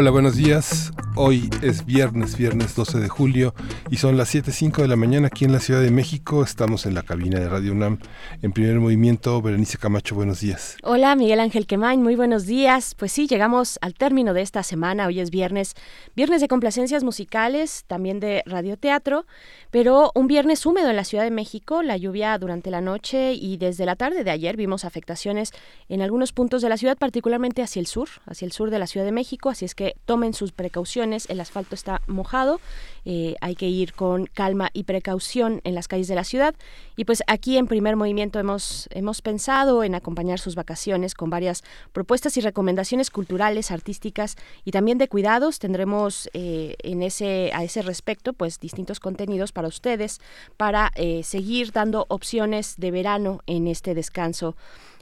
[0.00, 0.92] Hola, buenos días.
[1.20, 3.52] Hoy es viernes, viernes 12 de julio
[3.90, 6.44] y son las 7.05 de la mañana aquí en la Ciudad de México.
[6.44, 7.98] Estamos en la cabina de Radio UNAM
[8.40, 9.42] en primer movimiento.
[9.42, 10.76] Berenice Camacho, buenos días.
[10.84, 12.94] Hola, Miguel Ángel Quemain, muy buenos días.
[12.94, 15.08] Pues sí, llegamos al término de esta semana.
[15.08, 15.74] Hoy es viernes,
[16.14, 19.26] viernes de complacencias musicales, también de radioteatro,
[19.72, 21.82] pero un viernes húmedo en la Ciudad de México.
[21.82, 25.50] La lluvia durante la noche y desde la tarde de ayer vimos afectaciones
[25.88, 28.86] en algunos puntos de la ciudad, particularmente hacia el sur, hacia el sur de la
[28.86, 29.50] Ciudad de México.
[29.50, 32.60] Así es que tomen sus precauciones el asfalto está mojado,
[33.04, 36.54] eh, hay que ir con calma y precaución en las calles de la ciudad.
[36.96, 41.62] Y pues aquí en primer movimiento hemos, hemos pensado en acompañar sus vacaciones con varias
[41.92, 45.58] propuestas y recomendaciones culturales, artísticas y también de cuidados.
[45.58, 50.20] Tendremos eh, en ese, a ese respecto pues distintos contenidos para ustedes
[50.56, 54.56] para eh, seguir dando opciones de verano en este descanso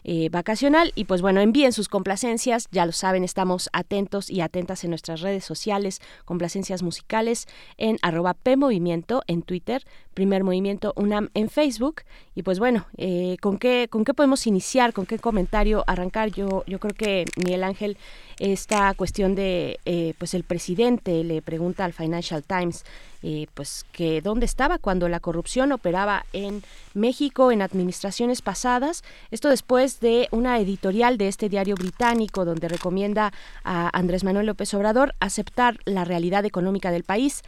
[0.09, 0.93] eh, vacacional.
[0.95, 5.21] Y pues bueno, envíen sus complacencias, ya lo saben, estamos atentos y atentas en nuestras
[5.21, 9.83] redes sociales, complacencias musicales en arroba PMovimiento en Twitter,
[10.17, 11.97] Primer Movimiento UNAM en Facebook.
[12.35, 14.95] Y pues bueno, eh, ¿con, qué, ¿con qué podemos iniciar?
[14.95, 16.31] ¿Con qué comentario arrancar?
[16.31, 17.99] Yo, yo creo que Miguel Ángel,
[18.39, 22.85] esta cuestión de, eh, pues el presidente le pregunta al Financial Times
[23.23, 26.63] eh, pues que dónde estaba cuando la corrupción operaba en
[26.95, 29.05] México en administraciones pasadas.
[29.31, 33.33] Esto después de una editorial de este diario británico donde recomienda
[33.65, 37.43] a Andrés Manuel López Obrador aceptar la realidad económica del país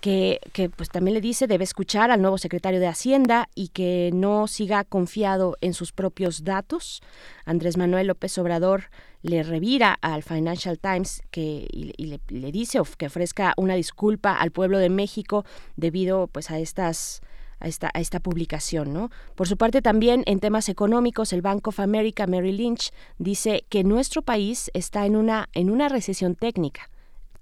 [0.00, 0.40] que,
[0.76, 4.84] pues también le dice debe escuchar al nuevo secretario de Hacienda y que no siga
[4.84, 7.02] confiado en sus propios datos.
[7.44, 8.84] Andrés Manuel López Obrador
[9.22, 14.52] le revira al Financial Times que, y, le, le, dice que ofrezca una disculpa al
[14.52, 15.44] pueblo de México
[15.76, 17.20] debido pues a estas
[17.60, 18.92] a esta, a esta publicación.
[18.92, 19.10] ¿no?
[19.34, 23.82] Por su parte, también en temas económicos, el Bank of America, Mary Lynch, dice que
[23.82, 26.88] nuestro país está en una, en una recesión técnica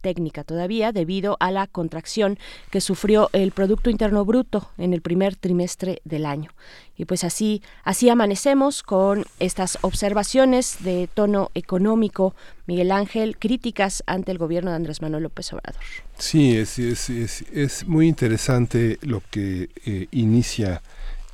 [0.06, 2.38] técnica todavía debido a la contracción
[2.70, 6.52] que sufrió el Producto Interno Bruto en el primer trimestre del año.
[6.96, 12.36] Y pues así, así amanecemos con estas observaciones de tono económico,
[12.66, 15.82] Miguel Ángel, críticas ante el gobierno de Andrés Manuel López Obrador.
[16.18, 20.82] Sí, es, es, es, muy interesante lo que eh, inicia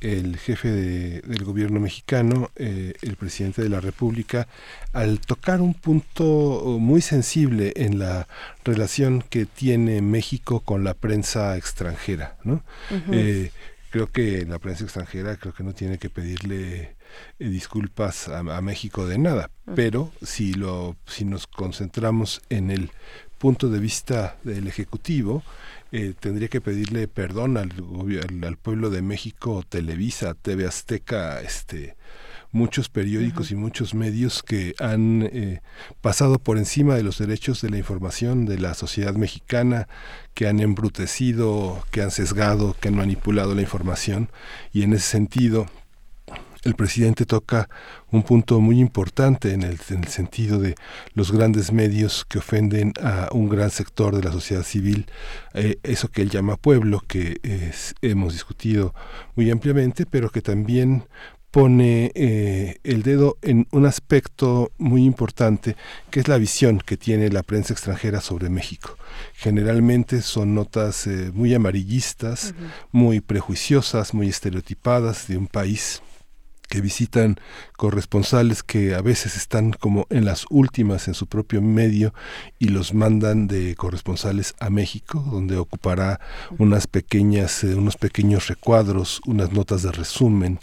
[0.03, 4.47] el jefe del gobierno mexicano, eh, el presidente de la República,
[4.91, 8.27] al tocar un punto muy sensible en la
[8.65, 12.37] relación que tiene México con la prensa extranjera.
[12.43, 12.63] ¿no?
[13.11, 13.51] Eh,
[13.91, 16.95] creo que la prensa extranjera creo que no tiene que pedirle
[17.39, 22.91] eh, disculpas a, México de nada, pero si lo si nos concentramos en el
[23.37, 25.43] punto de vista del ejecutivo,
[25.95, 27.71] eh, tendría que pedirle perdón al,
[28.43, 31.95] al, pueblo de México, Televisa, TV Azteca, este,
[32.51, 35.61] muchos periódicos y muchos medios que han eh,
[36.01, 39.87] pasado por encima de los derechos de la información de la sociedad mexicana,
[40.33, 44.31] que han embrutecido, que han sesgado, que han manipulado la información.
[44.71, 45.67] Y en ese sentido
[46.63, 47.69] el presidente toca
[48.11, 50.75] un punto muy importante en el, sentido de
[51.13, 55.07] los grandes medios que ofenden a un gran sector de la sociedad civil,
[55.53, 57.39] eh, eso que él llama pueblo, que
[58.01, 58.93] hemos discutido
[59.35, 61.03] muy ampliamente, pero que también
[61.53, 65.75] pone eh, el dedo en un aspecto muy importante,
[66.09, 68.97] que es la visión que tiene la prensa extranjera sobre México.
[69.35, 72.55] Generalmente son notas eh, muy amarillistas,
[72.91, 76.01] muy prejuiciosas, muy estereotipadas de un país
[76.67, 77.35] que visitan
[77.77, 82.13] corresponsales que a veces están como en las últimas en su propio medio
[82.59, 86.19] y los mandan de corresponsales a México, donde ocupará
[86.57, 90.59] unas pequeñas, eh, unos pequeños recuadros, unas notas de resumen.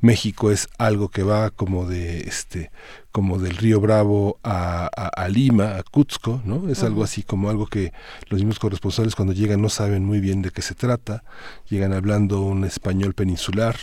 [0.00, 2.70] México es algo que va como de este
[3.14, 6.68] como del río Bravo a, a, Lima, a Cuzco, ¿no?
[6.68, 7.92] Es algo así como algo que
[8.28, 11.22] los mismos corresponsales cuando llegan no saben muy bien de qué se trata,
[11.68, 13.76] llegan hablando un español peninsular,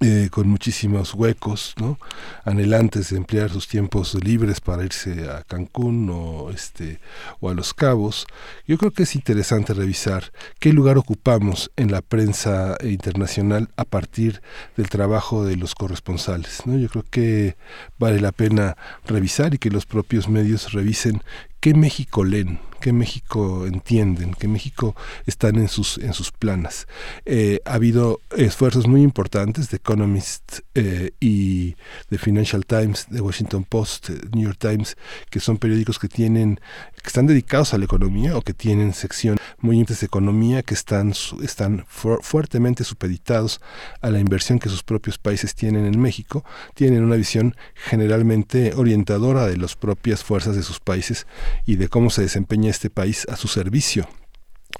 [0.00, 1.98] eh, con muchísimos huecos, ¿no?
[2.44, 7.00] anhelantes de emplear sus tiempos libres para irse a Cancún o, este,
[7.40, 8.26] o a Los Cabos.
[8.66, 14.40] Yo creo que es interesante revisar qué lugar ocupamos en la prensa internacional a partir
[14.76, 16.62] del trabajo de los corresponsales.
[16.64, 16.78] ¿no?
[16.78, 17.56] Yo creo que
[17.98, 18.76] vale la pena
[19.06, 21.22] revisar y que los propios medios revisen
[21.60, 24.96] qué México leen, qué México entienden, qué México
[25.26, 26.86] están en sus, en sus planas.
[27.26, 31.76] Eh, ha habido esfuerzos muy importantes de Economist eh, y
[32.08, 34.96] de Financial Times, de Washington Post, New York Times,
[35.30, 36.60] que son periódicos que tienen,
[37.02, 40.74] que están dedicados a la economía o que tienen sección muy importantes de economía, que
[40.74, 41.12] están,
[41.42, 43.60] están fuertemente supeditados
[44.00, 46.44] a la inversión que sus propios países tienen en México,
[46.74, 51.26] tienen una visión generalmente orientadora de las propias fuerzas de sus países
[51.66, 54.08] y de cómo se desempeña este país a su servicio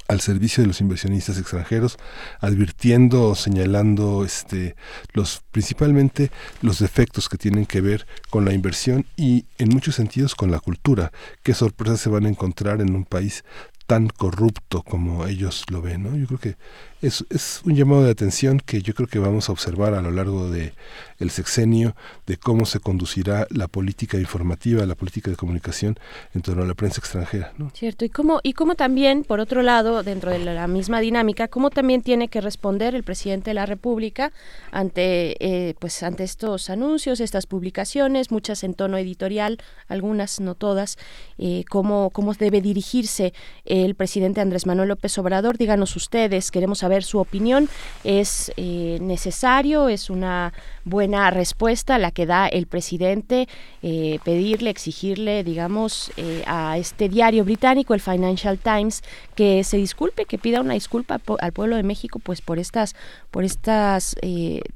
[0.09, 1.97] al servicio de los inversionistas extranjeros,
[2.41, 4.77] advirtiendo, señalando este
[5.13, 6.31] los principalmente
[6.63, 10.61] los defectos que tienen que ver con la inversión y en muchos sentidos con la
[10.61, 11.13] cultura.
[11.43, 13.45] Qué sorpresas se van a encontrar en un país
[13.87, 16.17] tan corrupto como ellos lo ven, ¿no?
[16.17, 16.57] Yo creo que
[17.01, 20.11] es, es un llamado de atención que yo creo que vamos a observar a lo
[20.11, 20.75] largo de
[21.19, 21.95] el sexenio
[22.27, 25.99] de cómo se conducirá la política informativa, la política de comunicación
[26.35, 27.53] en torno a la prensa extranjera.
[27.59, 27.71] ¿no?
[27.75, 31.71] Cierto, y cómo, y cómo también, por otro lado, dentro de la misma dinámica, cómo
[31.71, 34.33] también tiene que responder el presidente de la República
[34.73, 39.59] ante, eh, pues, ante estos anuncios, estas publicaciones, muchas en tono editorial,
[39.89, 40.97] algunas, no todas,
[41.39, 43.35] eh, cómo, cómo debe dirigirse
[43.67, 45.59] el presidente Andrés Manuel López Obrador.
[45.59, 47.69] Díganos ustedes, queremos saber su opinión.
[48.05, 49.89] ¿Es eh, necesario?
[49.89, 50.53] ¿Es una
[50.85, 53.49] buena respuesta la que da el presidente,
[53.83, 59.03] eh, pedirle, exigirle, digamos, eh, a este diario británico, el Financial Times,
[59.35, 62.95] que se disculpe, que pida una disculpa al pueblo de México, pues por estas,
[63.31, 64.17] por estas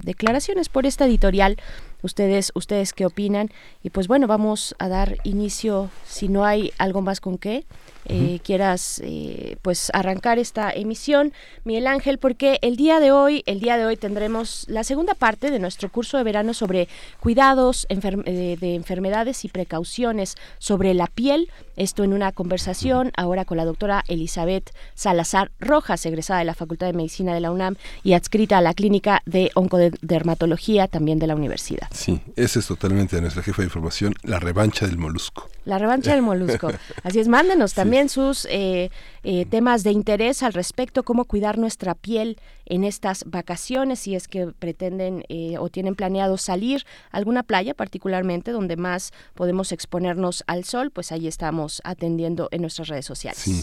[0.02, 1.56] declaraciones, por esta editorial.
[2.02, 3.50] Ustedes, ustedes qué opinan
[3.82, 7.64] y pues bueno, vamos a dar inicio, si no hay algo más con qué,
[8.06, 11.32] eh, quieras eh, pues arrancar esta emisión,
[11.64, 15.50] Miguel Ángel, porque el día de hoy, el día de hoy tendremos la segunda parte
[15.50, 16.88] de nuestro curso de verano sobre
[17.20, 21.50] cuidados eh, de, enfermedades y precauciones sobre la piel.
[21.76, 26.86] Esto en una conversación ahora con la doctora Elizabeth Salazar Rojas, egresada de la Facultad
[26.86, 31.34] de Medicina de la UNAM y adscrita a la Clínica de Oncodermatología también de la
[31.34, 31.88] universidad.
[31.90, 35.48] Sí, esa es totalmente nuestra jefa de información, la revancha del molusco.
[35.64, 36.70] La revancha del molusco.
[37.02, 38.90] Así es, mándenos también sus eh,
[39.22, 44.26] eh, temas de interés al respecto, cómo cuidar nuestra piel en estas vacaciones, si es
[44.26, 50.42] que pretenden eh, o tienen planeado salir a alguna playa particularmente donde más podemos exponernos
[50.46, 53.40] al sol, pues ahí estamos atendiendo en nuestras redes sociales.
[53.40, 53.62] Sí,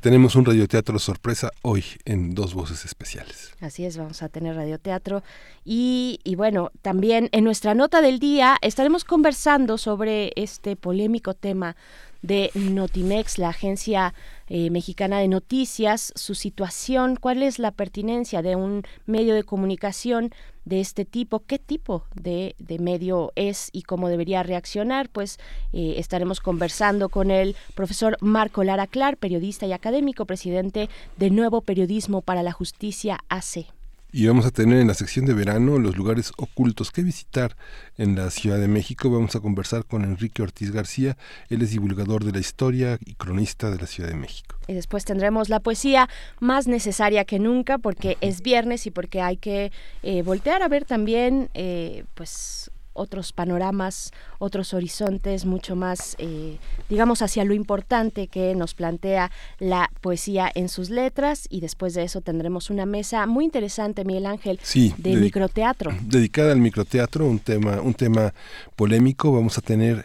[0.00, 3.52] tenemos un radioteatro sorpresa hoy en dos voces especiales.
[3.60, 5.22] Así es, vamos a tener radioteatro
[5.64, 11.76] y, y bueno, también en nuestra nota del día estaremos conversando sobre este polémico tema
[12.22, 14.14] de Notimex, la agencia
[14.48, 20.32] eh, mexicana de noticias, su situación, cuál es la pertinencia de un medio de comunicación
[20.64, 25.38] de este tipo, qué tipo de, medio es y cómo debería reaccionar, pues
[25.72, 31.62] eh, estaremos conversando con el profesor Marco Lara Clar, periodista y académico, presidente de Nuevo
[31.62, 33.77] Periodismo para la Justicia AC.
[34.10, 37.56] Y vamos a tener en la sección de verano los lugares ocultos que visitar
[37.98, 39.10] en la Ciudad de México.
[39.10, 41.18] Vamos a conversar con Enrique Ortiz García.
[41.50, 44.56] Él es divulgador de la historia y cronista de la Ciudad de México.
[44.66, 46.08] Y después tendremos la poesía
[46.40, 49.72] más necesaria que nunca porque es viernes y porque hay que
[50.02, 56.58] eh, voltear a ver también eh, pues otros panoramas, otros horizontes mucho más, eh,
[56.88, 62.02] digamos, hacia lo importante que nos plantea la poesía en sus letras y después de
[62.02, 64.60] eso tendremos una mesa muy interesante, Miguel Ángel,
[64.98, 65.92] de microteatro.
[66.02, 68.34] Dedicada al microteatro, un tema, un tema
[68.76, 69.32] polémico.
[69.32, 70.04] Vamos a tener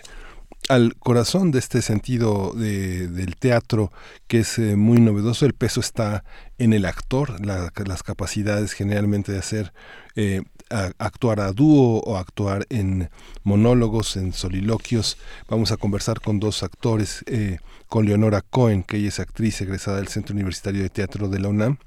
[0.69, 3.91] al corazón de este sentido de, del teatro
[4.27, 5.45] que es eh, muy novedoso.
[5.45, 6.23] El peso está
[6.57, 9.73] en el actor, las capacidades generalmente de hacer
[10.15, 13.09] eh, actuar a dúo o actuar en
[13.43, 15.17] monólogos, en soliloquios.
[15.49, 19.97] Vamos a conversar con dos actores, eh, con Leonora Cohen, que ella es actriz egresada
[19.97, 21.77] del Centro Universitario de Teatro de la UNAM,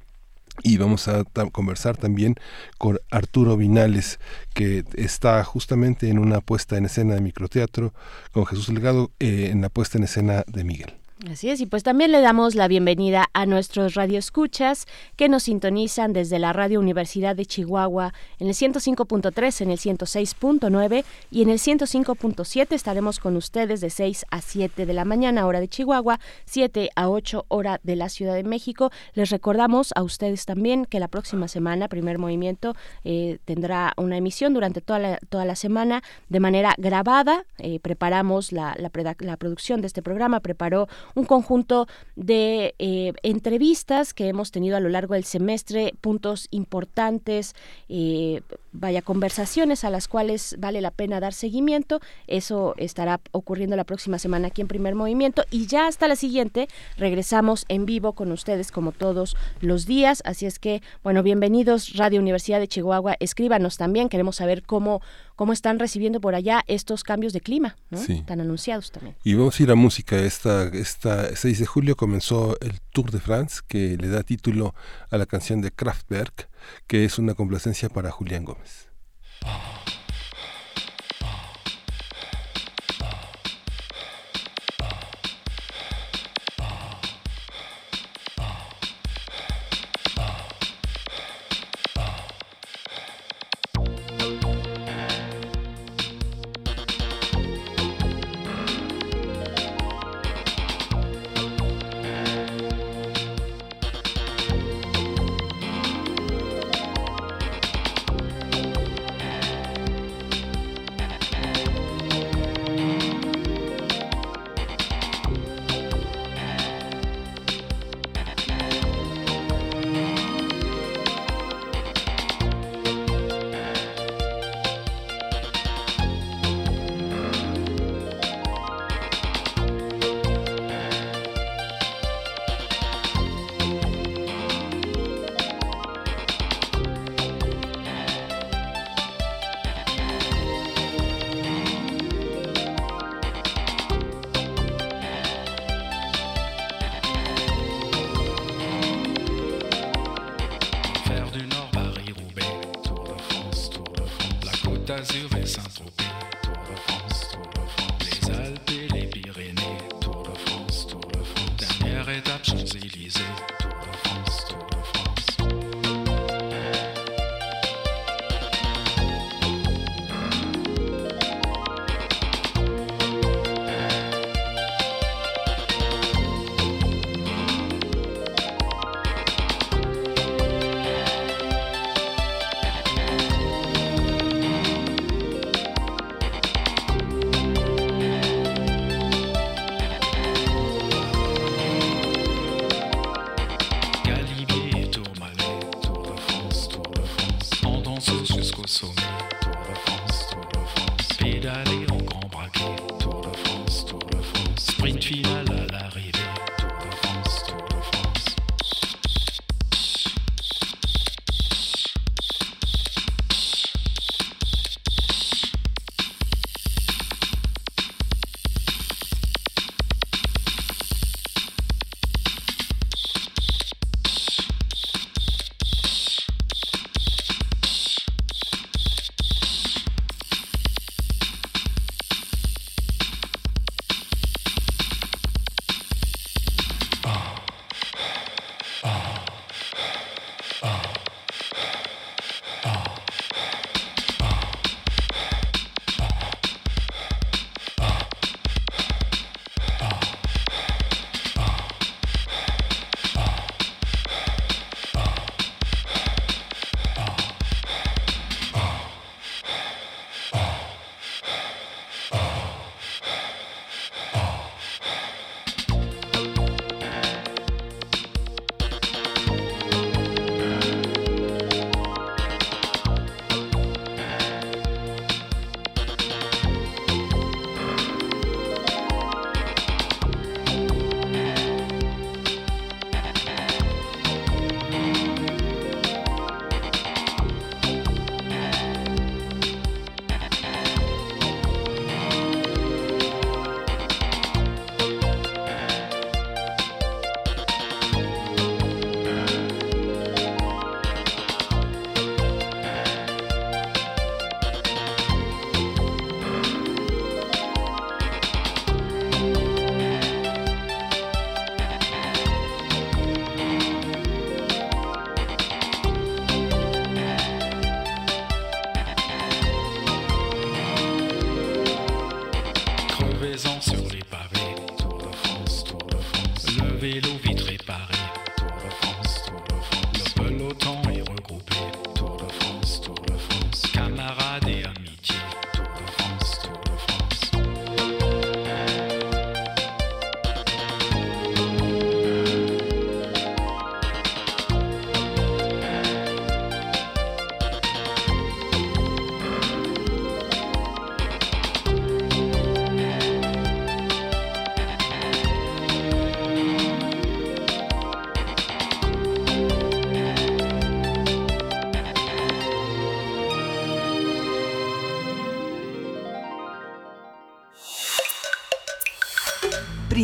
[0.62, 2.34] y vamos a conversar también
[2.78, 4.18] con Arturo Vinales,
[4.54, 7.92] que está justamente en una puesta en escena de microteatro,
[8.32, 10.94] con Jesús Delgado eh, en la puesta en escena de Miguel.
[11.24, 14.84] Así es, y pues también le damos la bienvenida a nuestros radioescuchas
[15.16, 21.04] que nos sintonizan desde la Radio Universidad de Chihuahua en el 105.3, en el 106.9
[21.30, 25.58] y en el 105.7 estaremos con ustedes de 6 a 7 de la mañana hora
[25.58, 28.90] de Chihuahua, 7 a 8 hora de la Ciudad de México.
[29.14, 34.52] Les recordamos a ustedes también que la próxima semana, primer movimiento, eh, tendrá una emisión
[34.52, 37.46] durante toda la, toda la semana de manera grabada.
[37.56, 44.14] Eh, preparamos la, la, la producción de este programa, preparó un conjunto de eh, entrevistas
[44.14, 47.54] que hemos tenido a lo largo del semestre, puntos importantes,
[47.88, 52.00] eh, vaya conversaciones a las cuales vale la pena dar seguimiento.
[52.26, 56.68] Eso estará ocurriendo la próxima semana aquí en Primer Movimiento y ya hasta la siguiente
[56.96, 60.22] regresamos en vivo con ustedes como todos los días.
[60.24, 63.16] Así es que, bueno, bienvenidos Radio Universidad de Chihuahua.
[63.20, 65.00] Escríbanos también, queremos saber cómo
[65.36, 68.00] cómo están recibiendo por allá estos cambios de clima, ¿no?
[68.24, 69.16] tan anunciados también.
[69.22, 70.16] Y vamos a ir a música.
[70.16, 74.74] Esta, esta 6 de julio comenzó el Tour de France, que le da título
[75.10, 76.48] a la canción de Kraftwerk,
[76.86, 78.88] que es una complacencia para Julián Gómez.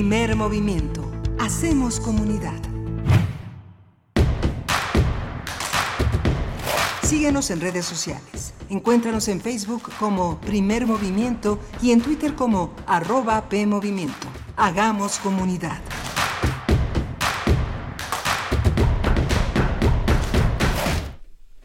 [0.02, 1.08] Primer movimiento.
[1.38, 2.60] Hacemos comunidad.
[7.04, 8.52] Síguenos en redes sociales.
[8.68, 14.26] Encuéntranos en Facebook como Primer Movimiento y en Twitter como arroba PMovimiento.
[14.56, 15.80] Hagamos comunidad.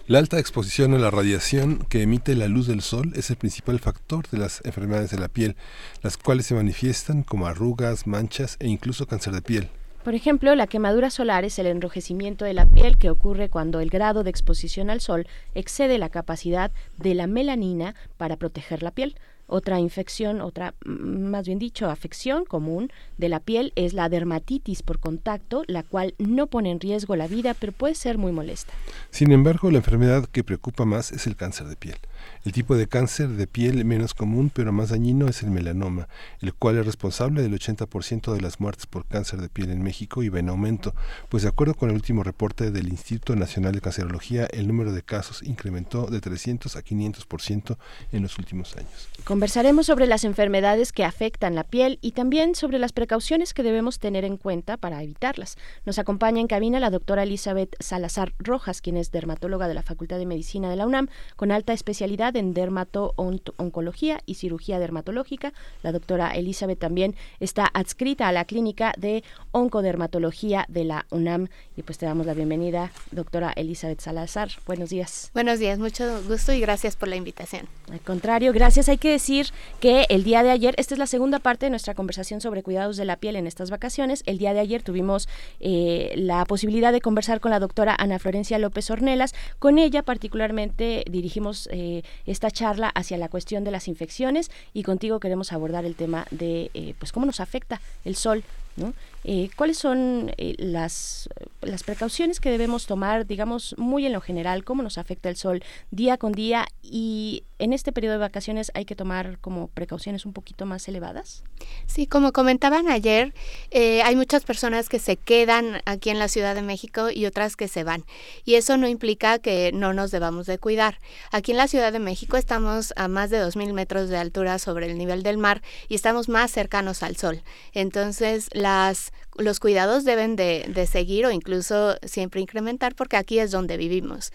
[0.10, 3.80] La alta exposición a la radiación que emite la luz del sol es el principal
[3.80, 5.58] factor de las enfermedades de la piel,
[6.02, 9.70] las cuales se manifiestan como arrugas, manchas e incluso cáncer de piel.
[10.08, 13.90] Por ejemplo, la quemadura solar es el enrojecimiento de la piel que ocurre cuando el
[13.90, 19.18] grado de exposición al sol excede la capacidad de la melanina para proteger la piel.
[19.48, 24.82] Otra infección, otra, mm, más bien dicho, afección común de la piel es la dermatitis
[24.82, 28.72] por contacto, la cual no pone en riesgo la vida, pero puede ser muy molesta.
[29.10, 31.98] Sin embargo, la enfermedad que preocupa más es el cáncer de piel.
[32.46, 36.08] El tipo de cáncer de piel menos común pero más dañino es el melanoma,
[36.42, 40.24] el cual es responsable del 80% de las muertes por cáncer de piel en México
[40.24, 40.94] y va en aumento,
[41.30, 45.04] pues de acuerdo con el último reporte del Instituto Nacional de Cancerología, el número de
[45.04, 47.78] casos incrementó de 300 a 500%
[48.12, 49.10] en los últimos años.
[49.24, 54.00] Conversaremos sobre las enfermedades que afectan la piel y también sobre las precauciones que debemos
[54.00, 55.58] tener en cuenta para evitarlas.
[55.86, 60.18] Nos acompaña en cabina la doctora Elizabeth Salazar Rojas, quien es dermatóloga de la Facultad
[60.18, 65.54] de Medicina de la UNAM, con alta especialidad en dermato-oncología y cirugía dermatológica.
[65.84, 71.48] La doctora Elizabeth también está adscrita a la clínica de oncodermatología de la UNAM.
[71.76, 74.50] Y pues te damos la bienvenida, doctora Elizabeth Salazar.
[74.66, 75.30] Buenos días.
[75.34, 77.68] Buenos días, mucho gusto y gracias por la invitación.
[77.92, 78.90] Al contrario, gracias.
[78.90, 79.48] Hay que decir
[79.80, 82.98] que el día de ayer, esta es la segunda parte de nuestra conversación sobre cuidados
[82.98, 84.24] de la piel en estas vacaciones.
[84.26, 88.58] El día de ayer tuvimos eh, la posibilidad de conversar con la doctora Ana Florencia
[88.58, 89.34] López Ornelas.
[89.60, 95.20] Con ella particularmente dirigimos eh, esta charla hacia la cuestión de las infecciones y contigo
[95.20, 98.44] queremos abordar el tema de eh, pues cómo nos afecta el sol
[98.78, 98.94] ¿no?
[99.24, 101.28] Eh, ¿Cuáles son eh, las,
[101.62, 104.64] las precauciones que debemos tomar, digamos, muy en lo general?
[104.64, 106.66] ¿Cómo nos afecta el sol día con día?
[106.82, 111.44] Y en este periodo de vacaciones hay que tomar como precauciones un poquito más elevadas.
[111.88, 113.34] Sí, como comentaban ayer,
[113.72, 117.56] eh, hay muchas personas que se quedan aquí en la Ciudad de México y otras
[117.56, 118.06] que se van.
[118.46, 121.00] Y eso no implica que no nos debamos de cuidar.
[121.32, 124.86] Aquí en la Ciudad de México estamos a más de 2.000 metros de altura sobre
[124.86, 127.42] el nivel del mar y estamos más cercanos al sol.
[127.74, 133.52] Entonces, las los cuidados deben de, de, seguir o incluso siempre incrementar porque aquí es
[133.52, 134.32] donde vivimos.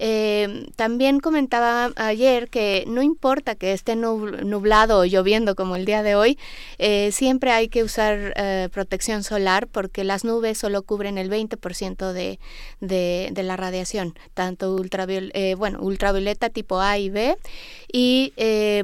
[0.00, 6.04] Eh, también comentaba ayer que no importa que esté nublado o lloviendo como el día
[6.04, 6.38] de hoy,
[6.78, 12.12] eh, siempre hay que usar eh, protección solar porque las nubes solo cubren el 20%
[12.12, 12.38] de,
[12.80, 14.76] de, de, la radiación, tanto
[15.56, 17.36] bueno, ultravioleta tipo A y B,
[17.92, 18.32] y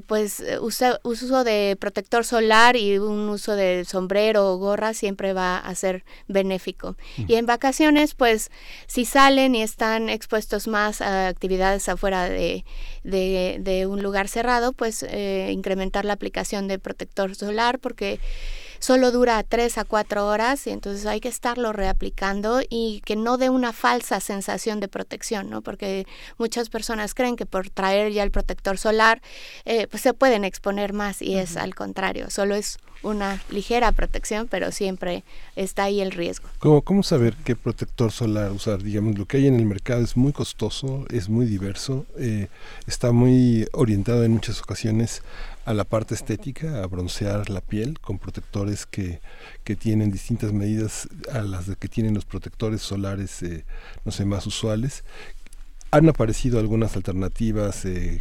[0.09, 5.75] pues uso de protector solar y un uso de sombrero o gorra siempre va a
[5.75, 6.97] ser benéfico.
[7.27, 8.51] Y en vacaciones, pues
[8.87, 12.65] si salen y están expuestos más actividades afuera de,
[13.03, 18.21] de, un lugar cerrado, pues eh, incrementar la aplicación de protector solar porque
[18.85, 23.39] solo dura 3 a 4 horas y entonces hay que estarlo reaplicando y que no
[23.39, 25.63] dé una falsa sensación de protección, ¿no?
[25.63, 29.23] Porque muchas personas creen que por traer ya el protector solar
[29.65, 34.49] eh, pues se pueden exponer más y es al contrario, solo es una ligera protección,
[34.49, 35.25] pero siempre
[35.57, 36.49] está ahí el riesgo.
[36.59, 38.83] ¿Cómo, ¿Cómo saber qué protector solar usar?
[38.83, 42.49] Digamos, lo que hay en el mercado es muy costoso, es muy diverso, eh,
[42.87, 45.23] está muy orientado en muchas ocasiones
[45.65, 49.21] a la parte estética, a broncear la piel con protectores que,
[49.65, 53.65] que tienen distintas medidas a las de que tienen los protectores solares, eh,
[54.05, 55.05] no sé, más usuales.
[55.91, 58.21] Han aparecido algunas alternativas eh,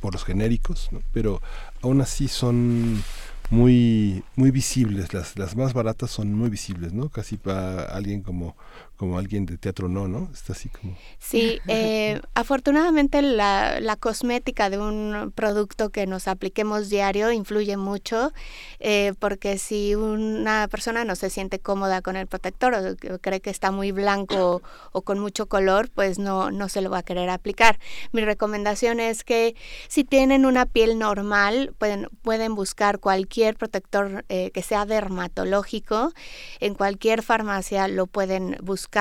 [0.00, 1.40] por los genéricos, pero
[1.80, 3.02] aún así son
[3.50, 5.14] muy muy visibles.
[5.14, 8.56] Las las más baratas son muy visibles no casi para alguien como
[9.02, 10.30] como alguien de teatro no, ¿no?
[10.32, 10.96] Está así como...
[11.18, 18.32] Sí, eh, afortunadamente la, la, cosmética de un producto que nos apliquemos diario influye mucho,
[18.78, 23.50] eh, porque si una persona no se siente cómoda con el protector o cree que
[23.50, 24.62] está muy blanco
[24.92, 27.80] o, con mucho color, pues no, no se lo va a querer aplicar.
[28.12, 29.56] Mi recomendación es que
[29.88, 36.12] si tienen una piel normal, pueden, pueden buscar cualquier protector eh, que sea dermatológico,
[36.60, 38.91] en cualquier farmacia lo pueden buscar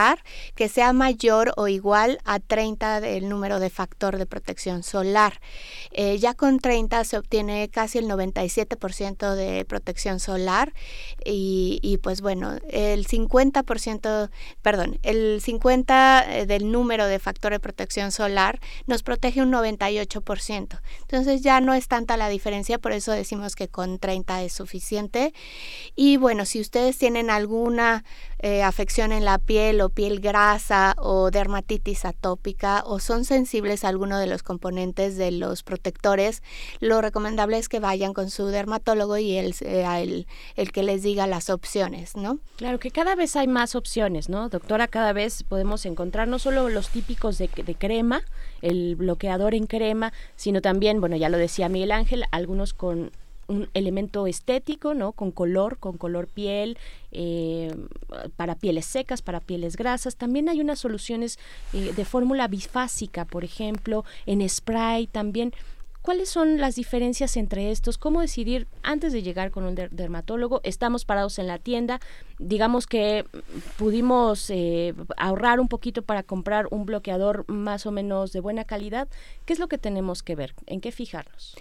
[0.56, 5.42] que sea mayor o igual a 30 del número de factor de protección solar.
[5.92, 10.74] Eh, ya con 30 se obtiene casi el 97% de protección solar
[11.26, 14.30] y, pues bueno, el 50%,
[14.62, 20.80] perdón, el 50 eh, del número de factor de protección solar nos protege un 98%.
[21.02, 24.54] Entonces ya no es tanta la diferencia, por eso decimos que con 30 dieta es
[24.54, 25.34] suficiente.
[25.96, 28.04] Y bueno, si ustedes tienen alguna
[28.44, 33.90] eh, afección en la piel o piel grasa o dermatitis atópica o son sensibles a
[33.90, 36.42] alguno de los componentes de los protectores,
[36.80, 41.28] lo recomendable es que vayan con su dermatólogo y él el, el que les diga
[41.28, 42.40] las opciones, ¿no?
[42.58, 44.50] Claro que cada vez hay más opciones, ¿no?
[44.50, 48.24] Doctora, cada vez podemos encontrar no solo los típicos de, de crema,
[48.62, 53.12] el bloqueador en crema, sino también, bueno, ya lo decía Miguel Ángel, algunos con
[53.52, 55.12] un elemento estético, ¿no?
[55.12, 56.78] Con color, con color piel,
[57.12, 57.76] eh,
[58.36, 60.16] para pieles secas, para pieles grasas.
[60.16, 61.38] También hay unas soluciones
[61.74, 65.54] eh, de fórmula bifásica, por ejemplo, en spray también.
[66.02, 68.00] ¿Cuáles son las diferencias entre estos?
[68.00, 70.60] ¿Cómo decidir antes de llegar con un dermatólogo?
[70.64, 72.00] Estamos parados en la tienda,
[72.40, 73.24] digamos que
[73.78, 79.10] pudimos eh, ahorrar un poquito para comprar un bloqueador más o menos de buena calidad.
[79.46, 80.56] ¿Qué es lo que tenemos que ver?
[80.66, 81.56] ¿En qué fijarnos?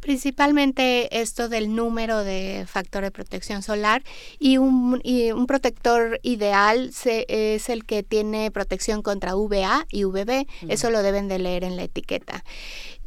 [0.00, 4.02] Principalmente esto del número de factor de protección solar
[4.38, 5.02] y un,
[5.34, 10.46] un protector ideal es el que tiene protección contra UVA y UVB.
[10.68, 12.44] Eso lo deben de leer en la etiqueta.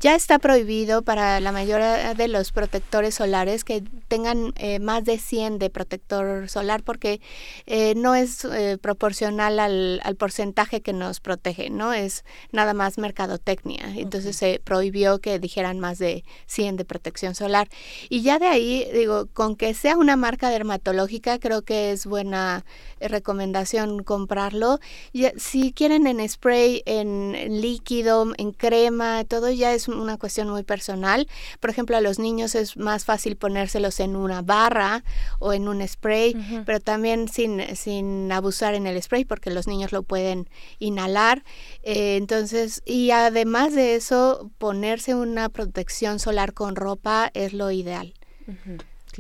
[0.02, 5.18] Ya está prohibido para la mayoría de los protectores solares que tengan eh, más de
[5.18, 7.20] 100 de protector solar porque
[7.66, 11.92] eh, no es eh, proporcional al, al, porcentaje que nos protege, ¿no?
[11.92, 12.24] Es
[12.54, 13.94] nada más mercadotecnia.
[13.98, 17.70] Entonces se prohibió que dijeran más de 100 de protección solar.
[18.10, 22.66] Y ya de ahí, digo, con que sea una marca dermatológica, creo que es buena
[23.00, 24.80] recomendación comprarlo.
[25.38, 31.28] Si quieren en spray, en líquido, en crema, todo ya es una cuestión muy personal.
[31.60, 35.04] Por ejemplo, a los niños es más fácil ponérselos en una barra
[35.40, 39.92] o en un spray, pero también sin, sin abusar en el spray porque los niños
[39.92, 41.44] lo pueden inhalar.
[41.84, 48.14] Eh, entonces, y además de eso, ponerse una protección solar con ropa es lo ideal.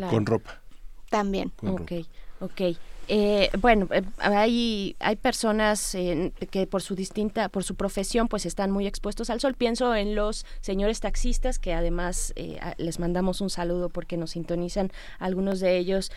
[0.09, 0.61] Con ropa.
[1.09, 1.51] También.
[1.61, 1.91] ok,
[2.41, 2.61] ok.
[3.11, 5.97] Eh, bueno, eh, hay, hay personas
[6.51, 9.55] que por su distinta, por su profesión, pues están muy expuestos al sol.
[9.55, 14.91] Pienso en los señores taxistas, que además eh, les mandamos un saludo porque nos sintonizan
[15.17, 16.11] algunos de ellos.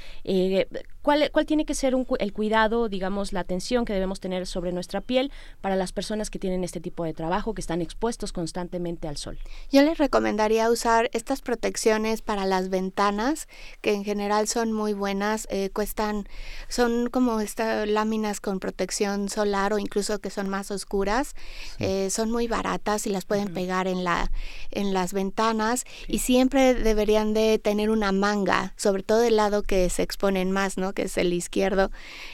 [1.03, 5.01] ¿Cuál, ¿Cuál tiene que ser el cuidado, digamos, la atención que debemos tener sobre nuestra
[5.01, 9.17] piel para las personas que tienen este tipo de trabajo, que están expuestos constantemente al
[9.17, 9.39] sol?
[9.71, 13.49] Yo les recomendaría usar estas protecciones para las ventanas,
[13.81, 16.27] que en general son muy buenas, cuestan,
[16.69, 21.35] son como estas láminas con protección solar o incluso que son más oscuras.
[21.79, 24.31] Eh, son muy baratas y las pueden pegar en, la,
[24.71, 29.89] en las ventanas y siempre deberían de tener una manga, sobre todo el lado que
[29.91, 30.92] se exponen más, ¿no?
[30.93, 31.91] Que es el izquierdo.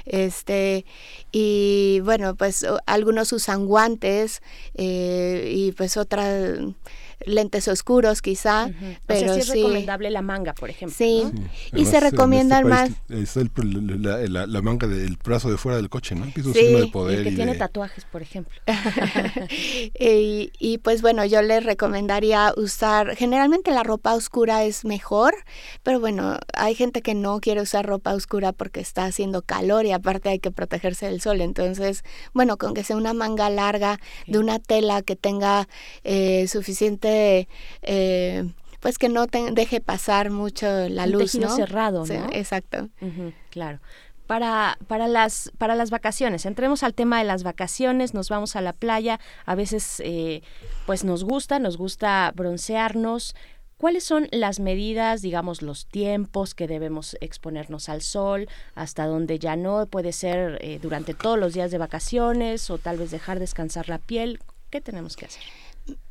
[0.07, 0.85] Este,
[1.33, 4.43] y bueno, pues algunos usan guantes
[4.75, 6.61] eh, y pues otras
[7.25, 8.71] lentes oscuros quizá,
[9.07, 10.97] pero es recomendable la manga, por ejemplo.
[10.97, 11.25] Sí,
[11.73, 12.91] y se recomiendan este más.
[13.09, 16.33] Es la, manga del brazo de fuera del coche, ¿no?
[16.33, 17.25] Que de poder.
[17.25, 18.61] que tiene tatuajes, por ejemplo.
[19.99, 25.35] y, y, pues bueno, yo les recomendaría usar, generalmente la ropa oscura es mejor,
[25.83, 29.93] pero bueno, hay gente que no quiere usar ropa oscura porque está haciendo calor y
[29.93, 32.03] aparte hay que protegerse del sol, entonces,
[32.33, 35.69] bueno, con que sea una manga larga de una tela que tenga
[36.05, 37.08] eh, suficiente
[37.83, 41.55] eh, pues que no te deje pasar mucho la Un luz, ¿no?
[41.55, 42.29] cerrado, ¿no?
[42.33, 42.89] exacto.
[43.51, 43.81] claro.
[44.27, 48.61] Para, para, las, para las vacaciones, entremos al tema de las vacaciones, nos vamos a
[48.61, 50.43] la playa, a veces eh,
[50.85, 53.35] pues nos gusta, nos gusta broncearnos,
[53.79, 59.55] ¿Cuáles son las medidas, digamos, los tiempos que debemos exponernos al sol, hasta donde ya
[59.55, 63.89] no puede ser eh, durante todos los días de vacaciones o tal vez dejar descansar
[63.89, 64.41] la piel?
[64.71, 65.45] ¿Qué tenemos que hacer?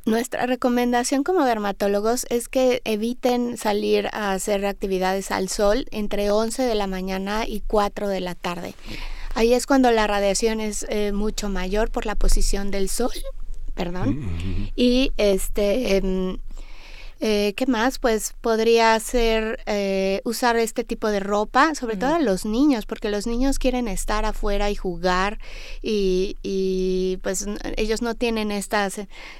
[0.04, 6.62] Nuestra recomendación como dermatólogos es que eviten salir a hacer actividades al sol entre 11
[6.62, 8.74] de la mañana y 4 de la tarde.
[9.34, 13.12] Ahí es cuando la radiación es eh, mucho mayor por la posición del sol,
[13.74, 16.38] perdón, mm, y este em,
[17.20, 17.98] eh, ¿Qué más?
[17.98, 23.10] Pues podría ser eh, usar este tipo de ropa, sobre todo a los niños, porque
[23.10, 25.38] los niños quieren estar afuera y jugar
[25.82, 28.88] y, y pues ellos no tienen esta,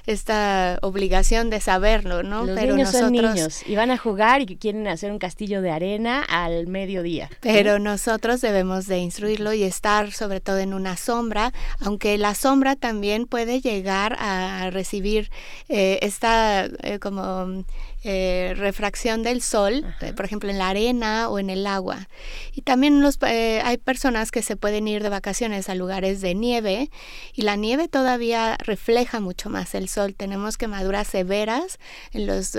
[0.05, 2.43] esta obligación de saberlo, ¿no?
[2.43, 5.61] Los pero niños nosotros, son niños y van a jugar y quieren hacer un castillo
[5.61, 7.29] de arena al mediodía.
[7.39, 12.75] Pero nosotros debemos de instruirlo y estar sobre todo en una sombra, aunque la sombra
[12.75, 15.31] también puede llegar a recibir
[15.69, 16.67] eh, esta
[16.99, 17.63] como
[18.03, 22.07] eh, refracción del sol, eh, por ejemplo en la arena o en el agua.
[22.53, 26.33] Y también los, eh, hay personas que se pueden ir de vacaciones a lugares de
[26.33, 26.89] nieve
[27.33, 30.15] y la nieve todavía refleja mucho más el sol.
[30.15, 31.77] Tenemos quemaduras severas
[32.13, 32.57] en los,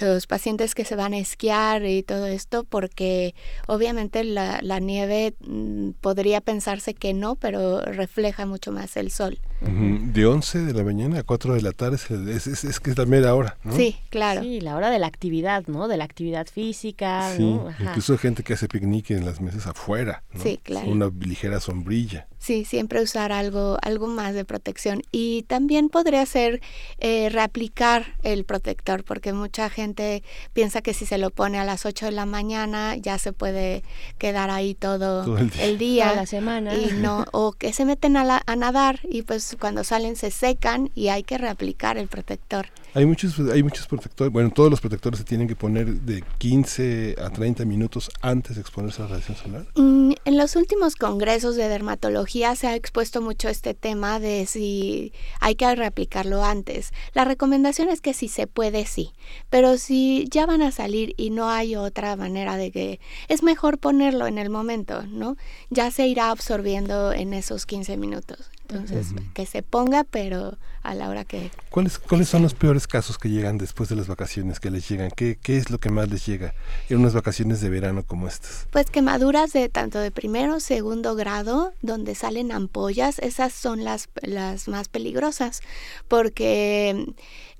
[0.00, 3.34] los pacientes que se van a esquiar y todo esto porque
[3.66, 9.38] obviamente la, la nieve mm, podría pensarse que no, pero refleja mucho más el sol.
[9.64, 13.06] De 11 de la mañana a 4 de la tarde es, es, que es la
[13.06, 13.76] media hora, ¿no?
[13.76, 14.42] Sí, claro.
[14.42, 15.88] Sí, la hora de la actividad, ¿no?
[15.88, 20.42] De la actividad física, sí, incluso gente que hace picnic en las mesas afuera, ¿no?
[20.42, 20.90] Sí, claro.
[20.90, 22.26] Una ligera sombrilla.
[22.42, 25.02] Sí, siempre usar algo, algo más de protección.
[25.12, 26.60] Y también podría ser
[26.98, 31.86] eh, reaplicar el protector, porque mucha gente piensa que si se lo pone a las
[31.86, 33.84] 8 de la mañana ya se puede
[34.18, 36.16] quedar ahí todo, el día.
[36.16, 36.74] la semana.
[36.74, 40.90] Y no, o que se meten a, a nadar y pues cuando salen se secan
[40.94, 42.66] y hay que reaplicar el protector.
[42.94, 47.16] Hay muchos, hay muchos protectores, bueno, todos los protectores se tienen que poner de 15
[47.18, 49.66] a 30 minutos antes de exponerse a la radiación solar.
[49.76, 55.12] Mm, en los últimos congresos de dermatología se ha expuesto mucho este tema de si
[55.40, 56.92] hay que reaplicarlo antes.
[57.14, 59.12] La recomendación es que si se puede, sí,
[59.48, 63.78] pero si ya van a salir y no hay otra manera de que es mejor
[63.78, 65.36] ponerlo en el momento, ¿no?
[65.70, 68.50] Ya se irá absorbiendo en esos 15 minutos.
[68.68, 71.50] Entonces, que se ponga, pero a la hora que...
[71.70, 75.10] ¿Cuáles, ¿cuáles son los peores casos que llegan después de las vacaciones que les llegan?
[75.10, 76.54] ¿Qué, ¿Qué es lo que más les llega
[76.88, 78.66] en unas vacaciones de verano como estas?
[78.70, 84.08] Pues quemaduras de tanto de primero o segundo grado, donde salen ampollas, esas son las,
[84.22, 85.60] las más peligrosas,
[86.08, 87.06] porque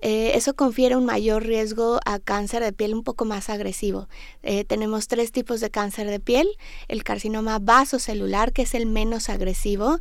[0.02, 4.08] eh, eso confiere un mayor riesgo a cáncer de piel un poco más agresivo.
[4.42, 6.48] Eh, tenemos tres tipos de cáncer de piel,
[6.88, 10.00] el carcinoma vasocelular, que es el menos agresivo,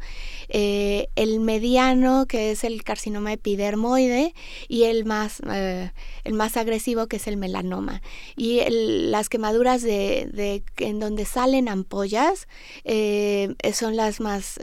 [0.50, 4.34] eh, el mediano, que es el carcinoma epidermoide,
[4.68, 5.40] y el más,
[6.24, 8.02] el más agresivo, que es el melanoma.
[8.36, 12.48] Y las quemaduras de, en donde salen ampollas
[13.74, 14.60] son las más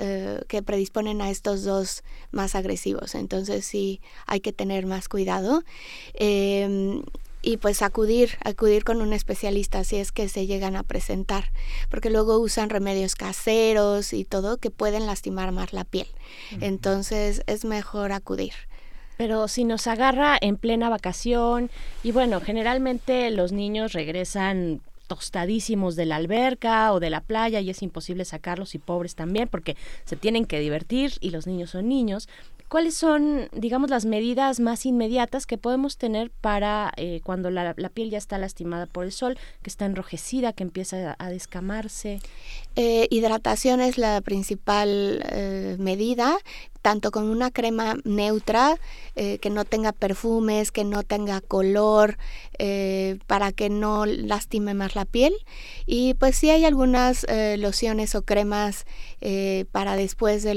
[0.49, 3.15] que predisponen a estos dos más agresivos.
[3.15, 5.28] Entonces sí hay que tener más cuidado
[6.15, 7.03] Em,
[7.41, 11.53] y pues acudir, acudir con un especialista si es que se llegan a presentar,
[11.89, 16.09] porque luego usan remedios caseros y todo que pueden lastimar más la piel.
[16.61, 18.55] Entonces es mejor acudir.
[19.17, 21.71] Pero si nos agarra en plena vacación
[22.03, 27.71] y bueno, generalmente los niños regresan tostadísimos de la alberca o de la playa y
[27.71, 31.89] es imposible sacarlos y pobres también porque se tienen que divertir y los niños son
[31.89, 32.29] niños.
[32.69, 38.11] ¿Cuáles son, digamos, las medidas más inmediatas que podemos tener para eh, cuando la, piel
[38.11, 42.21] ya está lastimada por el sol, que está enrojecida, que empieza a, descamarse?
[42.77, 46.37] Eh, hidratación es la principal eh, medida,
[46.83, 48.77] tanto con una crema neutra,
[49.17, 52.19] eh, que no tenga perfumes, que no tenga color,
[52.59, 55.35] eh, para que no lastime más la piel.
[55.87, 58.87] Y pues sí hay algunas eh, lociones o cremas
[59.73, 60.55] para después de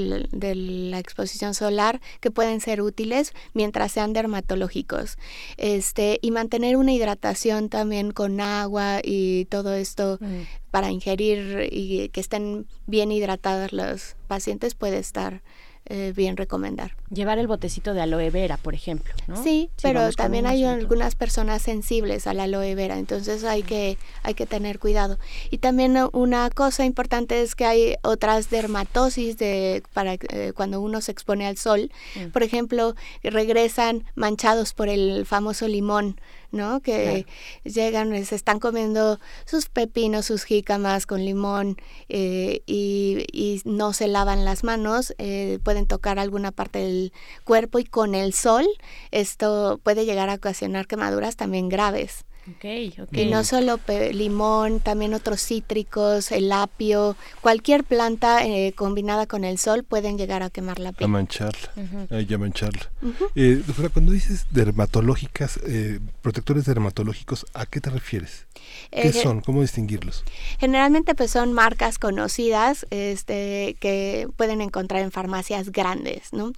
[0.54, 5.18] la exposición solar que pueden ser útiles mientras sean dermatológicos.
[5.56, 10.42] Este, y mantener una hidratación también con agua y todo esto mm.
[10.70, 15.42] para ingerir y que estén bien hidratadas los pacientes puede estar
[15.86, 16.96] eh, bien recomendar.
[17.10, 19.12] Llevar el botecito de aloe vera, por ejemplo.
[19.42, 24.46] Sí, pero también hay algunas personas sensibles al aloe vera, entonces hay que, hay que
[24.46, 25.18] tener cuidado.
[25.50, 31.00] Y también una cosa importante es que hay otras dermatosis de, para eh, cuando uno
[31.00, 31.90] se expone al sol.
[32.14, 32.30] Mm.
[32.30, 36.16] Por ejemplo, regresan manchados por el famoso limón
[36.52, 36.80] ¿no?
[36.80, 37.26] Que
[37.64, 41.76] llegan, se están comiendo sus pepinos, sus jícamas con limón
[42.08, 47.12] eh, y, y, no se lavan las manos, eh, pueden tocar alguna parte del
[47.44, 48.66] cuerpo y con el sol
[49.10, 52.24] esto puede llegar a ocasionar quemaduras también graves.
[52.56, 53.78] Okay, Y no solo
[54.12, 60.42] limón, también otros cítricos, el apio, cualquier planta eh, combinada con el sol pueden llegar
[60.42, 61.04] a quemar la piel.
[61.04, 62.90] A mancharla, a mancharla.
[63.36, 68.46] Eh, cuando dices dermatológicas, eh, protectores dermatológicos, ¿a qué te refieres?
[68.90, 69.40] ¿Qué son?
[69.40, 70.24] ¿Cómo distinguirlos?
[70.58, 76.32] Generalmente pues son marcas conocidas este, que pueden encontrar en farmacias grandes.
[76.32, 76.52] ¿no?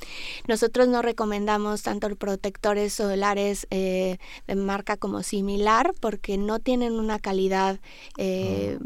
[0.48, 4.18] Nosotros no recomendamos tanto protectores solares de
[4.54, 7.80] marca como similar porque no tienen una calidad
[8.18, 8.78] eh,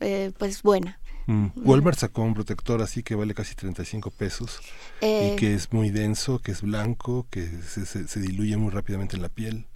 [0.00, 0.98] eh, pues buena.
[1.26, 1.46] Mm.
[1.64, 4.60] Walmart sacó un protector así que vale casi 35 pesos
[5.00, 9.16] y eh, que es muy denso, que es blanco, que se, se, diluye muy rápidamente
[9.16, 9.66] en la piel.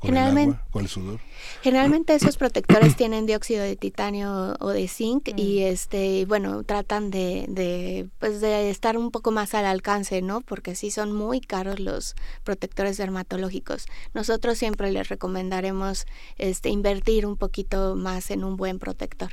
[0.00, 1.20] Con el agua, con el sudor.
[1.62, 5.66] Generalmente esos protectores tienen dióxido de titanio o de zinc y mm.
[5.66, 10.40] este bueno tratan de, de pues de estar un poco más al alcance, ¿no?
[10.40, 13.86] Porque sí son muy caros los protectores dermatológicos.
[14.12, 16.06] Nosotros siempre les recomendaremos
[16.38, 19.32] este invertir un poquito más en un buen protector.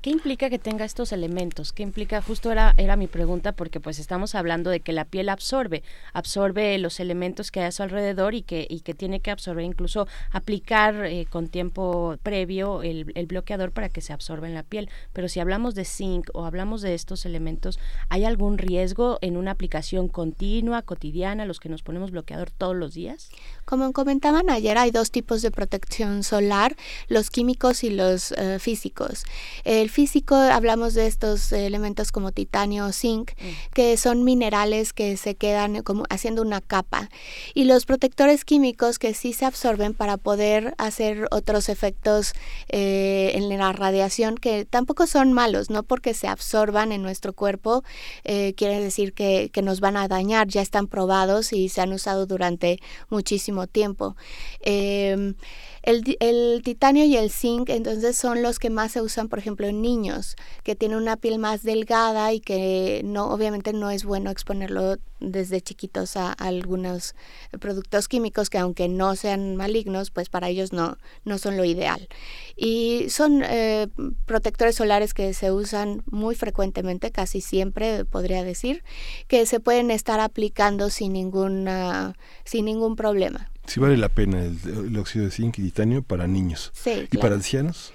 [0.00, 1.72] ¿Qué implica que tenga estos elementos?
[1.72, 2.22] ¿Qué implica?
[2.22, 5.82] Justo era, era mi pregunta porque pues estamos hablando de que la piel absorbe,
[6.12, 9.64] absorbe los elementos que hay a su alrededor y que, y que tiene que absorber,
[9.64, 14.88] incluso aplicar eh, con tiempo previo el, bloqueador para que se absorba en la piel.
[15.12, 19.52] Pero si hablamos de zinc o hablamos de estos elementos, ¿hay algún riesgo en una
[19.52, 23.30] aplicación continua, cotidiana, los que nos ponemos bloqueador todos los días?
[23.64, 26.76] Como comentaban ayer, hay dos tipos de protección solar,
[27.08, 29.24] los químicos y los eh, físicos.
[29.64, 33.72] El físico, hablamos de estos elementos como titanio o zinc, mm.
[33.74, 37.10] que son minerales que se quedan como haciendo una capa.
[37.54, 42.32] Y los protectores químicos que sí se absorben para poder hacer otros efectos
[42.68, 47.84] eh, en la radiación que tampoco son malos, no porque se absorban en nuestro cuerpo,
[48.24, 51.92] eh, quiere decir que, que, nos van a dañar, ya están probados y se han
[51.92, 54.16] usado durante muchísimo tiempo.
[54.60, 55.34] Eh,
[55.82, 59.80] el, titanio y el zinc entonces son los que más se usan, por ejemplo, en
[59.80, 64.96] niños, que tienen una piel más delgada y que no, obviamente no es bueno exponerlo
[65.20, 67.14] desde chiquitos a, algunos
[67.60, 72.08] productos químicos que aunque no sean malignos, pues para ellos no, no son lo ideal.
[72.56, 73.88] Y son eh,
[74.26, 78.82] protectores solares que se usan muy frecuentemente, casi siempre podría decir,
[79.28, 83.49] que se pueden estar aplicando sin, ninguna, sin ningún problema.
[83.66, 86.72] Sí vale la pena el, óxido de zinc y titanio para niños.
[86.74, 87.92] Sí, ¿Y para ancianos?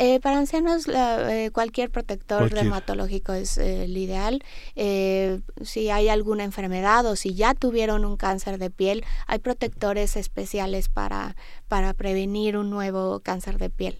[0.00, 4.44] Eh, para ancianos eh, cualquier protector dermatológico es eh, el ideal.
[4.76, 10.88] si hay alguna enfermedad o si ya tuvieron un cáncer de piel, hay protectores especiales
[10.88, 11.34] para,
[11.66, 13.98] para prevenir un nuevo cáncer de piel.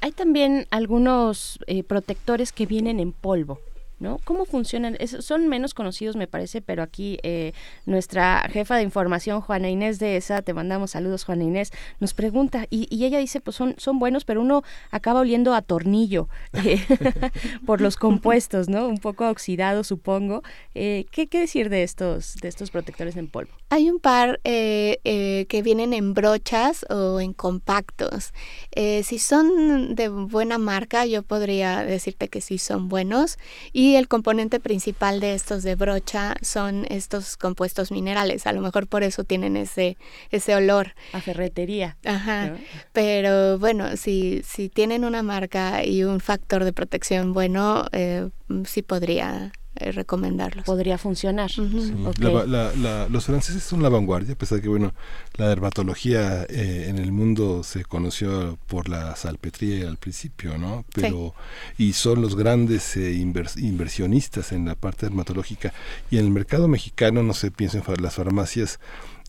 [0.00, 3.60] Hay también algunos protectores que vienen en polvo.
[4.02, 4.18] ¿No?
[4.24, 4.98] ¿Cómo funcionan?
[5.06, 7.52] son menos conocidos, me parece, pero aquí eh,
[7.86, 12.66] nuestra jefa de información, Juana Inés de esa, te mandamos saludos, Juana Inés, nos pregunta,
[12.68, 16.28] y, ella dice, pues son, buenos, pero uno acaba oliendo a tornillo
[16.64, 16.84] eh,
[17.66, 18.88] por los compuestos, ¿no?
[18.88, 20.42] Un poco oxidado, supongo.
[20.74, 23.52] Eh, ¿qué, ¿Qué decir de estos, de estos protectores en polvo?
[23.70, 28.32] Hay un par que vienen en brochas o en compactos.
[28.74, 33.38] si son de buena marca, yo podría decirte que sí son buenos.
[33.72, 38.46] Y y el componente principal de estos de brocha son estos compuestos minerales.
[38.46, 39.98] A lo mejor por eso tienen ese,
[40.30, 40.94] ese olor.
[41.12, 41.98] A ferretería.
[42.06, 42.56] Ajá.
[42.94, 48.30] Pero bueno, si, si tienen una marca y un factor de protección bueno, eh,
[48.64, 50.66] sí podría eh, recomendarlos.
[50.66, 51.50] Podría funcionar.
[51.56, 54.92] los franceses son la vanguardia, a pesar de que bueno,
[55.36, 60.84] la dermatología eh, en el mundo se conoció por la salpetría al principio, ¿no?
[60.94, 61.34] Pero
[61.78, 65.72] y son los grandes eh, inversionistas en la parte dermatológica
[66.10, 68.78] y en el mercado mexicano, no sé, pienso en las farmacias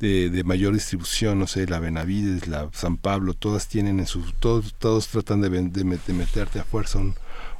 [0.01, 4.75] de, mayor distribución, no sé, la Benavides, la San Pablo, todas tienen en su, todos,
[4.77, 7.15] todos tratan de, de, meterte a fuerza un,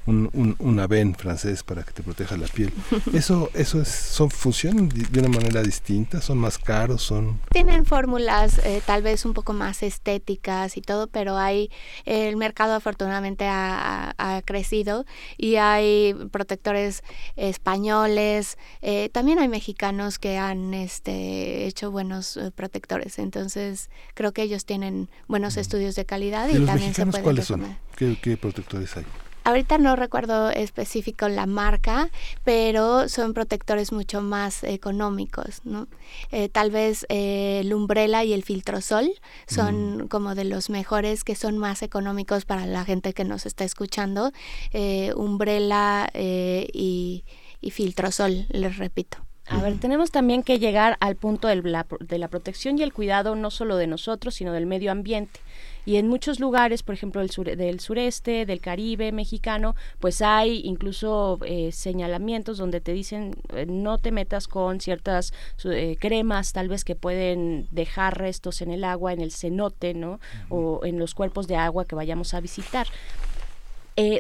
[0.06, 2.74] un, un, un aven francés para que te proteja la piel.
[3.14, 7.40] Eso, eso es, son, funcionan de una manera distinta, son más caros, son...
[7.52, 11.70] Tienen fórmulas eh, tal vez un poco más estéticas y todo, pero hay,
[12.06, 15.06] el mercado afortunadamente ha, ha crecido
[15.38, 17.04] y hay protectores
[17.36, 24.44] españoles, eh, también hay mexicanos que han este, hecho buenos eh, protectores, entonces creo que
[24.44, 27.78] ellos tienen buenos estudios de calidad y, también se pueden ¿Cuáles son?
[27.96, 29.06] ¿Qué, ¿Qué protectores hay?
[29.44, 32.10] Ahorita no recuerdo específico la marca,
[32.44, 35.88] pero son protectores mucho más económicos, ¿no?
[36.32, 39.12] Eh, tal vez eh, el Umbrella y el Filtrosol
[39.48, 40.08] son mm.
[40.08, 44.32] como de los mejores que son más económicos para la gente que nos está escuchando.
[44.72, 47.26] Eh, Umbrella y,
[47.60, 49.18] y Filtrosol, les repito.
[49.48, 52.94] A ver, tenemos también que llegar al punto de la, de la protección y el
[52.94, 55.42] cuidado no solo de nosotros, sino del medio ambiente.
[55.86, 61.40] Y en muchos lugares, por ejemplo, del, del sureste, del Caribe mexicano, pues hay incluso
[61.46, 65.34] eh, señalamientos donde te dicen eh, no te metas con ciertas
[65.66, 70.20] eh, cremas, tal vez que pueden dejar restos en el agua, en el cenote, ¿no?
[70.50, 72.88] O en los cuerpos de agua que vayamos a visitar.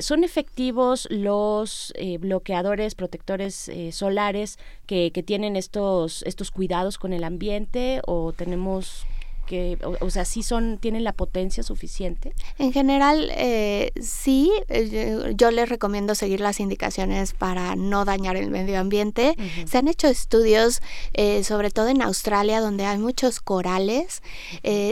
[0.01, 7.99] ¿Son efectivos los bloqueadores, protectores solares que, que, tienen estos, estos cuidados con el ambiente
[8.05, 9.07] o tenemos
[9.53, 12.33] que o, sea, sí son, tienen la potencia suficiente?
[12.57, 14.51] En general, eh, sí.
[14.67, 19.35] Eh, yo les recomiendo seguir las indicaciones para no dañar el medio ambiente.
[19.65, 20.81] Se han hecho estudios,
[21.13, 24.23] eh, sobre todo en Australia, donde hay muchos corales.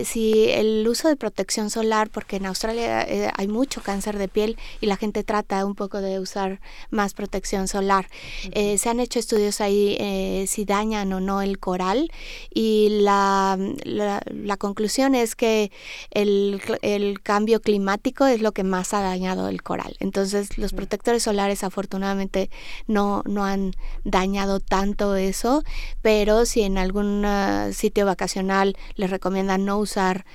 [0.05, 4.85] si el uso de protección solar, porque en Australia hay mucho cáncer de piel y
[4.85, 6.59] la gente trata un poco de usar
[6.91, 8.07] más protección solar.
[8.53, 12.11] se han hecho estudios ahí si dañan o no el coral
[12.53, 15.71] y la, la, conclusión es que
[16.11, 19.95] el, el, cambio climático es lo que más ha dañado el coral.
[19.99, 22.49] Entonces los protectores solares afortunadamente
[22.87, 23.73] no, no han
[24.03, 25.63] dañado tanto eso,
[26.01, 30.25] pero si en algún uh, sitio vacacional les recomiendan no usar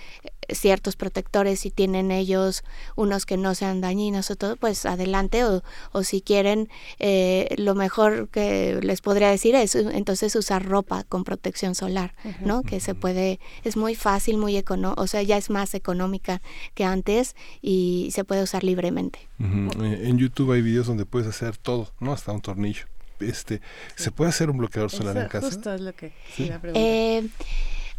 [0.50, 5.62] ciertos protectores si tienen ellos unos que no sean dañinos o todo, pues adelante o,
[5.92, 6.68] o si quieren,
[6.98, 12.62] eh, lo mejor que les podría decir es entonces usar ropa con protección solar, ¿no?
[12.62, 16.40] Que se puede, es muy fácil, muy económico, o sea, ya es más económica
[16.74, 19.18] que antes y se puede usar libremente.
[19.40, 22.12] Eh, en YouTube hay videos donde puedes hacer todo, ¿no?
[22.12, 22.86] Hasta un tornillo.
[23.20, 23.62] Este,
[23.94, 25.46] ¿Se puede hacer un bloqueador solar en casa?
[25.46, 26.50] Justo es lo que ¿Sí?
[26.74, 27.26] eh,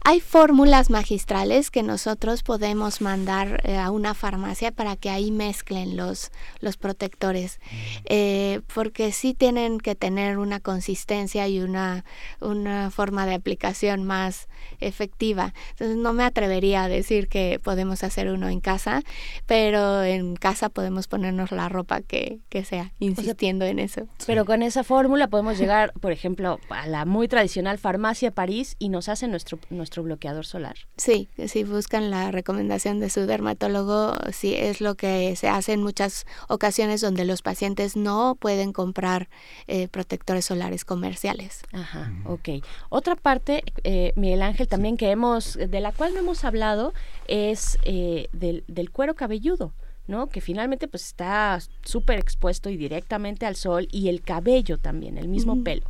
[0.10, 5.98] hay fórmulas magistrales que nosotros podemos mandar eh, a una farmacia para que ahí mezclen
[5.98, 6.32] los,
[6.62, 7.76] los protectores, mm.
[8.06, 12.06] eh, porque sí tienen que tener una consistencia y una,
[12.40, 14.48] una forma de aplicación más
[14.80, 15.54] efectiva.
[15.72, 19.02] Entonces no me atrevería a decir que podemos hacer uno en casa,
[19.46, 24.08] pero en casa podemos ponernos la ropa que, que sea, insistiendo en eso.
[24.26, 28.88] Pero con esa fórmula podemos llegar, por ejemplo, a la muy tradicional farmacia París y
[28.88, 30.76] nos hacen nuestro, nuestro bloqueador solar.
[30.98, 35.84] Sí, si buscan la recomendación de su dermatólogo, sí es lo que se hace en
[35.84, 39.30] muchas ocasiones donde los pacientes no pueden comprar
[39.68, 41.62] eh, protectores solares comerciales.
[41.72, 42.50] Ajá, ok.
[42.90, 46.94] Otra parte, eh, Miguel Ángel, también que hemos, de la cual no hemos hablado,
[47.28, 49.74] es eh, del, del cuero cabelludo.
[50.08, 50.28] ¿no?
[50.28, 55.28] Que finalmente pues está súper expuesto y directamente al sol y el cabello también, el
[55.28, 55.86] mismo pelo.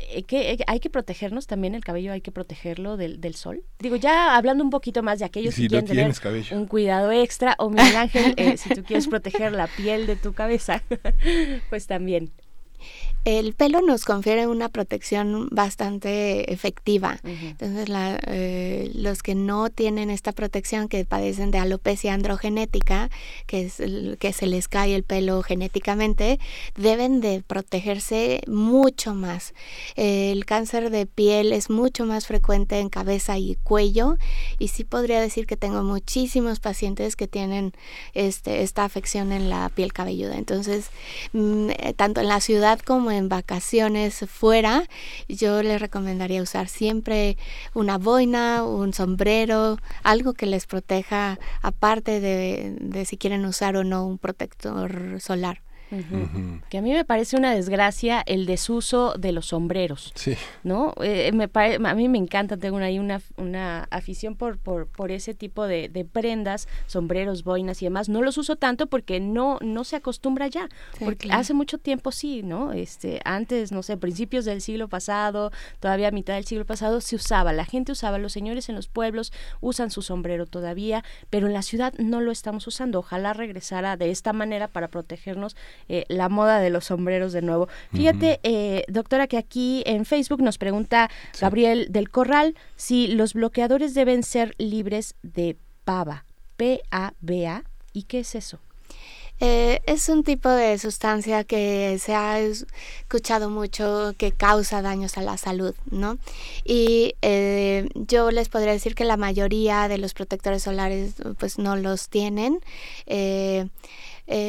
[0.00, 3.64] Eh, que eh, hay que protegernos también el cabello, hay que protegerlo del, del sol.
[3.80, 6.12] Digo, ya hablando un poquito más de aquellos que quieren tener
[6.52, 10.32] un cuidado extra, o Miguel Ángel, eh, si tú quieres proteger la piel de tu
[10.32, 10.82] cabeza,
[11.70, 12.30] pues también.
[13.24, 17.18] El pelo nos confiere una protección bastante efectiva.
[17.24, 17.88] Entonces,
[18.26, 23.10] eh, los que no tienen esta protección, que padecen de alopecia androgenética,
[23.46, 23.82] que es
[24.18, 26.38] que se les cae el pelo genéticamente,
[26.76, 29.52] deben de protegerse mucho más.
[29.96, 34.16] el cáncer de piel es mucho más frecuente en cabeza y cuello,
[34.58, 37.72] y sí podría decir que tengo muchísimos pacientes que tienen
[38.14, 40.36] este, esta afección en la piel cabelluda.
[40.36, 40.90] Entonces,
[41.32, 44.84] mm, eh, tanto en la ciudad como en vacaciones fuera,
[45.28, 47.36] yo les recomendaría usar siempre
[47.74, 54.06] una boina, un sombrero, algo que les proteja aparte de, si quieren usar o no
[54.06, 55.62] un protector solar.
[56.68, 60.12] Que a mí me parece una desgracia el desuso de los sombreros.
[60.62, 60.94] ¿No?
[61.02, 65.34] Eh, me a mí me encanta, tengo ahí una, una afición por, por, por ese
[65.34, 68.08] tipo de, prendas, sombreros, boinas y demás.
[68.08, 70.68] No los uso tanto porque no, no se acostumbra ya.
[70.98, 72.72] porque hace mucho tiempo sí, ¿no?
[72.72, 77.16] Este, antes, no sé, principios del siglo pasado, todavía a mitad del siglo pasado, se
[77.16, 77.52] usaba.
[77.52, 81.62] La gente usaba, los señores en los pueblos usan su sombrero todavía, pero en la
[81.62, 82.98] ciudad no lo estamos usando.
[82.98, 85.56] Ojalá regresara de esta manera para protegernos
[85.88, 87.68] eh, la moda de los sombreros de nuevo.
[87.92, 91.10] Fíjate, eh, doctora, que aquí en Facebook nos pregunta
[91.40, 96.24] Gabriel del Corral si los bloqueadores deben ser libres de PABA,
[96.56, 98.58] P-A-B-A, ¿y qué es eso?
[99.40, 105.22] Eh, es un tipo de sustancia que se ha escuchado mucho que causa daños a
[105.22, 106.18] la salud, ¿no?
[106.64, 107.14] Y
[107.94, 112.58] yo les podría decir que la mayoría de los protectores solares pues no los tienen.
[113.06, 113.68] Eh,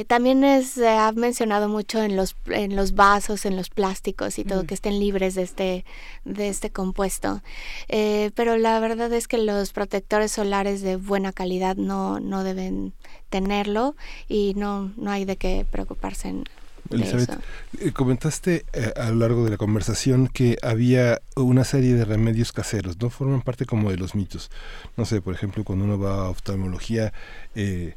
[0.08, 4.66] también se ha mencionado mucho en los, en los vasos, en los plásticos y todo,
[4.66, 5.86] que estén libres de este,
[6.26, 7.42] de este compuesto.
[7.88, 12.94] Eh, pero la verdad es que los protectores solares de buena calidad no, no deben
[13.30, 13.96] tenerlo
[14.28, 16.44] y no, no hay de qué preocuparse en,
[16.92, 17.40] Elizabeth,
[17.80, 18.66] eh, comentaste
[18.96, 23.10] a lo largo de la conversación que había una serie de remedios caseros, ¿no?
[23.10, 24.50] Forman parte como de los mitos.
[24.98, 27.14] No sé, por ejemplo, cuando uno va a oftalmología,
[27.54, 27.96] eh,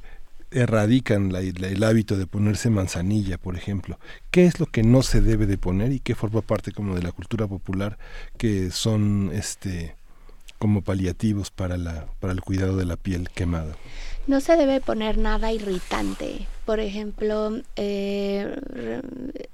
[0.52, 3.98] erradican el hábito de ponerse manzanilla, por ejemplo.
[4.30, 7.02] ¿Qué es lo que no se debe de poner y qué forma parte como de
[7.02, 7.98] la cultura popular
[8.36, 9.96] que son este
[10.58, 13.74] como paliativos para la para el cuidado de la piel quemada?
[14.28, 16.46] No se debe poner nada irritante.
[16.64, 18.56] Por ejemplo, eh,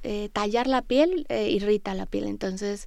[0.02, 2.86] eh, tallar la piel eh, irrita la piel, entonces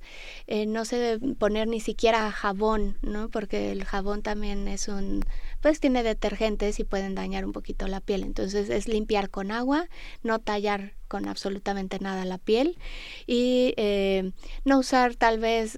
[0.68, 3.30] no se debe poner ni siquiera jabón, ¿no?
[3.30, 5.26] Porque el jabón también es un,
[5.62, 8.24] pues tiene detergentes y pueden dañar un poquito la piel.
[8.24, 9.88] Entonces es limpiar con agua,
[10.24, 12.78] no tallar con absolutamente nada la piel
[13.28, 13.74] y
[14.66, 15.78] no usar tal vez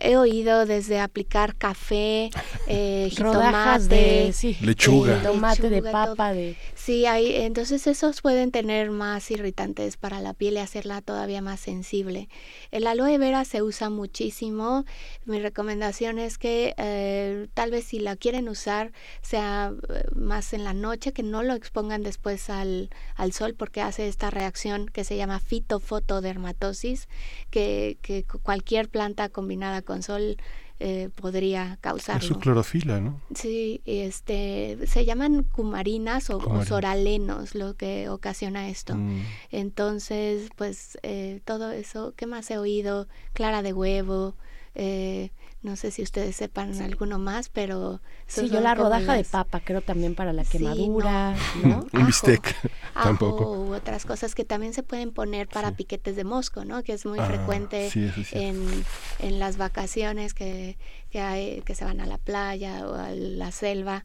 [0.00, 2.30] he oído desde aplicar café,
[2.66, 6.56] eh, jitomate, de lechuga, tomate de papa, de
[6.86, 11.58] Sí, hay, entonces esos pueden tener más irritantes para la piel y hacerla todavía más
[11.58, 12.28] sensible.
[12.70, 14.84] El aloe vera se usa muchísimo.
[15.24, 20.62] Mi recomendación es que eh, tal vez si la quieren usar sea eh, más en
[20.62, 25.02] la noche, que no lo expongan después al, al sol porque hace esta reacción que
[25.02, 27.08] se llama fitofotodermatosis,
[27.50, 30.36] que, que cualquier planta combinada con sol
[30.78, 32.20] eh, podría causarlo.
[32.20, 33.20] Es su clorofila, ¿no?
[33.34, 38.94] Sí, este, se llaman cumarinas o, soralenos lo que ocasiona esto.
[38.94, 39.22] Mm.
[39.50, 43.08] Entonces, pues eh, todo eso, ¿qué más he oído?
[43.32, 44.34] Clara de huevo,
[44.74, 45.30] eh,
[45.66, 48.00] no sé si ustedes sepan alguno más, pero...
[48.28, 51.84] Sí, yo la rodaja de papa creo también para la quemadura, no.
[51.92, 52.54] Un bistec,
[52.94, 53.50] tampoco.
[53.50, 56.84] U otras cosas que también se pueden poner para piquetes de mosco, ¿no?
[56.84, 57.90] Que es muy ah, frecuente
[58.30, 58.84] en,
[59.18, 60.78] en, las vacaciones que,
[61.10, 64.04] que, hay, que se van a la playa o a la selva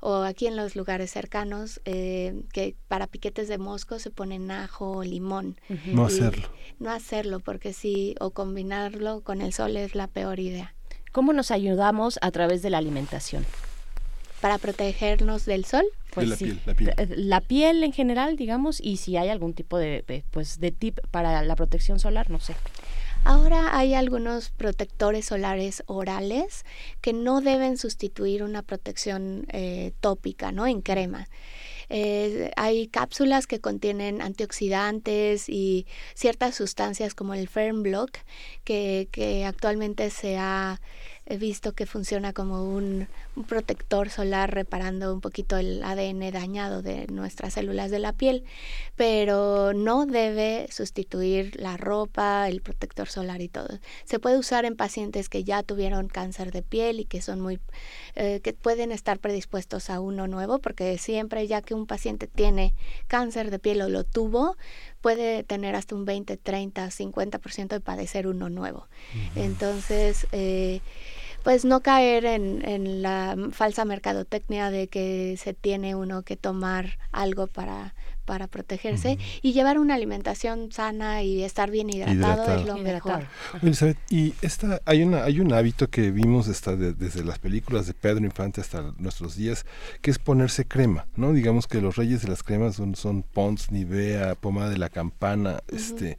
[0.00, 4.98] o aquí en los lugares cercanos, eh, que para piquetes de mosco se ponen ajo
[4.98, 5.58] o limón.
[5.86, 6.48] No hacerlo.
[6.78, 10.74] No hacerlo, porque sí, o combinarlo con el sol es la peor idea.
[11.14, 13.46] ¿Cómo nos ayudamos a través de la alimentación?
[14.40, 15.84] Para protegernos del sol.
[16.12, 16.94] Pues la, piel, la, piel.
[16.96, 20.98] Eh, la piel en general, digamos, y si hay algún tipo de, pues, de tip
[21.12, 22.56] para la protección solar, no sé.
[23.22, 26.64] Ahora hay algunos protectores solares orales
[27.00, 30.66] que no deben sustituir una protección eh, tópica, ¿no?
[30.66, 31.28] En crema.
[31.88, 38.18] Eh, hay cápsulas que contienen antioxidantes y ciertas sustancias como el Fernblock
[38.64, 40.80] que, que actualmente se ha
[41.26, 43.08] he visto que funciona como un,
[43.48, 48.44] protector solar reparando un poquito el ADN dañado de nuestras células de la piel,
[48.94, 53.80] pero no debe sustituir la ropa, el protector solar y todo.
[54.04, 57.58] Se puede usar en pacientes que ya tuvieron cáncer de piel y que son muy,
[58.14, 62.74] eh, que pueden estar predispuestos a uno nuevo, porque siempre ya que un paciente tiene
[63.08, 64.56] cáncer de piel o lo tuvo,
[65.04, 68.88] puede tener hasta un 20, 30, 50% de padecer uno nuevo.
[69.36, 70.80] Entonces, eh,
[71.42, 76.96] pues no caer en, en, la falsa mercadotecnia de que se tiene uno que tomar
[77.12, 77.94] algo para,
[78.24, 83.26] para protegerse y llevar una alimentación sana y estar bien hidratado, es lo mejor.
[83.62, 87.94] Elizabeth, y esta, hay una hay un hábito que vimos hasta desde las películas de
[87.94, 89.64] Pedro Infante hasta nuestros días,
[90.00, 91.32] que es ponerse crema, ¿no?
[91.32, 95.62] Digamos que los reyes de las cremas son, son Pons, Nivea, pomada de la campana,
[95.68, 96.18] este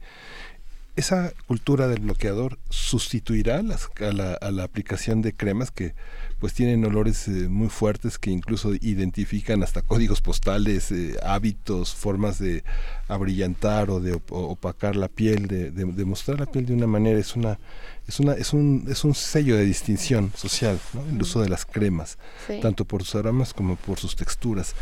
[0.96, 5.94] esa cultura del bloqueador sustituirá las, a, la, a, la, aplicación de cremas que
[6.38, 12.38] pues tienen olores eh, muy fuertes que incluso identifican hasta códigos postales, eh, hábitos, formas
[12.38, 12.64] de
[13.08, 17.36] abrillantar o de opacar la piel, de, de, mostrar la piel de una manera es
[17.36, 17.58] una
[18.06, 21.02] es una es un es un sello de distinción social, ¿no?
[21.08, 22.18] el uso de las cremas,
[22.62, 24.74] tanto por sus aromas como por sus texturas.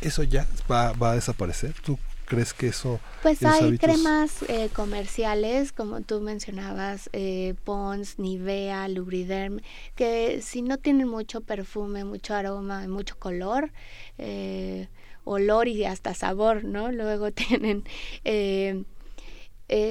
[0.00, 1.74] Eso ya va, va a desaparecer.
[1.84, 1.96] ¿Tú
[2.32, 2.98] crees que eso...
[3.22, 9.60] Pues hay cremas eh, comerciales, como tú mencionabas, eh, Pons, Nivea, Lubriderm,
[9.94, 13.70] que si no tienen mucho perfume, mucho aroma, mucho color,
[14.16, 14.88] eh,
[15.24, 16.90] olor y hasta sabor, ¿no?
[16.90, 17.84] Luego tienen...
[18.24, 18.84] Eh,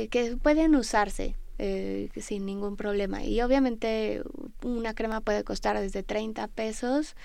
[0.09, 1.33] que pueden usarse
[1.63, 3.23] eh, sin ningún problema.
[3.23, 4.23] Y obviamente
[4.63, 7.15] una crema puede costar desde 30 pesos,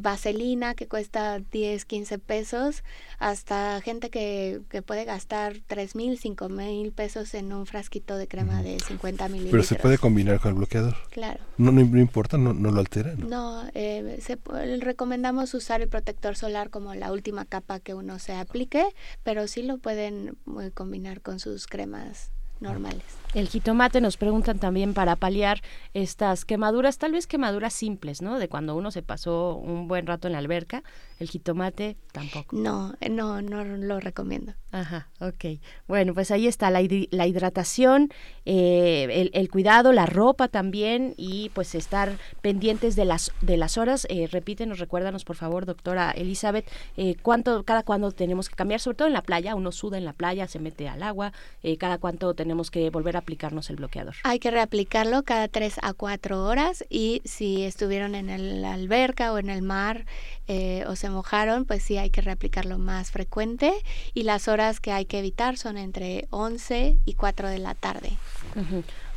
[0.00, 2.82] vaselina que cuesta 10, 15 pesos,
[3.18, 8.26] hasta gente que, que puede gastar 3 mil, 5 mil pesos en un frasquito de
[8.26, 9.50] crema de 50 mililitros.
[9.50, 10.96] Pero se puede combinar con el bloqueador.
[11.10, 11.40] Claro.
[11.58, 13.14] No, no, importa, no, no, lo altera.
[13.16, 14.38] No, no eh, se,
[14.80, 18.86] recomendamos usar el protector solar como la última capa que uno se aplique,
[19.24, 22.30] pero sí lo pueden eh, combinar con sus cremas
[22.60, 23.23] normales.
[23.34, 25.60] El jitomate nos preguntan también para paliar
[25.92, 28.38] estas quemaduras, tal vez quemaduras simples, ¿no?
[28.38, 30.82] De cuando uno se pasó un buen rato en la alberca,
[31.18, 32.56] el jitomate tampoco.
[32.56, 34.54] No, no, no lo recomiendo.
[34.72, 35.60] Ajá, ok.
[35.86, 36.80] Bueno, pues ahí está la,
[37.10, 38.10] la hidratación,
[38.44, 44.06] eh, el, cuidado, la ropa también y pues estar pendientes de las de las horas.
[44.10, 48.96] Eh, repítenos, recuérdanos por favor, doctora Elizabeth, eh, cuánto, cada cuándo tenemos que cambiar, sobre
[48.96, 51.32] todo en la playa, uno suda en la playa, se mete al agua,
[51.78, 53.22] cada cuánto tenemos tenemos que volver a
[53.70, 54.14] el bloqueador?
[54.22, 59.38] Hay que reaplicarlo cada tres a cuatro horas y si estuvieron en la alberca o
[59.38, 60.06] en el mar
[60.46, 63.72] eh, o se mojaron, pues sí hay que reaplicarlo más frecuente
[64.12, 68.12] y las horas que hay que evitar son entre 11 y 4 de la tarde.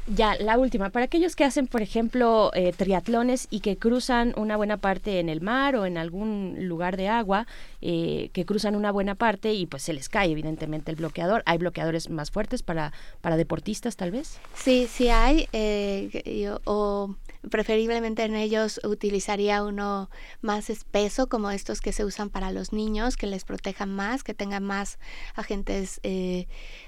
[0.07, 0.89] Ya, la última.
[0.89, 5.27] Para aquellos que hacen, por ejemplo, eh, triatlones y que cruzan una buena parte en
[5.27, 7.45] el mar o en algún lugar de agua,
[7.81, 11.43] eh, que cruzan una buena parte y pues se les cae evidentemente el bloqueador.
[11.45, 14.39] ¿Hay bloqueadores más fuertes para, para deportistas tal vez?
[14.55, 15.49] Sí, sí hay.
[15.51, 17.15] Eh, o
[17.49, 20.09] preferiblemente en ellos utilizaría uno
[20.41, 24.33] más espeso, como estos que se usan para los niños, que les protejan más, que
[24.33, 24.99] tengan más
[25.35, 26.47] agentes eh,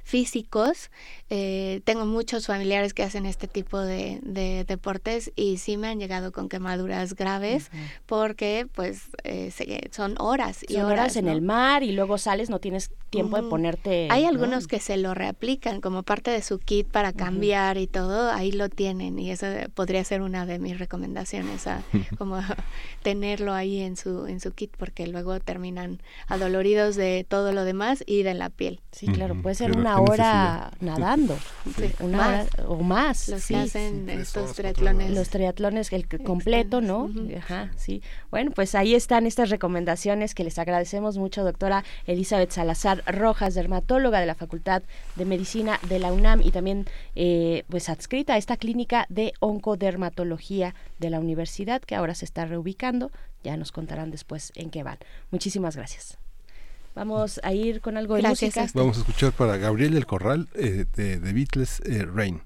[0.09, 0.89] físicos.
[1.29, 4.19] Eh, tengo muchos familiares que hacen este tipo de,
[4.67, 7.69] deportes y sí me han llegado con quemaduras graves
[8.07, 9.51] porque pues eh,
[9.91, 14.07] son horas y horas, en el mar y luego sales, no tienes tiempo de ponerte...
[14.09, 18.31] Hay algunos que se lo reaplican como parte de su kit para cambiar y todo,
[18.31, 19.45] ahí lo tienen y eso
[19.75, 21.83] podría ser una de mis recomendaciones, a,
[22.17, 22.39] como
[23.03, 28.03] tenerlo ahí en su, en su kit porque luego terminan adoloridos de todo lo demás
[28.07, 28.81] y de la piel.
[28.91, 31.37] Sí, claro, puede ser una hora nadando,
[31.99, 33.29] una hora o más.
[33.29, 35.11] Los que hacen estos triatlones.
[35.11, 37.09] Los triatlones, el completo, ¿no?
[37.37, 38.01] Ajá, sí.
[38.31, 44.19] Bueno, pues ahí están estas recomendaciones que les agradecemos mucho, doctora Elizabeth Salazar Rojas, dermatóloga
[44.19, 44.83] de la Facultad
[45.15, 46.85] de Medicina de la UNAM y también
[47.15, 52.45] eh, pues adscrita a esta clínica de oncodermatología de la universidad que ahora se está
[52.45, 53.11] reubicando.
[53.43, 54.97] Ya nos contarán después en qué van.
[55.31, 56.17] Muchísimas gracias.
[56.99, 58.67] Vamos a ir con algo de música.
[58.73, 62.41] Vamos a escuchar para Gabriel El Corral eh, de The Beatles eh, Rain.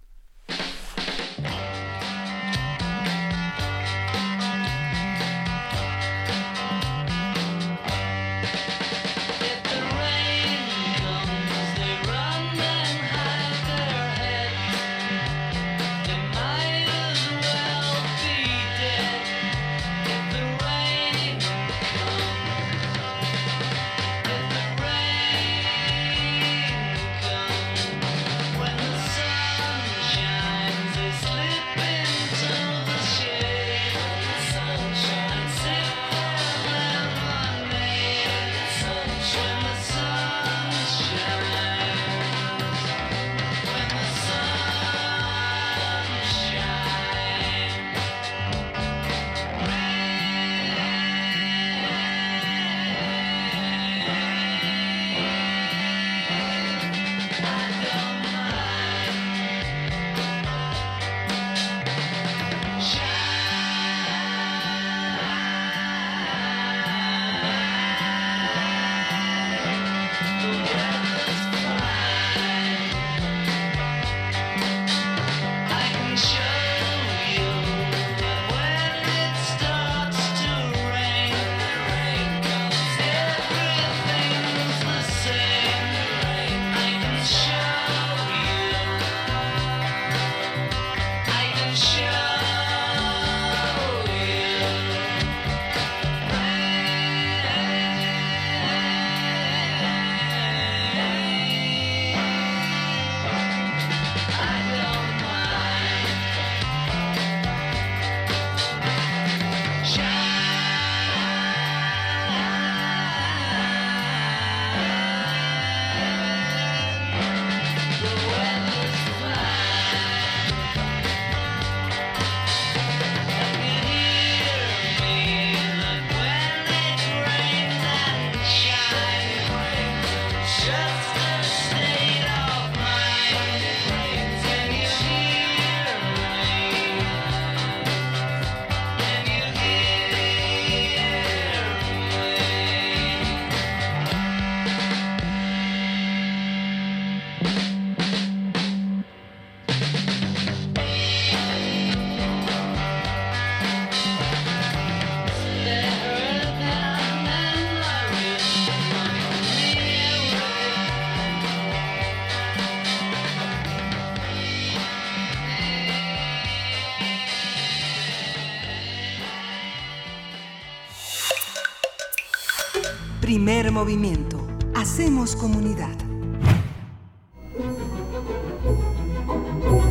[173.84, 174.39] Movimiento.
[174.75, 175.93] Hacemos comunidad.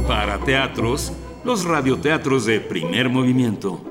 [0.09, 1.13] Para teatros,
[1.45, 3.83] los radioteatros de primer movimiento.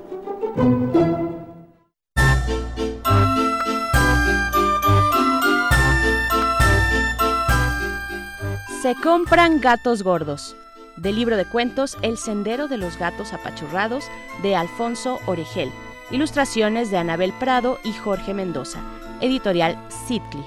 [8.81, 10.55] Se compran gatos gordos.
[10.97, 14.05] Del libro de cuentos El sendero de los gatos apachurrados
[14.41, 15.69] de Alfonso Oregel.
[16.09, 18.81] Ilustraciones de Anabel Prado y Jorge Mendoza.
[19.21, 20.43] Editorial Sitli.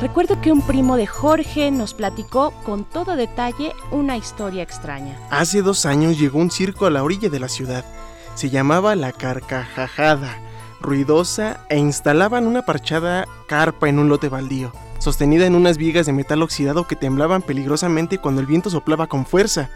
[0.00, 5.18] Recuerdo que un primo de Jorge nos platicó con todo detalle una historia extraña.
[5.30, 7.84] Hace dos años llegó un circo a la orilla de la ciudad.
[8.36, 10.38] Se llamaba La Carcajada,
[10.80, 16.12] ruidosa e instalaban una parchada carpa en un lote baldío, sostenida en unas vigas de
[16.12, 19.68] metal oxidado que temblaban peligrosamente cuando el viento soplaba con fuerza.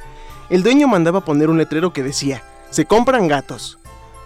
[0.52, 3.78] El dueño mandaba poner un letrero que decía, se compran gatos.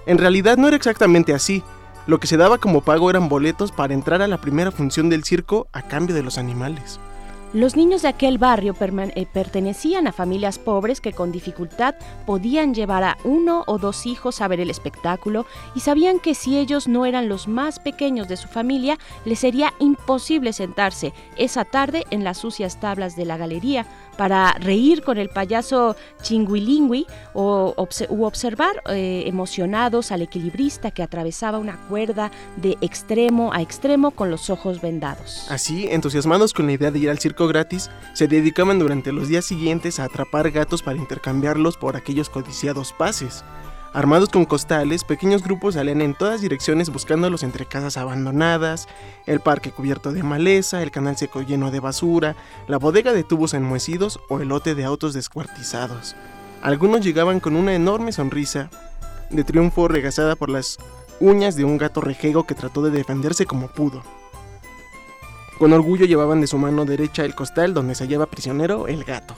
[0.06, 1.62] En realidad no era exactamente así,
[2.08, 5.22] lo que se daba como pago eran boletos para entrar a la primera función del
[5.22, 6.98] circo a cambio de los animales.
[7.52, 11.94] Los niños de aquel barrio eh, pertenecían a familias pobres que con dificultad
[12.26, 15.46] podían llevar a uno o dos hijos a ver el espectáculo
[15.76, 19.72] y sabían que si ellos no eran los más pequeños de su familia, les sería
[19.78, 23.86] imposible sentarse esa tarde en las sucias tablas de la galería
[24.16, 27.74] para reír con el payaso chingüilingüi o
[28.08, 34.30] u observar eh, emocionados al equilibrista que atravesaba una cuerda de extremo a extremo con
[34.30, 35.46] los ojos vendados.
[35.50, 39.44] Así, entusiasmados con la idea de ir al circo gratis, se dedicaban durante los días
[39.44, 43.44] siguientes a atrapar gatos para intercambiarlos por aquellos codiciados pases.
[43.96, 48.88] Armados con costales, pequeños grupos salían en todas direcciones buscándolos entre casas abandonadas,
[49.24, 52.36] el parque cubierto de maleza, el canal seco lleno de basura,
[52.68, 56.14] la bodega de tubos enmohecidos o el lote de autos descuartizados.
[56.60, 58.68] Algunos llegaban con una enorme sonrisa
[59.30, 60.76] de triunfo regazada por las
[61.18, 64.02] uñas de un gato rejego que trató de defenderse como pudo.
[65.58, 69.34] Con orgullo llevaban de su mano derecha el costal donde se hallaba prisionero el gato.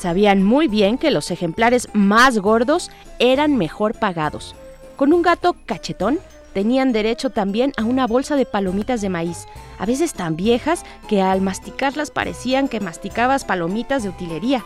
[0.00, 4.54] Sabían muy bien que los ejemplares más gordos eran mejor pagados.
[4.96, 6.18] Con un gato cachetón
[6.54, 9.44] tenían derecho también a una bolsa de palomitas de maíz,
[9.78, 14.64] a veces tan viejas que al masticarlas parecían que masticabas palomitas de utilería,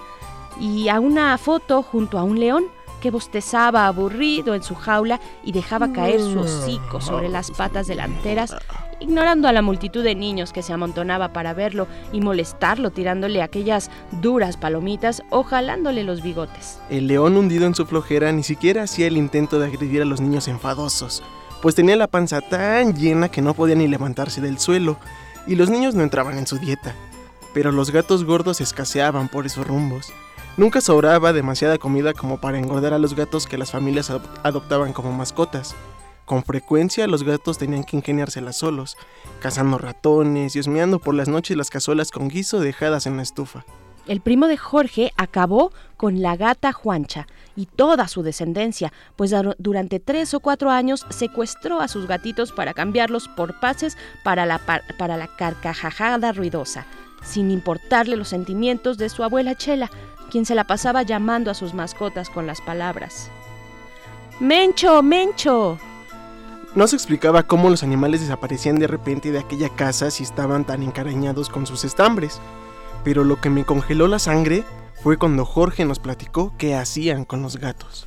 [0.61, 2.67] y a una foto junto a un león
[3.01, 8.55] que bostezaba aburrido en su jaula y dejaba caer su hocico sobre las patas delanteras
[9.01, 13.91] ignorando a la multitud de niños que se amontonaba para verlo y molestarlo tirándole aquellas
[14.23, 16.79] duras palomitas o jalándole los bigotes.
[16.91, 20.21] El león hundido en su flojera ni siquiera hacía el intento de agredir a los
[20.21, 21.23] niños enfadosos,
[21.63, 24.99] pues tenía la panza tan llena que no podía ni levantarse del suelo,
[25.47, 26.95] y los niños no entraban en su dieta.
[27.53, 30.13] Pero los gatos gordos escaseaban por esos rumbos.
[30.57, 34.11] Nunca sobraba demasiada comida como para engordar a los gatos que las familias
[34.43, 35.75] adoptaban como mascotas.
[36.25, 38.97] Con frecuencia los gatos tenían que ingeniárselas solos,
[39.41, 43.65] cazando ratones y osmeando por las noches las cazuelas con guiso dejadas en la estufa.
[44.07, 49.99] El primo de Jorge acabó con la gata Juancha y toda su descendencia, pues durante
[50.01, 54.61] tres o cuatro años secuestró a sus gatitos para cambiarlos por pases para la,
[54.99, 56.87] para la carcajada ruidosa,
[57.23, 59.91] sin importarle los sentimientos de su abuela Chela,
[60.31, 63.31] quien se la pasaba llamando a sus mascotas con las palabras.
[64.41, 65.79] Mencho, Mencho,
[66.75, 70.83] no se explicaba cómo los animales desaparecían de repente de aquella casa si estaban tan
[70.83, 72.41] encarañados con sus estambres,
[73.05, 74.65] pero lo que me congeló la sangre
[75.03, 78.07] fue cuando Jorge nos platicó qué hacían con los gatos.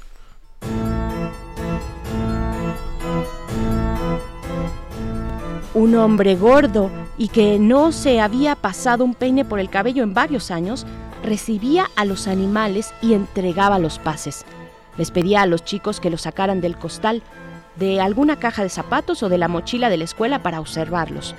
[5.74, 10.14] Un hombre gordo y que no se había pasado un peine por el cabello en
[10.14, 10.86] varios años,
[11.24, 14.44] recibía a los animales y entregaba los pases.
[14.98, 17.22] Les pedía a los chicos que los sacaran del costal,
[17.80, 21.36] de alguna caja de zapatos o de la mochila de la escuela para observarlos.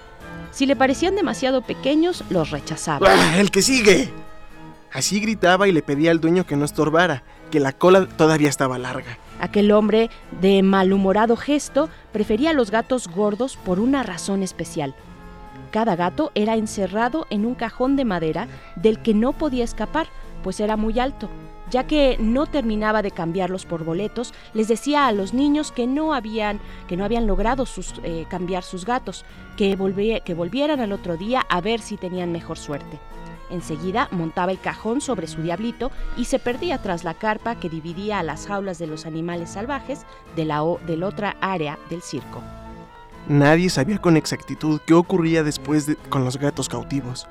[0.51, 3.09] Si le parecían demasiado pequeños, los rechazaba.
[3.11, 4.11] ¡Ah, ¡El que sigue!
[4.93, 8.78] Así gritaba y le pedía al dueño que no estorbara, que la cola todavía estaba
[8.78, 9.18] larga.
[9.41, 10.11] Aquel hombre,
[10.41, 14.95] de malhumorado gesto, prefería a los gatos gordos por una razón especial.
[15.70, 20.07] Cada gato era encerrado en un cajón de madera del que no podía escapar,
[20.43, 21.28] pues era muy alto
[21.71, 26.14] ya que no terminaba de cambiarlos por boletos, les decía a los niños que no
[26.14, 27.64] habían, que no habían logrado
[28.03, 29.25] eh, cambiar sus gatos,
[29.57, 29.77] que,
[30.25, 32.99] que volvieran al otro día a ver si tenían mejor suerte.
[33.51, 38.19] Enseguida montaba el cajón sobre su diablito y se perdía tras la carpa que dividía
[38.19, 40.05] a las jaulas de los animales salvajes
[40.37, 42.43] de la, de otra área del circo.
[43.27, 47.27] Nadie sabía con exactitud qué ocurría después con los gatos cautivos.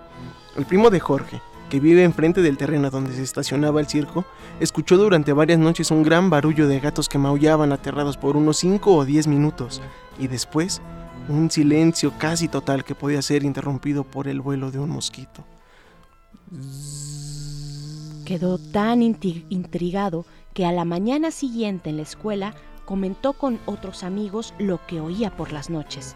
[0.56, 4.26] El primo de Jorge, que vive enfrente del terreno donde se estacionaba el circo,
[4.60, 8.96] escuchó durante varias noches un gran barullo de gatos que maullaban aterrados por unos 5
[8.96, 9.82] o 10 minutos,
[10.20, 10.82] y después
[11.30, 15.44] un silencio casi total que podía ser interrumpido por el vuelo de un mosquito.
[18.26, 22.54] Quedó tan intrigado que a la mañana siguiente en la escuela
[22.86, 26.16] comentó con otros amigos lo que oía por las noches.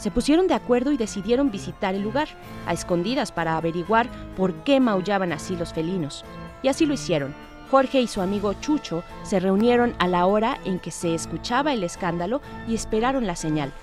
[0.00, 2.28] Se pusieron de acuerdo y decidieron visitar el lugar,
[2.66, 6.24] a escondidas para averiguar por qué maullaban así los felinos.
[6.62, 7.34] Y así lo hicieron.
[7.70, 11.84] Jorge y su amigo Chucho se reunieron a la hora en que se escuchaba el
[11.84, 13.74] escándalo y esperaron la señal.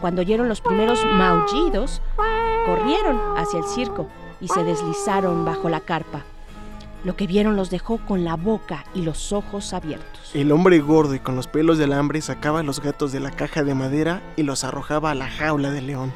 [0.00, 2.02] Cuando oyeron los primeros maullidos,
[2.66, 4.08] corrieron hacia el circo
[4.40, 6.24] y se deslizaron bajo la carpa.
[7.06, 10.32] Lo que vieron los dejó con la boca y los ojos abiertos.
[10.34, 13.30] El hombre gordo y con los pelos de alambre sacaba a los gatos de la
[13.30, 16.12] caja de madera y los arrojaba a la jaula del león.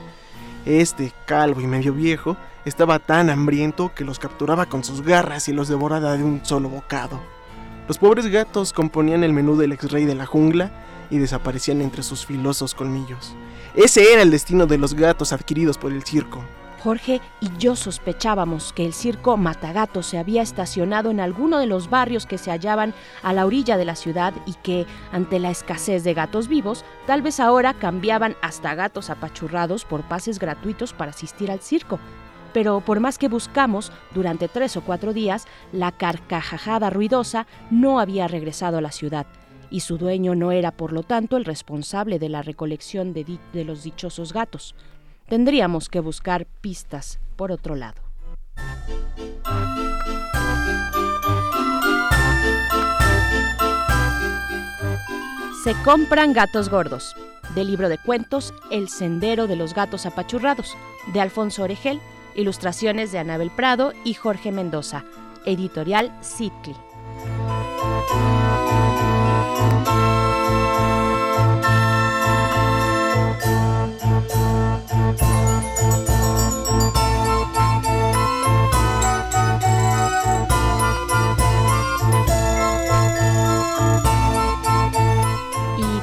[0.66, 5.52] Este, calvo y medio viejo, estaba tan hambriento que los capturaba con sus garras y
[5.52, 7.20] los devoraba de un solo bocado.
[7.86, 10.72] Los pobres gatos componían el menú del ex rey de la jungla
[11.08, 13.36] y desaparecían entre sus filosos colmillos.
[13.76, 16.42] Ese era el destino de los gatos adquiridos por el circo.
[16.82, 21.90] Jorge y yo sospechábamos que el circo Matagato se había estacionado en alguno de los
[21.90, 26.04] barrios que se hallaban a la orilla de la ciudad y que, ante la escasez
[26.04, 31.50] de gatos vivos, tal vez ahora cambiaban hasta gatos apachurrados por pases gratuitos para asistir
[31.50, 32.00] al circo.
[32.54, 38.26] Pero por más que buscamos, durante tres o cuatro días, la carcajada ruidosa no había
[38.26, 39.26] regresado a la ciudad
[39.70, 43.84] y su dueño no era, por lo tanto, el responsable de la recolección de los
[43.84, 44.74] dichosos gatos.
[45.30, 48.02] Tendríamos que buscar pistas por otro lado.
[55.62, 57.14] Se compran gatos gordos,
[57.54, 60.76] del libro de cuentos El sendero de los gatos apachurrados,
[61.12, 62.00] de Alfonso Oregel,
[62.34, 65.04] ilustraciones de Anabel Prado y Jorge Mendoza,
[65.46, 66.74] editorial Citli.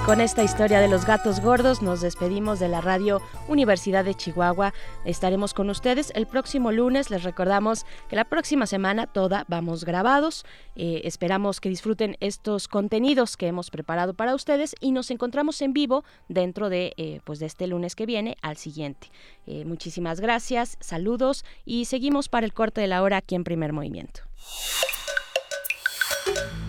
[0.08, 4.74] Con esta historia de los gatos gordos nos despedimos de la radio Universidad de Chihuahua.
[5.04, 7.10] Estaremos con ustedes el próximo lunes.
[7.10, 10.46] Les recordamos que la próxima semana toda vamos grabados.
[10.78, 15.74] Eh, esperamos que disfruten estos contenidos que hemos preparado para ustedes y nos encontramos en
[15.74, 19.12] vivo dentro de, eh, pues de este lunes que viene al siguiente.
[19.46, 23.74] Eh, muchísimas gracias, saludos y seguimos para el corte de la hora aquí en Primer
[23.74, 24.22] Movimiento.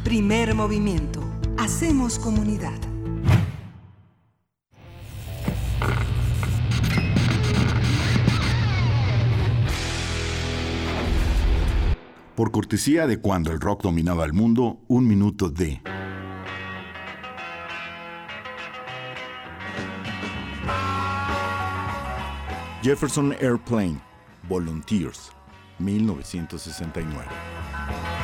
[0.03, 1.21] Primer Movimiento.
[1.57, 2.98] Hacemos comunidad.
[12.39, 15.83] Por cortesía de cuando el rock dominaba el mundo, un minuto de...
[22.81, 24.01] Jefferson Airplane,
[24.49, 25.33] Volunteers,
[25.81, 28.18] 1969.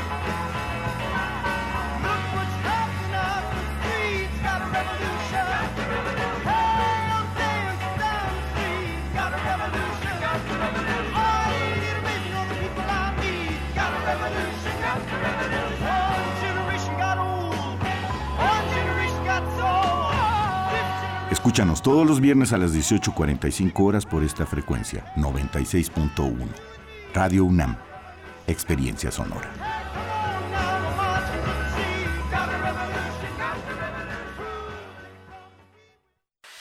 [21.55, 26.49] Escúchanos todos los viernes a las 18.45 horas por esta frecuencia, 96.1.
[27.15, 27.77] Radio UNAM,
[28.49, 29.53] Experiencia Sonora.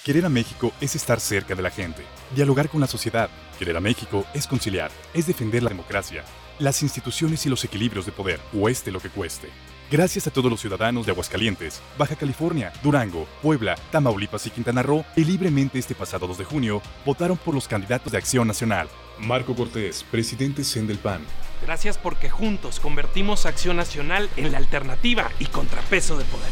[0.03, 2.03] Querer a México es estar cerca de la gente,
[2.35, 3.31] dialogar con la sociedad.
[3.57, 6.23] Querer a México es conciliar, es defender la democracia,
[6.59, 9.49] las instituciones y los equilibrios de poder, cueste lo que cueste.
[9.93, 15.05] Gracias a todos los ciudadanos de Aguascalientes, Baja California, Durango, Puebla, Tamaulipas y Quintana Roo
[15.13, 18.89] que libremente este pasado 2 de junio votaron por los candidatos de Acción Nacional.
[19.19, 21.21] Marco Cortés, presidente CEN del PAN.
[21.61, 26.49] Gracias porque juntos convertimos Acción Nacional en la alternativa y contrapeso de poder.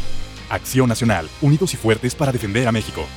[0.51, 3.07] Acción Nacional, unidos y fuertes para defender a México.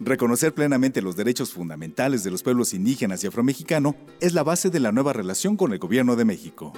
[0.00, 4.80] Reconocer plenamente los derechos fundamentales de los pueblos indígenas y afromexicano es la base de
[4.80, 6.72] la nueva relación con el Gobierno de México.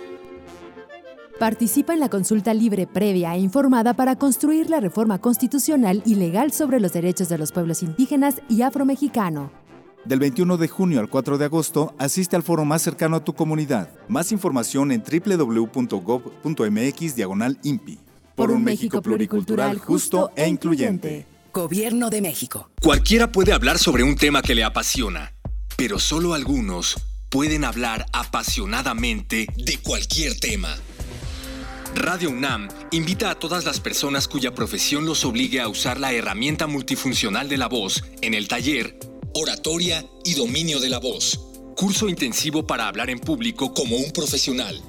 [1.39, 6.53] Participa en la consulta libre, previa e informada para construir la reforma constitucional y legal
[6.53, 9.51] sobre los derechos de los pueblos indígenas y afromexicano.
[10.05, 13.33] Del 21 de junio al 4 de agosto, asiste al foro más cercano a tu
[13.35, 13.91] comunidad.
[14.07, 16.37] Más información en www.gov.mx
[17.17, 17.99] diagonal INPI.
[18.37, 21.27] Por un México pluricultural, justo e incluyente.
[21.53, 22.71] Gobierno de México.
[22.81, 25.33] Cualquiera puede hablar sobre un tema que le apasiona,
[25.77, 26.97] pero solo algunos
[27.29, 30.77] pueden hablar apasionadamente de cualquier tema.
[31.95, 36.67] Radio UNAM invita a todas las personas cuya profesión los obligue a usar la herramienta
[36.67, 38.99] multifuncional de la voz en el taller
[39.33, 41.41] Oratoria y Dominio de la Voz,
[41.77, 44.81] curso intensivo para hablar en público como un profesional.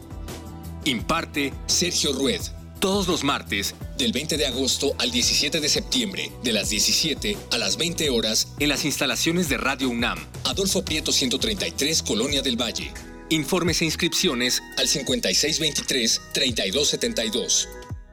[0.85, 2.41] Imparte Sergio Rued,
[2.79, 7.57] todos los martes del 20 de agosto al 17 de septiembre, de las 17 a
[7.59, 12.91] las 20 horas, en las instalaciones de Radio UNAM, Adolfo Prieto 133, Colonia del Valle.
[13.29, 17.67] Informes e inscripciones al 5623-3272.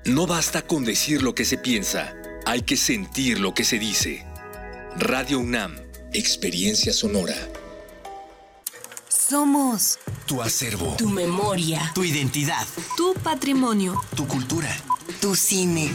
[0.07, 2.15] No basta con decir lo que se piensa,
[2.47, 4.25] hay que sentir lo que se dice.
[4.97, 5.77] Radio UNAM,
[6.13, 7.37] experiencia sonora.
[9.09, 14.75] Somos tu acervo, tu memoria, tu identidad, tu patrimonio, tu cultura,
[15.21, 15.93] tu cine.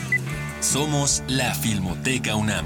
[0.62, 2.66] Somos la Filmoteca UNAM.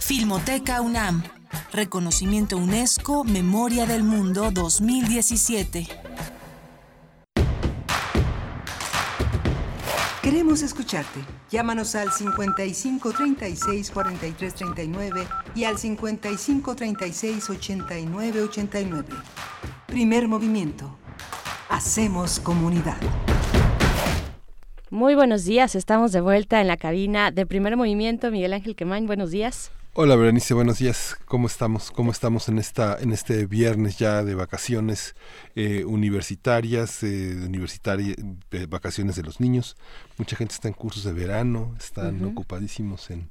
[0.00, 1.22] Filmoteca UNAM.
[1.72, 5.86] Reconocimiento UNESCO Memoria del Mundo 2017.
[10.22, 11.20] Queremos escucharte.
[11.50, 19.08] Llámanos al 55 36 43 39 y al 55 36 89 89.
[19.86, 20.96] Primer movimiento.
[21.68, 22.96] Hacemos comunidad.
[24.88, 28.32] Muy buenos días, estamos de vuelta en la cabina de Primer Movimiento.
[28.32, 29.70] Miguel Ángel Quemain, buenos días.
[29.92, 31.16] Hola Berenice, buenos días.
[31.24, 31.90] ¿Cómo estamos?
[31.90, 35.16] ¿Cómo estamos en esta en este viernes ya de vacaciones
[35.56, 38.16] eh, universitarias, eh, universitarias,
[38.52, 39.76] eh, vacaciones de los niños?
[40.16, 43.30] Mucha gente está en cursos de verano, están ocupadísimos en,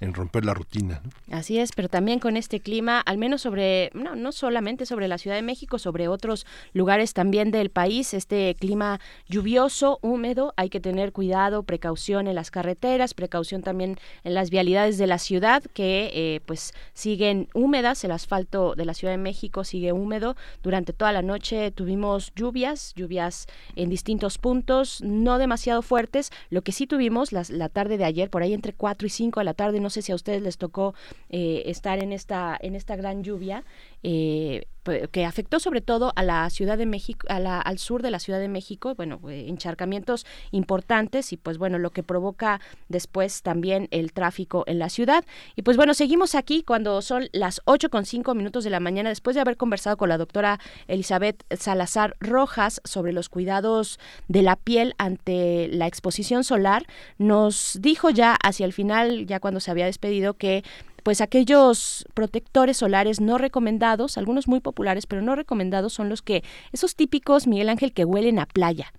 [0.00, 1.02] en romper la rutina.
[1.30, 5.18] Así es, pero también con este clima, al menos sobre, no, no solamente sobre la
[5.18, 10.80] Ciudad de México, sobre otros lugares también del país, este clima lluvioso, húmedo, hay que
[10.80, 16.10] tener cuidado, precaución en las carreteras, precaución también en las vialidades de la ciudad que
[16.12, 20.36] eh, pues siguen húmedas, el asfalto de la Ciudad de México sigue húmedo.
[20.62, 23.46] Durante toda la noche tuvimos lluvias, lluvias
[23.76, 28.42] en distintos puntos, no demasiado fuertes, lo que sí tuvimos la tarde de ayer, por
[28.42, 30.94] ahí entre 4 y 5 de la tarde, no sé si a ustedes les tocó
[31.28, 33.64] eh, estar en esta, en esta gran lluvia.
[34.02, 34.66] Eh,
[35.10, 38.18] que afectó sobre todo a la Ciudad de México, a la, al sur de la
[38.18, 43.88] Ciudad de México, bueno, eh, encharcamientos importantes y pues bueno, lo que provoca después también
[43.90, 45.24] el tráfico en la ciudad.
[45.56, 49.08] Y pues bueno, seguimos aquí cuando son las 8 con 5 minutos de la mañana,
[49.08, 54.56] después de haber conversado con la doctora Elizabeth Salazar Rojas sobre los cuidados de la
[54.56, 56.86] piel ante la exposición solar,
[57.18, 60.64] nos dijo ya hacia el final, ya cuando se había despedido, que
[61.02, 66.42] pues aquellos protectores solares no recomendados, algunos muy populares, pero no recomendados son los que,
[66.72, 68.92] esos típicos, Miguel Ángel, que huelen a playa.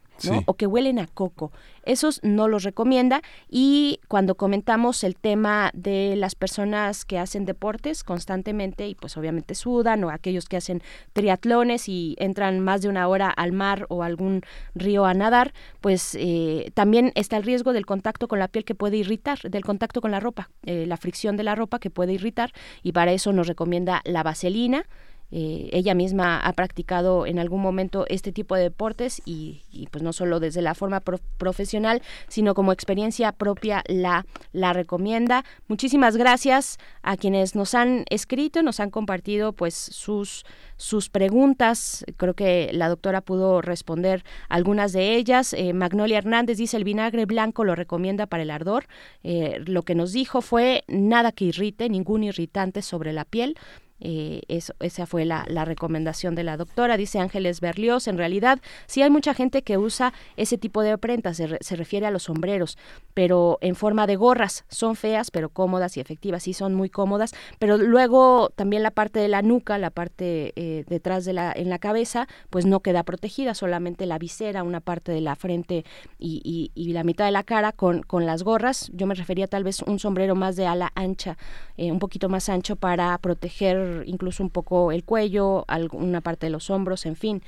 [0.46, 1.52] O que huelen a coco.
[1.84, 3.22] Esos no los recomienda.
[3.50, 9.56] Y cuando comentamos el tema de las personas que hacen deportes constantemente y pues obviamente
[9.56, 10.82] sudan, o aquellos que hacen
[11.14, 14.42] triatlones y entran más de una hora al mar o algún
[14.76, 18.76] río a nadar, pues eh, también está el riesgo del contacto con la piel que
[18.76, 22.14] puede irritar, del contacto con la ropa, eh, la fricción de la ropa que puede
[22.14, 22.52] irritar.
[22.84, 24.86] Y para eso nos recomienda la vaselina
[25.32, 30.14] eh, ella misma ha practicado en algún momento este tipo de deportes y, pues no
[30.14, 35.44] solo desde la forma profesional, sino como experiencia propia la, la recomienda.
[35.68, 40.44] Muchísimas gracias a quienes nos han escrito, nos han compartido pues sus
[40.82, 42.04] sus preguntas.
[42.18, 45.54] Creo que la doctora pudo responder algunas de ellas.
[45.54, 48.88] Eh, Magnolia Hernández dice el vinagre blanco lo recomienda para el ardor.
[49.24, 53.58] Eh, lo que nos dijo fue nada que irrite, ningún irritante sobre la piel.
[54.02, 58.08] Eh, eso, esa fue la, recomendación de la doctora, dice Ángeles Berlioz.
[58.08, 62.12] En realidad, sí hay mucha gente que usa ese tipo de prendas, se, refiere a
[62.12, 62.78] los sombreros,
[63.14, 64.66] pero en forma de gorras.
[64.70, 67.34] Son feas, pero cómodas y efectivas, sí son muy cómodas.
[67.60, 71.70] Pero luego también la parte de la nuca, la parte eh, detrás de la, en
[71.70, 75.86] la cabeza, pues no queda protegida, solamente la visera, una parte de la frente
[76.18, 78.92] y, la mitad de la cara con, con las gorras.
[78.94, 81.38] Yo me refería tal vez un sombrero más de ala ancha,
[81.78, 86.52] eh, un poquito más ancho para proteger incluso un poco el cuello, alguna parte de
[86.52, 87.42] los hombros, en fin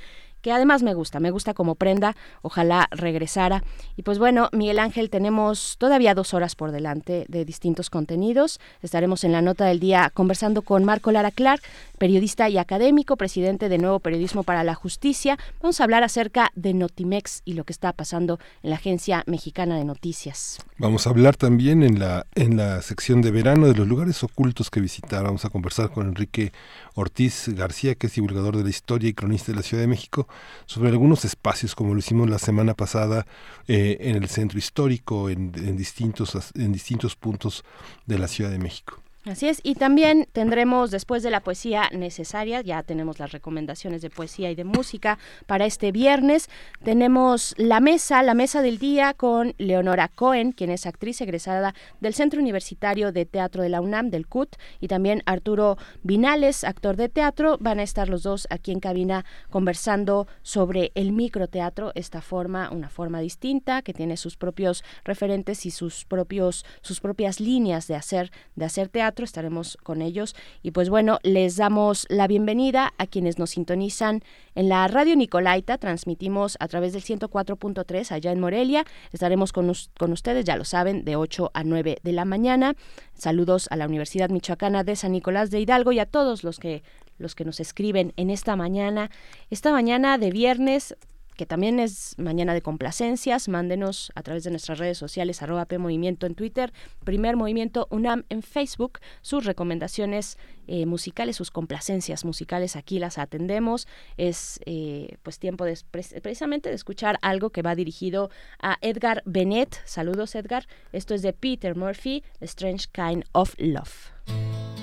[0.44, 3.64] que además me gusta, me gusta como prenda, ojalá regresara.
[3.96, 8.60] Y pues bueno, Miguel Ángel, tenemos todavía dos horas por delante de distintos contenidos.
[8.82, 11.62] Estaremos en la nota del día conversando con Marco Lara Clark,
[12.04, 15.38] periodista y académico, presidente de Nuevo Periodismo para la Justicia.
[15.62, 19.78] Vamos a hablar acerca de Notimex y lo que está pasando en la Agencia Mexicana
[19.78, 20.58] de Noticias.
[20.76, 24.68] Vamos a hablar también en la, en la sección de verano de los lugares ocultos
[24.68, 25.24] que visitar.
[25.24, 26.52] Vamos a conversar con Enrique
[26.92, 30.28] Ortiz García, que es divulgador de la historia y cronista de la Ciudad de México,
[30.66, 33.26] sobre algunos espacios, como lo hicimos la semana pasada
[33.66, 37.64] eh, en el centro histórico, en, en, distintos, en distintos puntos
[38.04, 39.03] de la Ciudad de México.
[39.26, 44.10] Así es, y también tendremos después de la poesía necesaria, ya tenemos las recomendaciones de
[44.10, 46.50] poesía y de música para este viernes.
[46.82, 52.12] Tenemos la mesa, la mesa del día con Leonora Cohen, quien es actriz egresada del
[52.12, 57.08] Centro Universitario de Teatro de la UNAM, del CUT, y también Arturo Vinales, actor de
[57.08, 57.56] teatro.
[57.58, 62.90] Van a estar los dos aquí en cabina conversando sobre el microteatro, esta forma, una
[62.90, 68.30] forma distinta que tiene sus propios referentes y sus propios, sus propias líneas de hacer,
[68.54, 70.34] de hacer teatro estaremos con ellos.
[70.62, 74.22] Y pues bueno, les damos la bienvenida a quienes nos sintonizan
[74.56, 80.12] en la radio Nicolaita, transmitimos a través del 104.3 allá en Morelia, estaremos con, con
[80.12, 82.74] ustedes, ya lo saben, de 8 a 9 de la mañana.
[83.14, 86.82] Saludos a la Universidad Michoacana de San Nicolás de Hidalgo y a todos los que
[87.16, 89.10] los que nos escriben en esta mañana,
[89.50, 90.96] esta mañana de viernes
[91.36, 93.48] que también es mañana de complacencias.
[93.48, 96.72] Mándenos a través de nuestras redes sociales, arroba P Movimiento en Twitter,
[97.04, 103.86] Primer Movimiento UNAM en Facebook, sus recomendaciones eh, musicales, sus complacencias musicales, aquí las atendemos.
[104.16, 108.30] Es eh, pues tiempo de, precisamente de escuchar algo que va dirigido
[108.60, 109.76] a Edgar Bennett.
[109.84, 110.66] Saludos Edgar.
[110.92, 114.73] Esto es de Peter Murphy, Strange Kind of Love.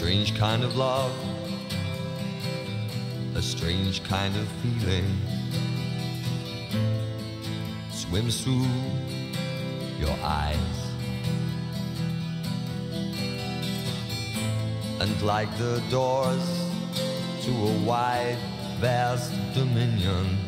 [0.00, 1.12] Strange kind of love,
[3.34, 5.04] a strange kind of feeling
[7.92, 8.66] swims through
[9.98, 10.56] your eyes.
[15.00, 16.48] And like the doors
[17.42, 18.38] to a wide,
[18.78, 20.38] vast dominion,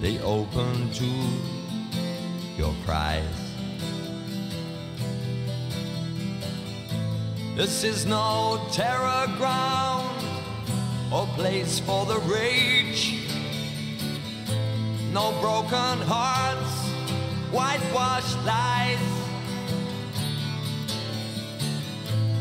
[0.00, 1.10] they open to
[2.56, 3.43] your cries.
[7.56, 10.24] This is no terror ground
[11.12, 13.30] or place for the rage.
[15.12, 16.74] No broken hearts,
[17.52, 18.98] whitewashed lies.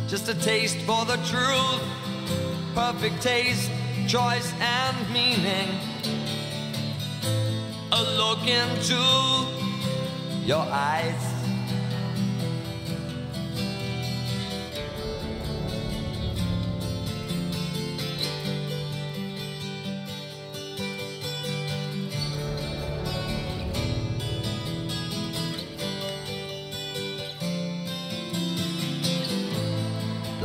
[0.08, 1.84] Just a taste for the truth,
[2.74, 3.70] perfect taste,
[4.08, 5.70] choice, and meaning.
[7.92, 9.00] A look into
[10.44, 11.33] your eyes.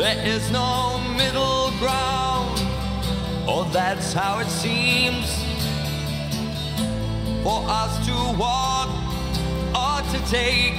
[0.00, 2.58] There is no middle ground,
[3.46, 5.26] or that's how it seems
[7.42, 8.88] for us to walk
[9.76, 10.72] or to take.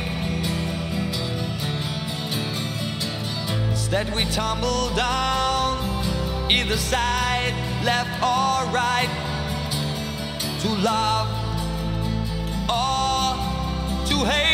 [3.70, 5.78] Instead, we tumble down
[6.50, 7.54] either side,
[7.86, 9.12] left or right,
[10.62, 11.28] to love
[12.68, 13.38] or
[14.08, 14.51] to hate.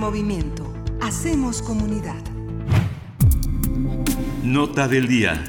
[0.00, 0.72] Movimiento.
[1.02, 2.16] Hacemos comunidad.
[4.42, 5.44] Nota del día.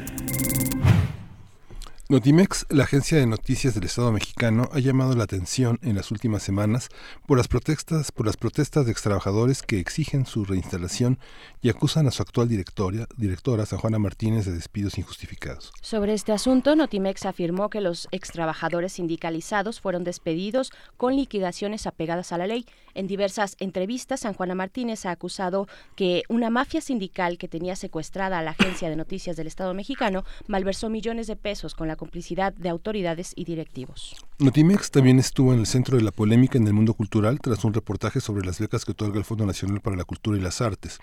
[2.12, 6.44] Notimex, la agencia de noticias del Estado mexicano, ha llamado la atención en las últimas
[6.44, 6.90] semanas
[7.26, 11.20] por las protestas, por las protestas de extrabajadores que exigen su reinstalación
[11.62, 15.72] y acusan a su actual directora, directora San Juana Martínez, de despidos injustificados.
[15.80, 22.38] Sobre este asunto, Notimex afirmó que los extrabajadores sindicalizados fueron despedidos con liquidaciones apegadas a
[22.38, 22.66] la ley.
[22.94, 28.40] En diversas entrevistas, San Juana Martínez ha acusado que una mafia sindical que tenía secuestrada
[28.40, 32.52] a la agencia de noticias del Estado mexicano malversó millones de pesos con la complicidad
[32.54, 34.16] de autoridades y directivos.
[34.40, 37.76] Notimex también estuvo en el centro de la polémica en el mundo cultural tras un
[37.76, 40.98] reportaje sobre las becas que otorga el Fondo Nacional para la Cultura y las Artes.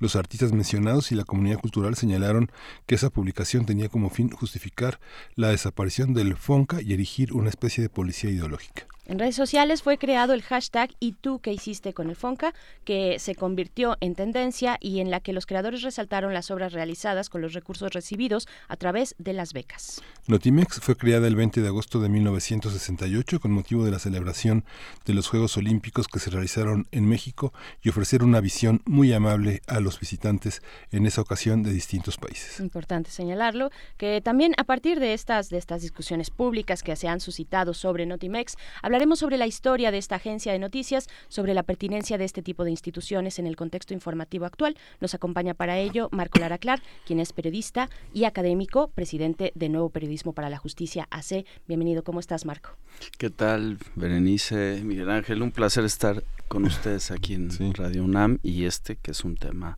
[0.00, 2.50] Los artistas mencionados y la comunidad cultural señalaron
[2.84, 5.00] que esa publicación tenía como fin justificar
[5.34, 8.86] la desaparición del FONCA y erigir una especie de policía ideológica.
[9.06, 12.54] En redes sociales fue creado el hashtag ¿Y tú qué hiciste con el Fonca?
[12.84, 17.28] que se convirtió en tendencia y en la que los creadores resaltaron las obras realizadas
[17.28, 20.00] con los recursos recibidos a través de las becas.
[20.26, 24.64] Notimex fue creada el 20 de agosto de 1968 con motivo de la celebración
[25.04, 27.52] de los Juegos Olímpicos que se realizaron en México
[27.82, 32.58] y ofrecer una visión muy amable a los visitantes en esa ocasión de distintos países.
[32.58, 37.20] Importante señalarlo, que también a partir de estas, de estas discusiones públicas que se han
[37.20, 38.56] suscitado sobre Notimex,
[38.94, 42.62] Hablaremos sobre la historia de esta agencia de noticias, sobre la pertinencia de este tipo
[42.62, 44.76] de instituciones en el contexto informativo actual.
[45.00, 49.88] Nos acompaña para ello Marco Lara Clar, quien es periodista y académico, presidente de Nuevo
[49.88, 51.44] Periodismo para la Justicia AC.
[51.66, 52.76] Bienvenido, ¿cómo estás, Marco?
[53.18, 55.42] ¿Qué tal, Berenice, Miguel Ángel?
[55.42, 59.76] Un placer estar con ustedes aquí en Radio UNAM y este que es un tema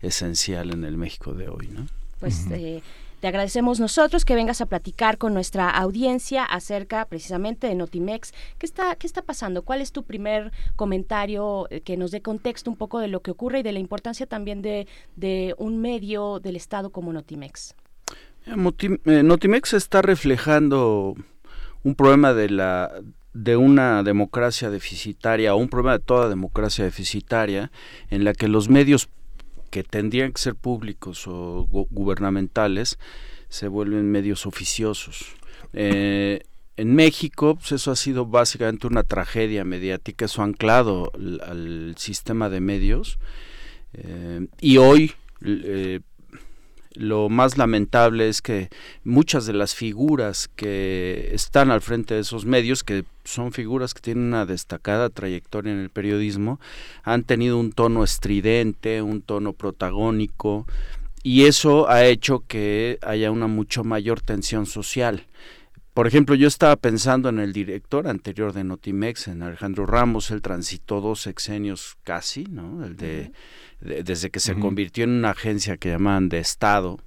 [0.00, 1.86] esencial en el México de hoy, ¿no?
[2.18, 2.82] Pues eh,
[3.26, 8.32] te agradecemos nosotros que vengas a platicar con nuestra audiencia acerca precisamente de Notimex.
[8.56, 9.62] ¿Qué está, qué está pasando?
[9.62, 13.32] ¿Cuál es tu primer comentario eh, que nos dé contexto un poco de lo que
[13.32, 14.86] ocurre y de la importancia también de,
[15.58, 17.74] un medio del Estado como Notimex?
[18.46, 21.16] Eh, Notimex está reflejando
[21.82, 22.46] un problema de
[23.34, 27.72] de una democracia deficitaria o un problema de toda democracia deficitaria
[28.08, 29.10] en la que los medios
[29.76, 32.98] que tendrían que ser públicos o gubernamentales
[33.50, 35.26] se vuelven medios oficiosos.
[35.74, 36.40] Eh,
[36.78, 42.48] en México, pues eso ha sido básicamente una tragedia mediática, eso ha anclado al, sistema
[42.48, 43.18] de medios.
[43.92, 45.12] Eh, y hoy
[45.44, 46.00] eh,
[46.96, 48.68] lo más lamentable es que
[49.04, 54.00] muchas de las figuras que están al frente de esos medios, que son figuras que
[54.00, 56.60] tienen una destacada trayectoria en el periodismo,
[57.02, 60.66] han tenido un tono estridente, un tono protagónico,
[61.22, 65.26] y eso ha hecho que haya una mucho mayor tensión social.
[65.96, 70.42] Por ejemplo, yo estaba pensando en el director anterior de Notimex, en Alejandro Ramos, él
[70.42, 72.84] transitó dos sexenios casi, ¿no?
[72.84, 73.32] El de
[73.80, 76.98] desde que se convirtió en una agencia que llamaban de Estado,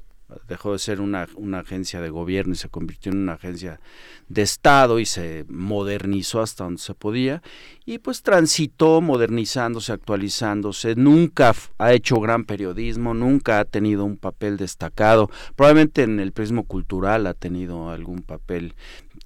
[0.47, 3.80] dejó de ser una, una, agencia de gobierno y se convirtió en una agencia
[4.27, 7.41] de Estado y se modernizó hasta donde se podía
[7.85, 14.57] y pues transitó modernizándose, actualizándose, nunca ha hecho gran periodismo, nunca ha tenido un papel
[14.57, 18.76] destacado, probablemente en el prismo cultural ha tenido algún papel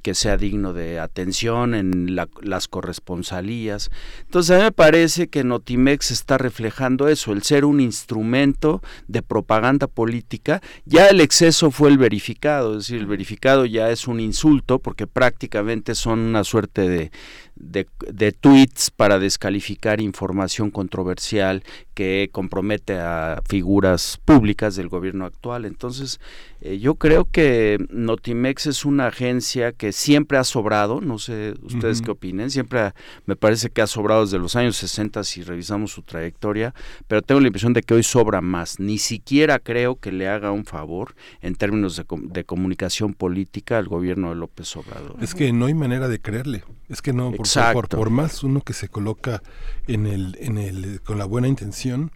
[0.04, 3.90] que sea digno de atención en las corresponsalías.
[4.26, 9.22] Entonces a mí me parece que Notimex está reflejando eso, el ser un instrumento de
[9.22, 10.62] propaganda política.
[10.86, 15.08] Ya el exceso fue el verificado, es decir, el verificado ya es un insulto porque
[15.08, 17.12] prácticamente son una suerte de,
[17.56, 21.64] de, tweets para descalificar información controversial
[21.94, 25.66] que compromete a figuras públicas del gobierno actual.
[25.66, 26.20] Entonces,
[26.62, 32.02] eh, yo creo que Notimex es una agencia que siempre ha sobrado, no sé ustedes
[32.02, 32.94] qué opinen, siempre
[33.26, 36.74] me parece que ha sobrado desde los años 60 si revisamos su trayectoria,
[37.08, 38.80] pero tengo la impresión de que hoy sobra más.
[38.80, 43.88] Ni siquiera creo que le haga un favor en términos de, de comunicación política al
[43.88, 45.18] gobierno de López Obrador.
[45.22, 46.64] Es que no hay manera de creerle.
[46.90, 47.32] Es que no,
[47.74, 49.42] por, por, más uno que se coloca
[49.88, 52.12] en el, en el, con la buena intención,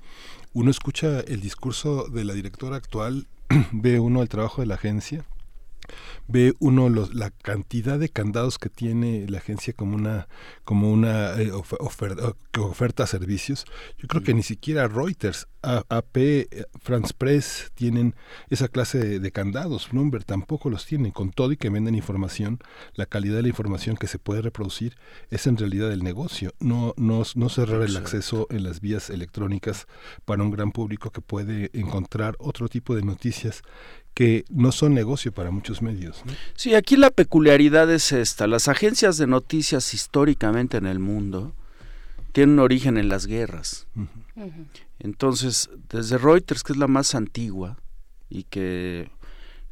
[0.54, 3.28] uno escucha el discurso de la directora actual,
[3.72, 5.26] ve uno el trabajo de la agencia,
[6.28, 10.28] ve uno los, la cantidad de candados que tiene la agencia como una
[10.64, 13.66] como una eh, oferta, que oferta servicios.
[13.98, 18.16] Yo creo que ni siquiera Reuters AP eh, France Press tienen
[18.49, 19.90] esa clase de, candados.
[19.91, 22.60] Bloomberg tampoco los tienen con todo y que venden información
[22.94, 24.98] la calidad de la información que se puede reproducir
[25.30, 26.54] es en realidad el negocio.
[26.60, 29.88] No no, no cerrar el acceso en las vías electrónicas
[30.26, 33.62] para un gran público que puede encontrar otro tipo de noticias
[34.18, 36.23] que no son negocio para muchos medios.
[36.56, 38.48] Sí, aquí la peculiaridad es esta.
[38.48, 41.53] Las agencias de noticias históricamente en el mundo
[42.31, 43.85] tiene un origen en las guerras.
[44.98, 47.77] Entonces, desde Reuters, que es la más antigua
[48.27, 49.11] y que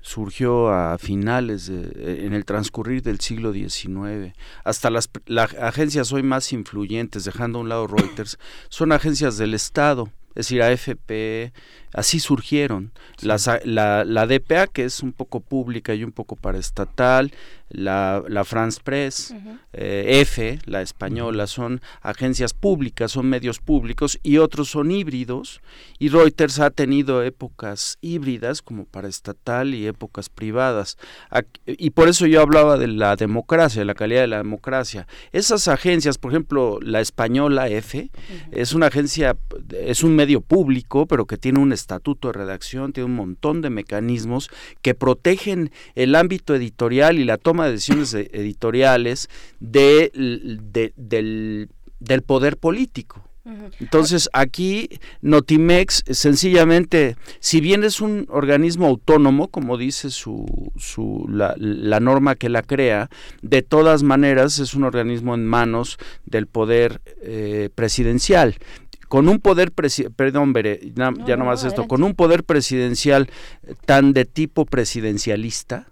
[0.01, 5.09] surgió a finales de, en el transcurrir del siglo XIX, hasta las,
[5.59, 8.37] agencias hoy más influyentes, dejando a un lado Reuters,
[8.69, 11.51] son agencias del Estado, es decir, AFP,
[11.95, 12.91] así surgieron.
[13.21, 13.37] la,
[14.03, 17.31] la, DPA, que es un poco pública y un poco paraestatal,
[17.69, 19.33] la, la France Press,
[19.73, 25.61] eh, F, la española, son agencias públicas, son medios públicos y otros son híbridos.
[25.97, 30.97] Y Reuters ha tenido épocas híbridas como para estatal y épocas privadas.
[31.65, 35.07] Y por eso yo hablaba de la democracia, de la calidad de la democracia.
[35.31, 38.11] Esas agencias, por ejemplo, la española F,
[38.51, 39.37] es una agencia,
[39.71, 43.69] es un medio público, pero que tiene un estatuto de redacción, tiene un montón de
[43.69, 44.49] mecanismos
[44.81, 49.29] que protegen el ámbito editorial y la toma de decisiones e-, editoriales
[49.59, 50.11] de,
[50.95, 53.25] del, del poder político.
[53.79, 54.89] Entonces aquí
[55.21, 62.33] Notimex sencillamente, si bien es un organismo autónomo, como dice su, su la, la, norma
[62.33, 63.11] que la crea,
[63.43, 68.55] de todas maneras es un organismo en manos del poder eh, presidencial
[69.15, 70.53] con un poder perdón
[71.25, 73.29] ya no, más esto con un poder presidencial
[73.85, 75.87] tan de tipo presidencialista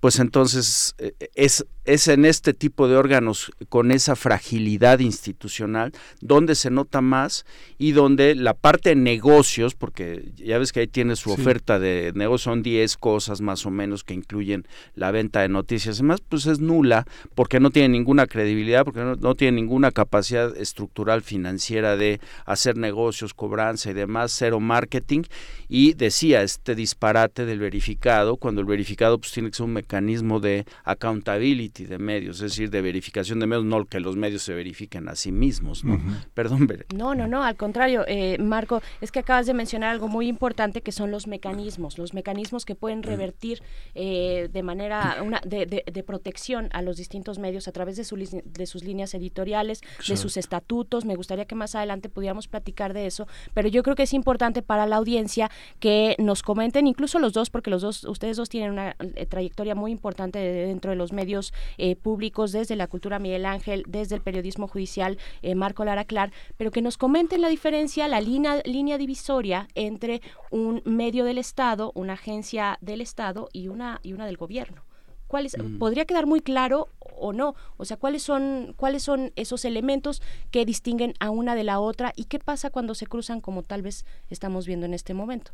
[0.00, 6.54] pues entonces eh, es, es en este tipo de órganos con esa fragilidad institucional donde
[6.54, 7.46] se nota más
[7.78, 12.12] y donde la parte de negocios, porque ya ves que ahí tiene su oferta de
[12.14, 16.20] negocios, son 10 cosas más o menos que incluyen la venta de noticias y demás,
[16.28, 21.22] pues es nula porque no tiene ninguna credibilidad, porque no, no tiene ninguna capacidad estructural
[21.22, 25.22] financiera de hacer negocios, cobranza y demás, cero marketing.
[25.68, 30.40] Y decía este disparate del verificado, cuando el verificado pues tiene que ser un mecanismo
[30.40, 34.52] de accountability de medios, es decir, de verificación de medios, no que los medios se
[34.52, 36.00] verifiquen a sí mismos, ¿no?
[36.34, 36.86] Perdón, Bere.
[36.92, 40.80] No, no, no, al contrario, eh, Marco, es que acabas de mencionar algo muy importante
[40.80, 43.62] que son los mecanismos, los mecanismos que pueden revertir
[43.94, 48.16] eh, de manera una, de, de, protección a los distintos medios a través de, su,
[48.16, 51.04] de sus líneas editoriales, de sus estatutos.
[51.04, 54.62] Me gustaría que más adelante pudiéramos platicar de eso, pero yo creo que es importante
[54.62, 55.48] para la audiencia
[55.78, 59.74] que nos comenten, incluso los dos, porque los dos, ustedes dos tienen una eh, trayectoria
[59.74, 64.22] muy importante dentro de los medios eh, públicos, desde la cultura Miguel Ángel, desde el
[64.22, 68.98] periodismo judicial eh, Marco Lara Clar, pero que nos comenten la diferencia, la línea, línea
[68.98, 74.36] divisoria entre un medio del Estado, una agencia del Estado y una, y una del
[74.36, 74.84] gobierno.
[75.28, 75.78] ¿Cuáles, mm.
[75.78, 77.54] ¿Podría quedar muy claro o no?
[77.76, 82.12] O sea, ¿cuáles son, ¿cuáles son esos elementos que distinguen a una de la otra
[82.16, 85.52] y qué pasa cuando se cruzan como tal vez estamos viendo en este momento?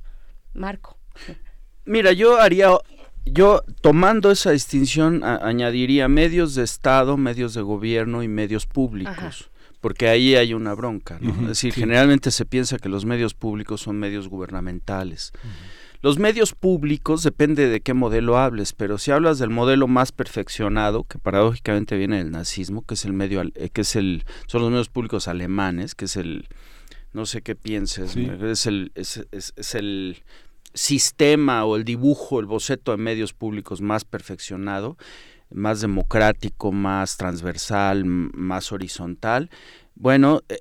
[0.53, 0.97] Marco.
[1.85, 2.71] Mira, yo haría,
[3.25, 9.51] yo tomando esa distinción añadiría medios de Estado, medios de gobierno y medios públicos.
[9.81, 11.31] Porque ahí hay una bronca, ¿no?
[11.43, 15.33] es decir, generalmente se piensa que los medios públicos son medios gubernamentales.
[16.05, 21.05] Los medios públicos depende de qué modelo hables, pero si hablas del modelo más perfeccionado,
[21.05, 24.71] que paradójicamente viene del nazismo, que es el medio, eh, que es el, son los
[24.71, 26.47] medios públicos alemanes, que es el,
[27.15, 30.23] no sé qué pienses, es el, es, es, el
[30.75, 34.97] sistema o el dibujo, el boceto de medios públicos más perfeccionado,
[35.51, 39.51] más democrático, más transversal, más horizontal.
[39.95, 40.61] Bueno, eh,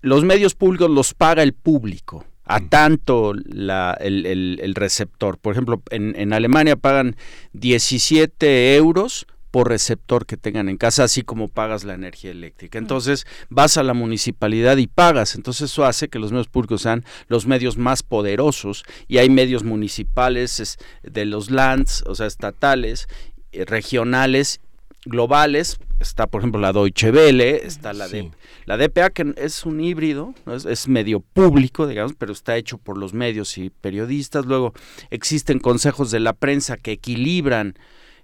[0.00, 5.38] los medios públicos los paga el público a tanto la, el, el, receptor.
[5.38, 7.16] Por ejemplo, en, en, Alemania pagan
[7.52, 12.78] 17 euros por receptor que tengan en casa, así como pagas la energía eléctrica.
[12.78, 15.36] Entonces vas a la municipalidad y pagas.
[15.36, 19.62] Entonces eso hace que los medios públicos sean los medios más poderosos y hay medios
[19.62, 23.06] municipales de los lands, o sea, estatales,
[23.52, 24.60] eh, regionales
[25.04, 28.30] globales, está por ejemplo la Deutsche Welle, está la de
[28.64, 33.12] la DPA que es un híbrido, es, medio público, digamos, pero está hecho por los
[33.12, 34.46] medios y periodistas.
[34.46, 34.72] Luego
[35.10, 37.74] existen consejos de la prensa que equilibran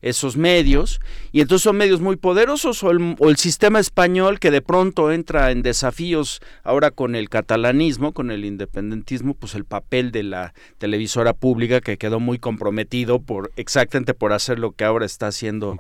[0.03, 1.01] esos medios,
[1.33, 5.63] y entonces son medios muy poderosos, o el, sistema español que de pronto entra en
[5.63, 11.81] desafíos ahora con el catalanismo, con el independentismo, pues el papel de la televisora pública
[11.81, 15.77] que quedó muy comprometido por exactamente por hacer lo que ahora está haciendo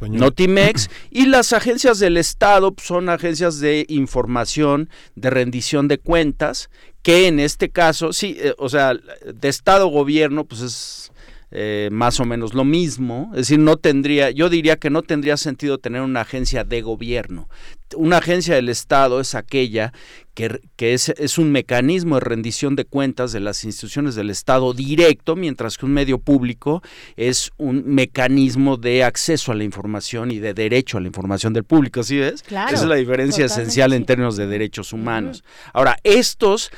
[0.00, 6.70] Notimex, y las agencias del Estado pues, son agencias de información, de rendición de cuentas,
[7.02, 11.11] que en este caso, sí, eh, o sea, de Estado-gobierno, pues es
[11.54, 13.30] eh, más o menos lo mismo.
[13.32, 17.48] Es decir, no tendría, yo diría que no tendría sentido tener una agencia de gobierno.
[17.94, 19.92] una agencia del Estado es aquella
[20.32, 25.36] que, es, es, un mecanismo de rendición de cuentas de las instituciones del Estado directo,
[25.36, 26.82] mientras que un medio público
[27.16, 31.64] es un mecanismo de acceso a la información y de derecho a la información del
[31.64, 32.42] público, ¿sí ves?
[32.46, 35.44] Esa es la diferencia esencial en términos de derechos humanos.
[35.74, 36.70] Ahora, estos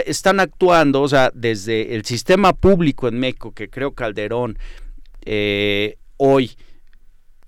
[0.00, 4.58] están actuando, o sea, desde el sistema público en México, que creo Calderón
[5.24, 6.52] eh, hoy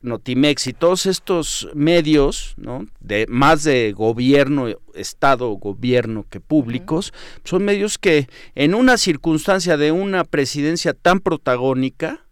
[0.05, 2.87] Notimex y todos estos medios, ¿no?
[3.01, 9.93] de más de gobierno, estado, gobierno que públicos, son medios que en una circunstancia de
[9.93, 12.27] una presidencia tan protagónica,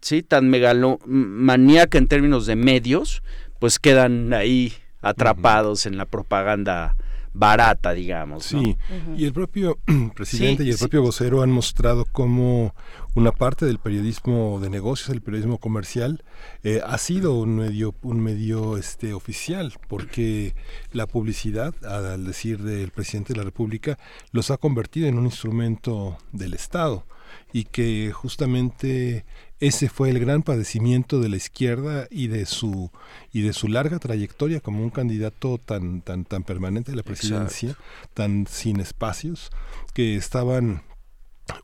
[0.00, 3.22] sí, tan megalomaníaca en términos de medios,
[3.58, 6.96] pues quedan ahí atrapados en la propaganda
[7.34, 8.44] barata, digamos.
[8.54, 8.76] Sí,
[9.16, 9.78] y el propio
[10.14, 12.74] presidente y el propio vocero han mostrado cómo
[13.14, 16.22] una parte del periodismo de negocios, el periodismo comercial,
[16.62, 20.54] eh, ha sido un medio, un medio este, oficial, porque
[20.92, 23.98] la publicidad, al decir del presidente de la República,
[24.30, 27.04] los ha convertido en un instrumento del Estado
[27.52, 29.24] y que justamente
[29.60, 32.90] ese fue el gran padecimiento de la izquierda y de su
[33.32, 37.76] y de su larga trayectoria como un candidato tan tan tan permanente de la presidencia,
[38.14, 39.50] tan sin espacios
[39.94, 40.82] que estaban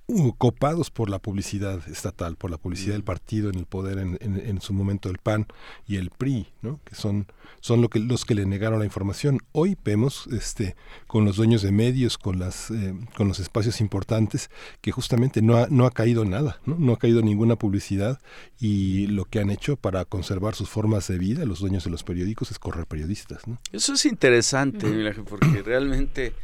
[0.07, 4.19] Uh, copados por la publicidad estatal, por la publicidad del partido en el poder en,
[4.21, 5.47] en, su momento el PAN
[5.87, 6.81] y el PRI, ¿no?
[6.85, 7.27] que son,
[7.61, 9.39] son lo que, los que le negaron la información.
[9.53, 10.75] Hoy vemos este,
[11.07, 14.51] con los dueños de medios, con, las, eh, con los espacios importantes,
[14.81, 16.77] que justamente no ha, no ha caído nada, ¿no?
[16.79, 18.21] no ha caído ninguna publicidad
[18.59, 22.03] y lo que han hecho para conservar sus formas de vida, los dueños de los
[22.03, 23.47] periódicos, es correr periodistas.
[23.47, 23.59] ¿no?
[23.73, 26.35] Eso es interesante, porque realmente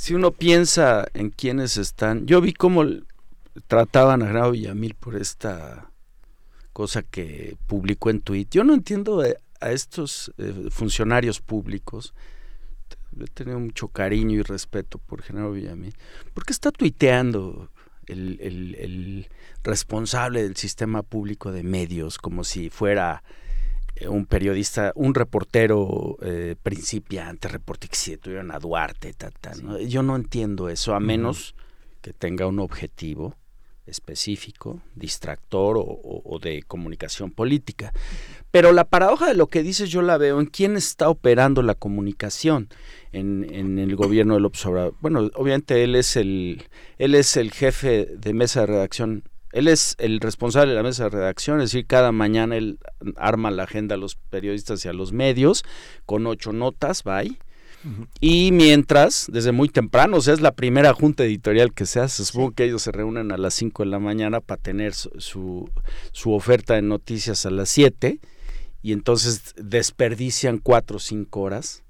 [0.00, 2.86] si uno piensa en quienes están, yo vi cómo
[3.66, 5.90] trataban a Grau Villamil por esta
[6.72, 8.60] cosa que publicó en Twitter.
[8.60, 12.14] Yo no entiendo a, estos eh, funcionarios públicos.
[13.20, 15.94] He tenido mucho cariño y respeto por Genaro Villamil.
[16.32, 17.68] ¿Por qué está tuiteando
[18.06, 19.28] el,
[19.62, 23.22] responsable del sistema público de medios como si fuera
[24.08, 27.90] un periodista, un reportero eh, principiante, reportero
[28.20, 29.14] tuvieron a Duarte,
[29.86, 31.54] yo no entiendo eso, a menos
[32.00, 33.36] que tenga un objetivo
[33.86, 37.92] específico, distractor o, de comunicación política.
[38.50, 41.74] Pero la paradoja de lo que dices yo la veo en quién está operando la
[41.74, 42.68] comunicación
[43.12, 44.94] en, en el gobierno del observador.
[45.00, 46.64] Bueno, obviamente él es el
[46.98, 51.04] él es el jefe de mesa de redacción él es el responsable de la mesa
[51.04, 52.78] de redacción, es decir, cada mañana él
[53.16, 55.64] arma la agenda a los periodistas y a los medios
[56.06, 57.38] con ocho notas, bye.
[58.20, 62.26] Y mientras, desde muy temprano, o sea, es la primera junta editorial que se hace,
[62.26, 65.70] supongo que ellos se reúnen a las cinco de la mañana para tener su,
[66.12, 68.20] su, oferta de noticias a las siete
[68.82, 71.82] y entonces desperdician cuatro o cinco horas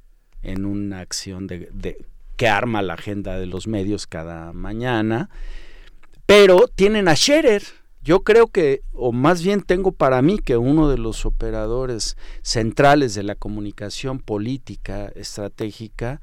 [0.43, 2.07] en una acción de, de
[2.37, 5.29] que arma la agenda de los medios cada mañana
[6.31, 7.65] pero tienen a Scherer.
[8.03, 13.17] Yo creo que, o más bien tengo para mí que uno de los operadores centrales
[13.17, 16.21] de la comunicación política estratégica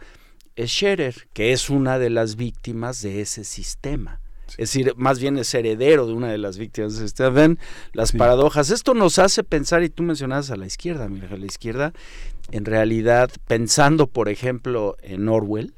[0.56, 4.22] es Scherer, que es una de las víctimas de ese sistema.
[4.52, 7.30] Es decir, más bien es heredero de una de las víctimas de ese sistema.
[7.32, 7.60] Ven
[7.92, 8.70] las paradojas.
[8.70, 11.92] Esto nos hace pensar, y tú mencionabas a la izquierda, mira, a la izquierda,
[12.52, 15.74] en realidad, pensando, por ejemplo, en Orwell,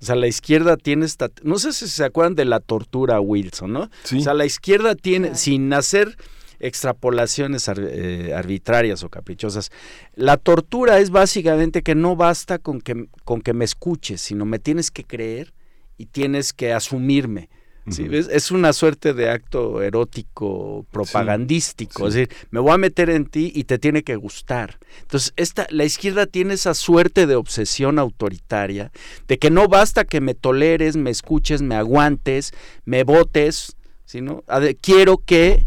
[0.00, 1.30] o sea, la izquierda tiene esta...
[1.42, 3.90] No sé si se acuerdan de la tortura Wilson, ¿no?
[4.16, 6.16] O sea, la izquierda tiene, sin hacer
[6.58, 9.70] extrapolaciones eh, arbitrarias o caprichosas.
[10.14, 14.58] La tortura es básicamente que no basta con que, con que me escuches, sino me
[14.58, 15.52] tienes que creer
[15.98, 17.50] y tienes que asumirme.
[17.98, 23.52] Es, una suerte de acto erótico propagandístico, es decir, me voy a meter en ti
[23.54, 24.78] y te tiene que gustar.
[25.02, 28.90] Entonces, esta, la izquierda tiene esa suerte de obsesión autoritaria,
[29.28, 32.52] de que no basta que me toleres, me escuches, me aguantes,
[32.84, 34.42] me votes, sino
[34.80, 35.64] quiero que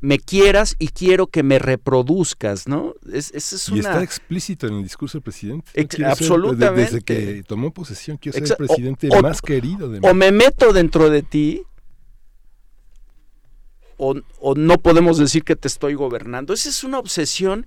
[0.00, 2.94] me quieras y quiero que me reproduzcas, ¿no?
[3.12, 5.70] Es, es y está explícito en el discurso del presidente.
[6.04, 6.80] absolutamente.
[6.80, 10.08] desde que tomó posesión, quiero ser el presidente más querido de México.
[10.08, 11.62] O me meto dentro de ti,
[13.98, 14.14] o,
[14.54, 16.52] no podemos decir que te estoy gobernando.
[16.52, 17.66] Esa es una obsesión.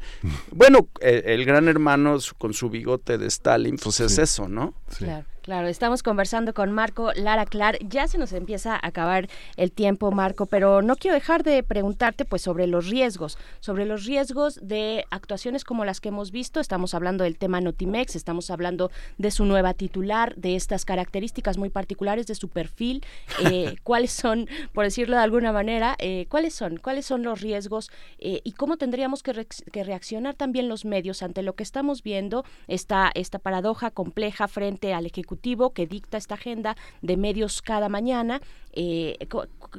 [0.51, 4.75] Bueno, el, gran hermano con su bigote de Stalin, pues es eso, ¿no?
[4.97, 7.79] Claro, Claro, estamos conversando con Marco Lara Clar.
[7.79, 9.27] Ya se nos empieza a acabar
[9.57, 14.05] el tiempo, Marco, pero no quiero dejar de preguntarte pues sobre los riesgos, sobre los
[14.05, 16.59] riesgos de actuaciones como las que hemos visto.
[16.59, 21.71] Estamos hablando del tema Notimex, estamos hablando de su nueva titular, de estas características muy
[21.71, 23.03] particulares de su perfil.
[23.43, 27.89] Eh, ¿Cuáles son, por decirlo de alguna manera, eh, cuáles son, cuáles son los riesgos
[28.19, 32.45] eh, y cómo tendríamos que, que, reaccionar también los medios ante lo que estamos viendo,
[32.67, 35.38] esta, esta paradoja compleja frente al Ejecutivo
[35.73, 38.41] que dicta esta agenda de medios cada mañana.
[38.73, 39.17] Eh,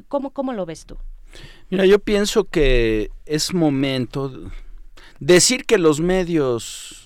[0.08, 0.96] ¿cómo, ¿Cómo lo ves tú?
[1.70, 4.50] Mira, yo pienso que es momento
[5.20, 7.00] decir que los medios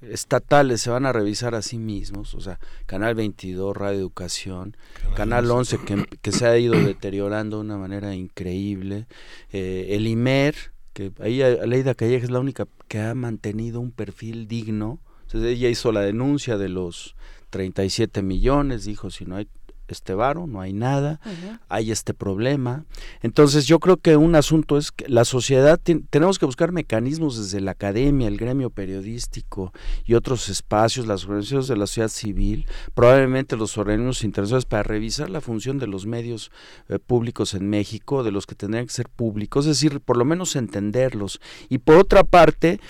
[0.00, 4.76] estatales se van a revisar a sí mismos, o sea, Canal 22, Radio Educación,
[5.14, 9.06] Canal, 11 que, que, se ha ido deteriorando de una manera increíble,
[9.52, 10.56] eh, el IMER,
[10.92, 15.68] que ahí Aleida Calleja es la única que ha mantenido un perfil digno, entonces ella
[15.68, 17.14] hizo la denuncia de los
[17.52, 19.46] 37 millones, dijo, si no hay
[19.92, 21.20] este varo, no hay nada,
[21.68, 22.84] hay este problema.
[23.20, 25.78] Entonces yo creo que un asunto es que la sociedad,
[26.10, 29.72] tenemos que buscar mecanismos desde la academia, el gremio periodístico
[30.04, 35.28] y otros espacios, las organizaciones de la sociedad civil, probablemente los organismos internacionales para revisar
[35.30, 36.50] la función de los medios
[36.88, 40.24] eh, públicos en México, de los que tendrían que ser públicos, es decir, por lo
[40.24, 41.40] menos entenderlos.
[41.68, 42.80] Y por otra parte,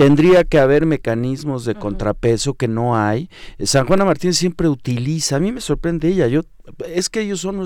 [0.00, 3.28] tendría que haber mecanismos de contrapeso que no hay.
[3.62, 6.40] San Juana Martín siempre utiliza, a mí me sorprende ella, yo
[6.86, 7.60] es que ellos son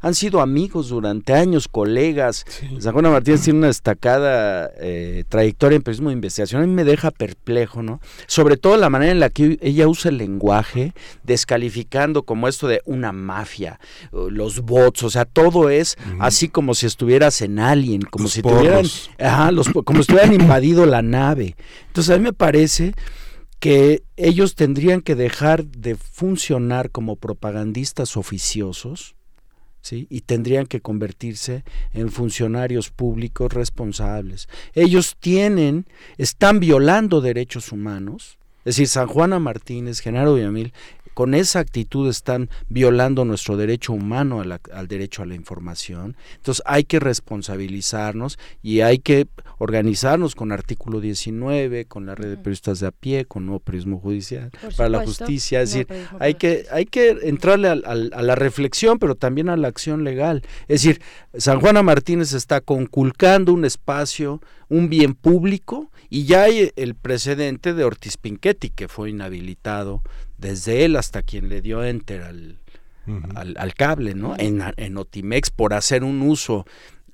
[0.00, 2.44] han sido amigos durante años, colegas.
[2.78, 6.62] San Juan Martínez tiene una destacada eh, trayectoria en periodismo de investigación.
[6.62, 8.00] A mí me deja perplejo, ¿no?
[8.26, 12.82] Sobre todo la manera en la que ella usa el lenguaje, descalificando como esto de
[12.84, 13.78] una mafia,
[14.12, 18.86] los bots, o sea, todo es así como si estuvieras en Alien, como si tuvieran,
[19.54, 21.56] los, como si hubieran invadido la nave.
[21.88, 22.94] Entonces a mí me parece
[23.58, 29.16] que ellos tendrían que dejar de funcionar como propagandistas oficiosos
[29.80, 30.06] ¿sí?
[30.10, 34.48] y tendrían que convertirse en funcionarios públicos responsables.
[34.74, 35.86] Ellos tienen,
[36.18, 40.72] están violando derechos humanos, es decir, San Juana Martínez, Genaro Villamil,
[41.14, 46.14] con esa actitud están violando nuestro derecho humano al derecho a la información.
[46.34, 49.26] Entonces hay que responsabilizarnos y hay que
[49.56, 53.98] organizarnos con artículo 19, con la red de periodistas de a pie, con nuevo periodismo
[53.98, 55.62] judicial para la justicia.
[55.62, 55.86] Es decir,
[56.20, 60.42] hay que, hay que entrarle a la reflexión, pero también a la acción legal.
[60.68, 61.00] Es decir,
[61.38, 67.72] San Juana Martínez está conculcando un espacio, un bien público, y ya hay el precedente
[67.72, 68.16] de Ortiz
[68.56, 70.02] Pinchetti, que fue inhabilitado
[70.38, 72.58] desde él hasta quien le dio enter al,
[73.56, 74.34] al, cable, ¿no?
[74.38, 76.66] En, en, Otimex por hacer un uso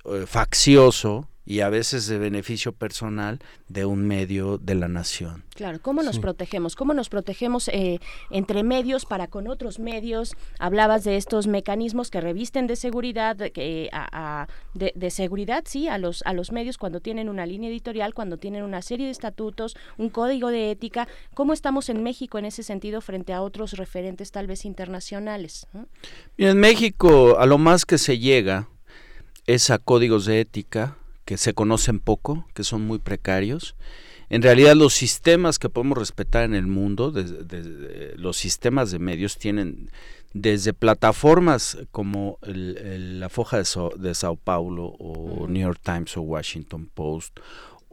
[0.05, 5.43] eh, faccioso y a veces de beneficio personal de un medio de la nación.
[5.55, 6.75] Claro, ¿cómo nos protegemos?
[6.75, 7.99] ¿Cómo nos protegemos eh,
[8.31, 10.35] entre medios para con otros medios?
[10.59, 16.23] Hablabas de estos mecanismos que revisten de seguridad, que, a, de, seguridad, sí, a los,
[16.23, 20.09] a los medios cuando tienen una línea editorial, cuando tienen una serie de estatutos, un
[20.09, 21.07] código de ética.
[21.33, 25.67] ¿Cómo estamos en México en ese sentido frente a otros referentes tal vez internacionales?
[26.37, 28.69] en México a lo más que se llega
[29.45, 33.75] es a códigos de ética, que se conocen poco, que son muy precarios.
[34.29, 39.37] En realidad los sistemas que podemos respetar en el mundo, desde, los sistemas de medios
[39.37, 39.89] tienen
[40.33, 47.39] desde plataformas como la Foja de, Sao Paulo o New York Times o Washington Post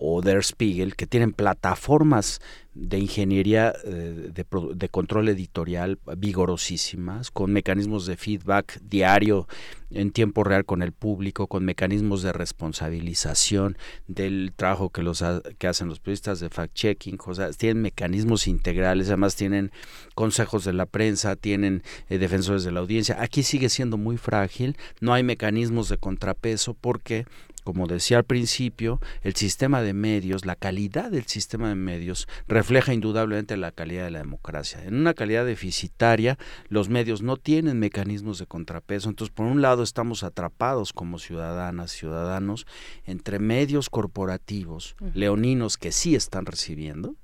[0.03, 2.41] o Der Spiegel, que tienen plataformas
[2.73, 9.47] de ingeniería eh, de, control editorial vigorosísimas, con mecanismos de feedback diario
[9.91, 15.23] en tiempo real con el público, con mecanismos de responsabilización del trabajo que, los
[15.59, 17.19] que hacen los periodistas de fact-checking,
[17.57, 19.71] tienen mecanismos integrales, además tienen
[20.15, 23.21] consejos de la prensa, tienen eh, defensores de la audiencia.
[23.21, 27.27] Aquí sigue siendo muy frágil, no hay mecanismos de contrapeso porque
[27.65, 32.95] como decía al principio, el sistema de medios, la calidad del sistema de medios refleja
[32.95, 34.83] indudablemente la calidad de la democracia.
[34.85, 36.39] En una calidad deficitaria,
[36.69, 39.09] los medios no tienen mecanismos de contrapeso.
[39.09, 42.67] Entonces, por un lado, estamos atrapados como ciudadanas, ciudadanos,
[43.05, 47.17] entre medios corporativos, leoninos que sí están recibiendo,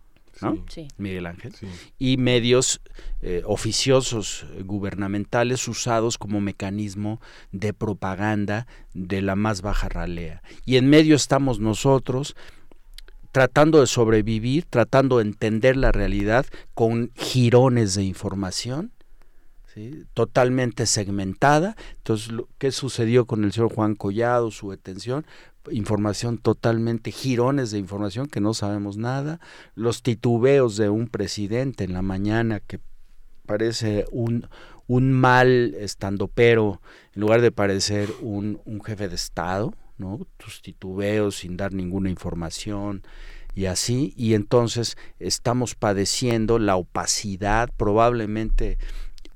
[0.98, 1.54] Miguel Ángel,
[1.98, 2.80] y medios
[3.22, 7.20] eh, oficiosos gubernamentales usados como mecanismo
[7.52, 10.42] de propaganda de la más baja ralea.
[10.64, 12.36] Y en medio estamos nosotros
[13.32, 18.92] tratando de sobrevivir, tratando de entender la realidad con jirones de información
[20.14, 21.76] totalmente segmentada.
[21.98, 25.26] Entonces, ¿qué sucedió con el señor Juan Collado, su detención?
[25.70, 29.40] Información totalmente, girones de información que no sabemos nada,
[29.74, 32.80] los titubeos de un presidente en la mañana que
[33.47, 34.48] parece un,
[34.86, 36.80] un mal estandopero
[37.14, 40.26] en lugar de parecer un, un jefe de Estado, ¿no?
[40.36, 43.02] Tus titubeos sin dar ninguna información
[43.55, 48.76] y así, y entonces estamos padeciendo la opacidad, probablemente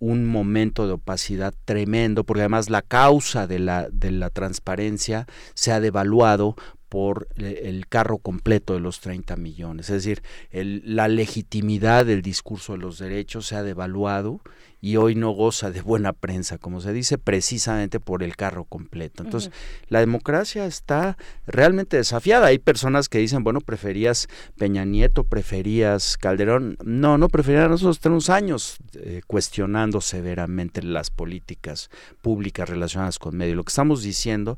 [0.01, 5.71] un momento de opacidad tremendo, porque además la causa de la, de la transparencia se
[5.71, 6.57] ha devaluado
[6.91, 9.89] por eh, el carro completo de los 30 millones.
[9.89, 10.23] Es decir,
[10.53, 14.41] la legitimidad del discurso de los derechos se ha devaluado
[14.83, 19.23] y hoy no goza de buena prensa, como se dice, precisamente por el carro completo.
[19.23, 19.53] Entonces,
[19.89, 22.47] la democracia está realmente desafiada.
[22.47, 26.79] Hay personas que dicen, bueno, preferías Peña Nieto, preferías Calderón.
[26.83, 27.69] No, no prefería.
[27.69, 31.91] Nosotros tenemos años eh, cuestionando severamente las políticas
[32.23, 33.57] públicas relacionadas con medio.
[33.57, 34.57] Lo que estamos diciendo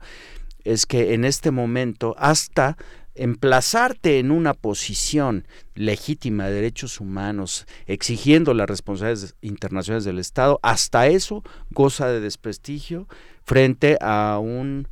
[0.65, 2.77] es que en este momento hasta
[3.15, 11.07] emplazarte en una posición legítima de derechos humanos, exigiendo las responsabilidades internacionales del Estado, hasta
[11.09, 13.09] eso goza de desprestigio
[13.45, 14.89] frente a un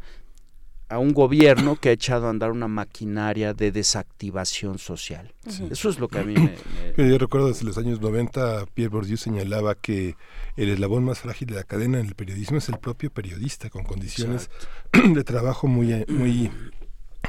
[0.91, 5.33] a un gobierno que ha echado a andar una maquinaria de desactivación social.
[5.71, 9.17] Eso es lo que a mí me, Yo recuerdo desde los años 90, Pierre Bourdieu
[9.17, 10.17] señalaba que
[10.57, 13.85] el eslabón más frágil de la cadena en el periodismo es el propio periodista, con
[13.85, 14.51] condiciones
[14.93, 16.51] de trabajo muy, muy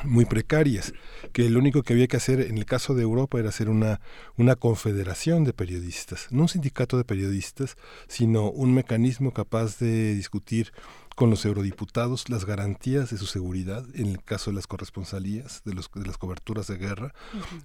[0.03, 0.93] muy precarias,
[1.31, 4.01] que lo único que había que hacer en el caso de Europa era hacer una,
[4.37, 7.75] una confederación de periodistas, no un sindicato de periodistas,
[8.07, 10.71] sino un mecanismo capaz de discutir
[11.15, 15.73] con los eurodiputados las garantías de su seguridad en el caso de las corresponsalías, de,
[15.73, 17.13] los, de las coberturas de guerra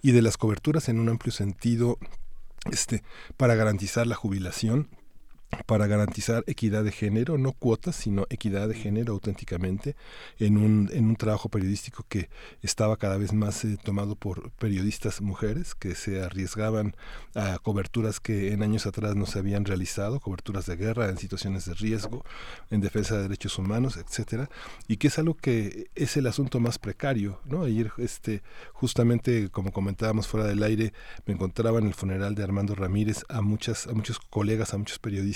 [0.03, 1.99] y de las coberturas en un amplio sentido
[2.71, 3.03] este,
[3.37, 4.89] para garantizar la jubilación
[5.67, 9.97] para garantizar equidad de género, no cuotas, sino equidad de género auténticamente,
[10.39, 12.29] en un, en un trabajo periodístico que
[12.63, 16.97] estaba cada vez más eh, tomado por periodistas mujeres que se arriesgaban
[17.35, 21.65] a coberturas que en años atrás no se habían realizado, coberturas de guerra en situaciones
[21.67, 22.25] de riesgo,
[22.71, 24.51] en defensa de derechos humanos, etcétera,
[24.89, 27.63] y que es algo que es el asunto más precario, ¿no?
[27.63, 28.43] Ayer este
[28.73, 30.93] justamente como comentábamos fuera del aire,
[31.25, 34.99] me encontraba en el funeral de Armando Ramírez a muchas a muchos colegas, a muchos
[34.99, 35.36] periodistas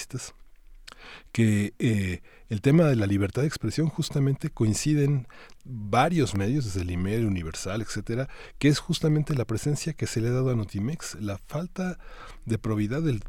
[1.32, 5.28] que eh, el tema de la libertad de expresión justamente coinciden
[5.64, 8.28] varios medios, desde el email Universal, etcétera,
[8.58, 11.98] que es justamente la presencia que se le ha dado a Notimex, la falta
[12.44, 13.22] de probidad del,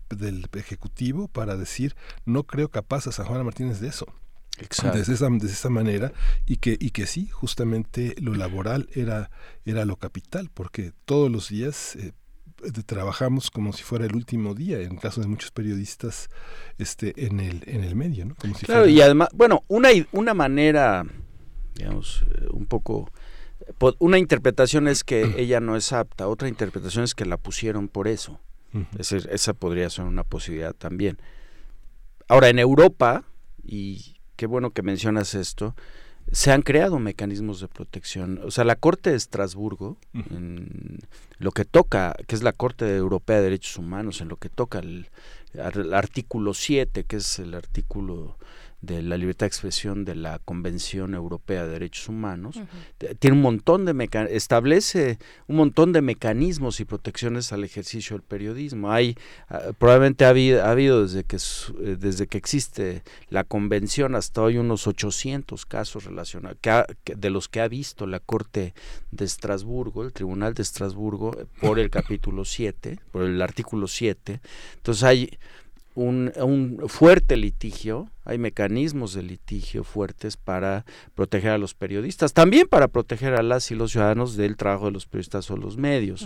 [0.53, 1.95] Ejecutivo para decir
[2.25, 4.05] no creo capaz a San Juan Martínez de eso.
[4.59, 4.97] Exacto.
[4.97, 6.13] De, esa, de esa manera
[6.45, 9.31] y que, y que sí, justamente lo laboral era,
[9.65, 12.13] era lo capital, porque todos los días eh,
[12.85, 16.29] trabajamos como si fuera el último día en caso de muchos periodistas
[16.77, 21.05] este en el en el medio no claro y además bueno una una manera
[21.75, 23.09] digamos eh, un poco
[23.99, 28.07] una interpretación es que ella no es apta otra interpretación es que la pusieron por
[28.07, 28.39] eso.
[28.97, 31.17] Esa podría ser una posibilidad también.
[32.29, 33.25] Ahora en Europa
[33.63, 35.75] y qué bueno que mencionas esto
[36.31, 38.39] se han creado mecanismos de protección.
[38.43, 40.99] O sea, la Corte de Estrasburgo, en
[41.39, 44.79] lo que toca, que es la Corte Europea de Derechos Humanos, en lo que toca
[44.79, 45.07] el,
[45.53, 48.37] el artículo 7, que es el artículo
[48.81, 52.59] de la libertad de expresión de la Convención Europea de Derechos Humanos,
[53.19, 53.91] tiene un montón de
[54.31, 58.91] establece un montón de mecanismos y protecciones al ejercicio del periodismo.
[58.91, 59.15] Hay
[59.49, 64.87] ah, probablemente ha habido, desde que eh, desde que existe la convención hasta hoy unos
[64.87, 66.57] 800 casos relacionados
[67.05, 68.73] de los que ha visto la Corte
[69.11, 74.41] de Estrasburgo, el Tribunal de Estrasburgo por el capítulo 7, por el artículo 7.
[74.75, 75.37] Entonces hay
[75.95, 80.85] un, un fuerte litigio hay mecanismos de litigio fuertes para
[81.15, 84.91] proteger a los periodistas, también para proteger a las y los ciudadanos del trabajo de
[84.91, 86.25] los periodistas o los medios.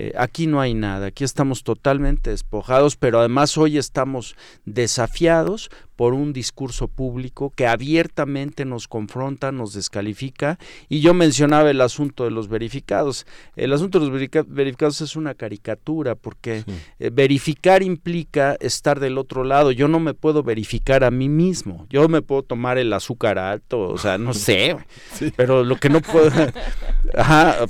[0.00, 6.14] Eh, aquí no hay nada, aquí estamos totalmente despojados, pero además hoy estamos desafiados por
[6.14, 10.56] un discurso público que abiertamente nos confronta, nos descalifica.
[10.88, 13.26] Y yo mencionaba el asunto de los verificados.
[13.56, 16.62] El asunto de los verificados es una caricatura porque
[17.00, 19.72] eh, verificar implica estar del otro lado.
[19.72, 21.88] Yo no me puedo verificar a mí mismo.
[21.90, 24.76] Yo me puedo tomar el azúcar alto, o sea, no sé,
[25.34, 26.30] pero lo que no puedo,
[27.16, 27.66] ajá,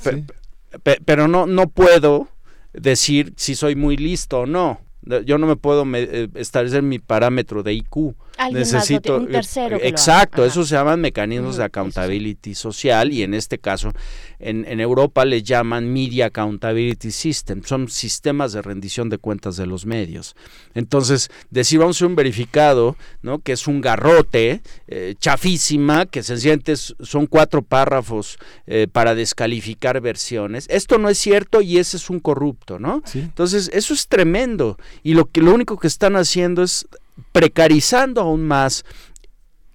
[1.05, 2.27] pero no, no puedo
[2.73, 4.81] decir si soy muy listo o no.
[5.25, 8.15] Yo no me puedo eh, establecer mi parámetro de IQ.
[8.51, 13.91] Necesito un tercero exacto eso se llaman mecanismos de accountability social y en este caso
[14.39, 19.65] en, en, Europa le llaman media accountability system son sistemas de rendición de cuentas de
[19.65, 20.35] los medios.
[20.73, 26.75] Entonces decir vamos a un verificado no que es un garrote eh, chafísima que sencillamente
[26.75, 28.37] son cuatro párrafos
[28.67, 33.69] eh, para descalificar versiones esto no es cierto y ese es un corrupto no entonces
[33.73, 36.87] eso es tremendo y lo que lo único que están haciendo es
[37.31, 38.85] precarizando aún más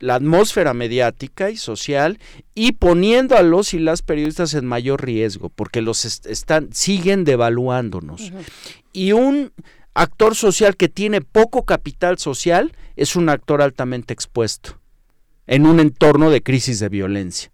[0.00, 2.18] la atmósfera mediática y social
[2.54, 8.32] y poniendo a los y las periodistas en mayor riesgo porque los están siguen devaluándonos.
[8.92, 9.52] Y un
[9.94, 14.78] actor social que tiene poco capital social es un actor altamente expuesto
[15.46, 17.50] en un entorno de crisis de violencia.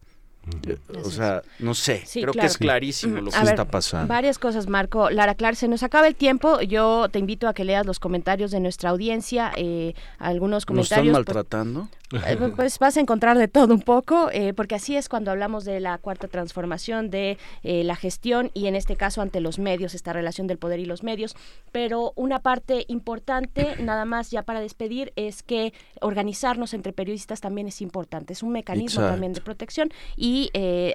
[1.05, 4.06] O sea, no sé, creo que es clarísimo lo que está pasando.
[4.06, 5.10] Varias cosas, Marco.
[5.10, 6.60] Lara Clar, se nos acaba el tiempo.
[6.60, 9.52] Yo te invito a que leas los comentarios de nuestra audiencia.
[9.56, 11.12] Eh, algunos comentarios.
[11.12, 11.89] ¿Nos están maltratando?
[12.12, 15.64] Eh, pues vas a encontrar de todo un poco, eh, porque así es cuando hablamos
[15.64, 19.94] de la cuarta transformación, de eh, la gestión y en este caso ante los medios,
[19.94, 21.36] esta relación del poder y los medios.
[21.70, 27.68] Pero una parte importante, nada más ya para despedir, es que organizarnos entre periodistas también
[27.68, 28.32] es importante.
[28.32, 30.40] Es un mecanismo también de protección y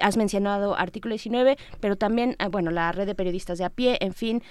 [0.00, 4.14] has mencionado artículo 19, pero también, bueno, la red de periodistas de a pie, en
[4.14, 4.42] fin,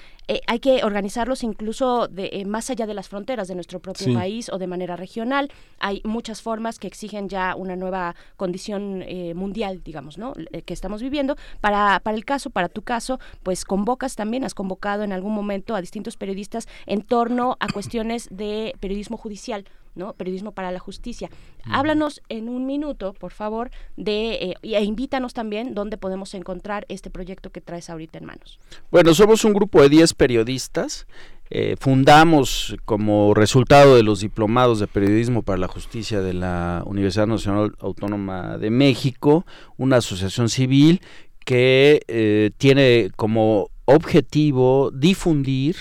[0.47, 4.57] hay que organizarlos incluso de, más allá de las fronteras de nuestro propio país o
[4.57, 5.51] de manera regional.
[5.79, 10.33] Hay muchas formas que exigen ya una nueva condición eh, mundial, digamos, ¿no?
[10.51, 11.35] Eh, que estamos viviendo.
[11.61, 15.75] Para, para el caso, para tu caso, pues convocas también, has convocado en algún momento
[15.75, 19.65] a distintos periodistas en torno a cuestiones de periodismo judicial.
[19.95, 20.13] ¿No?
[20.13, 21.29] Periodismo para la justicia.
[21.65, 27.09] Háblanos en un minuto, por favor, de eh, e invítanos también dónde podemos encontrar este
[27.09, 28.59] proyecto que traes ahorita en manos.
[28.91, 31.07] Bueno, somos un grupo de 10 periodistas
[31.51, 37.27] eh, fundamos como resultado de los diplomados de periodismo para la justicia de la Universidad
[37.27, 39.45] Nacional Autónoma de México,
[39.77, 41.01] una asociación civil
[41.45, 45.75] que eh, tiene como objetivo difundir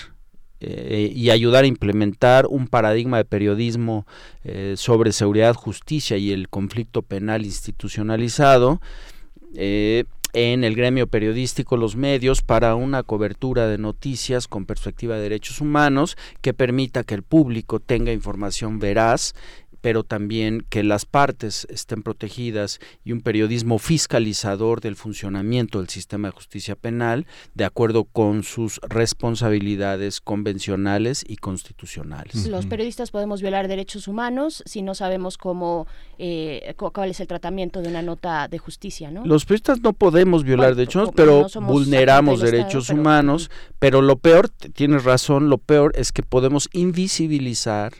[0.59, 4.05] eh, y ayudar a implementar un paradigma de periodismo
[4.75, 8.79] sobre seguridad, justicia y el conflicto penal institucionalizado
[10.35, 15.61] en el gremio periodístico, los medios, para una cobertura de noticias con perspectiva de derechos
[15.61, 19.33] humanos que permita que el público tenga información veraz
[19.85, 26.29] pero también que las partes estén protegidas y un periodismo fiscalizador del funcionamiento del sistema
[26.29, 32.47] de justicia penal de acuerdo con sus responsabilidades convencionales y constitucionales.
[32.47, 35.85] Los periodistas podemos violar derechos humanos si no sabemos cómo
[36.17, 39.23] eh, cuál es el tratamiento de una nota de justicia, ¿no?
[39.23, 45.47] Los periodistas no podemos violar derechos pero vulneramos derechos humanos, pero lo peor, tienes razón,
[45.47, 47.93] lo peor es que podemos invisibilizar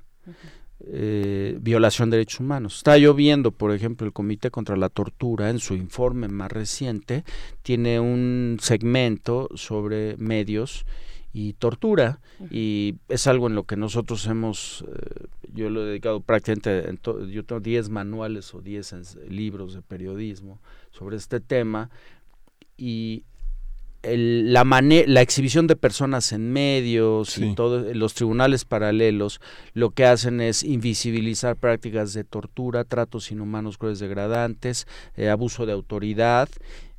[0.87, 2.77] eh, violación de derechos humanos.
[2.77, 7.23] Está lloviendo, por ejemplo, el Comité contra la Tortura en su informe más reciente
[7.63, 10.85] tiene un segmento sobre medios
[11.33, 16.21] y tortura y es algo en lo que nosotros hemos, eh, yo lo he dedicado
[16.21, 16.97] prácticamente,
[17.29, 20.59] yo tengo 10 manuales o 10 libros de periodismo
[20.91, 21.89] sobre este tema
[22.77, 23.23] y
[24.07, 29.39] la, la exhibición de personas en medios y todos los tribunales paralelos
[29.73, 35.73] lo que hacen es invisibilizar prácticas de tortura, tratos inhumanos, crueles degradantes, eh, abuso de
[35.73, 36.49] autoridad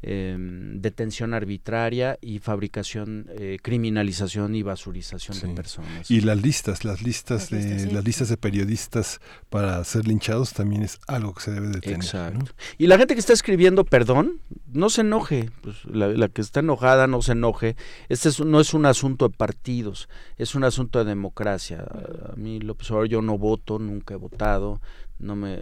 [0.08, 6.08] Em, detención arbitraria y fabricación, eh, criminalización y basurización de personas.
[6.08, 9.20] Y las listas, las listas, de las listas de periodistas
[9.50, 11.96] para ser linchados también es algo que se debe de tener.
[11.96, 12.52] Exacto.
[12.78, 14.38] Y la gente que está escribiendo perdón,
[14.72, 17.74] no se enoje, pues, la, que está enojada no se enoje.
[18.08, 20.08] Este no es un asunto de partidos,
[20.38, 21.84] es un asunto de democracia.
[22.32, 24.80] A mí López Obrador yo no voto, nunca he votado,
[25.18, 25.58] no me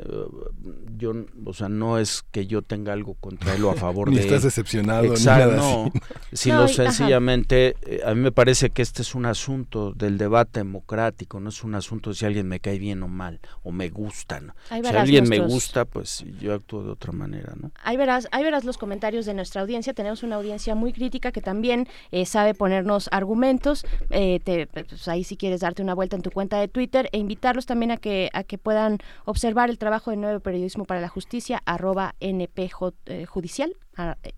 [0.96, 1.12] yo
[1.44, 4.22] o sea no es que yo tenga algo contra él o a favor ni de
[4.22, 5.92] estás decepcionado Exacto, ni no,
[6.32, 11.40] sino sencillamente eh, a mí me parece que este es un asunto del debate democrático
[11.40, 14.40] no es un asunto de si alguien me cae bien o mal o me gusta
[14.68, 18.64] si alguien me gusta pues yo actúo de otra manera no ahí verás ahí verás
[18.64, 19.94] los comentarios de nuestra audiencia.
[19.94, 23.84] Tenemos una audiencia muy crítica que también eh, sabe ponernos argumentos.
[24.10, 24.40] Eh,
[24.72, 27.90] pues ahí si quieres darte una vuelta en tu cuenta de Twitter e invitarlos también
[27.90, 31.62] a que a que puedan observar observar el trabajo de Nuevo Periodismo para la Justicia,
[31.66, 32.70] arroba NP
[33.04, 33.76] eh, Judicial,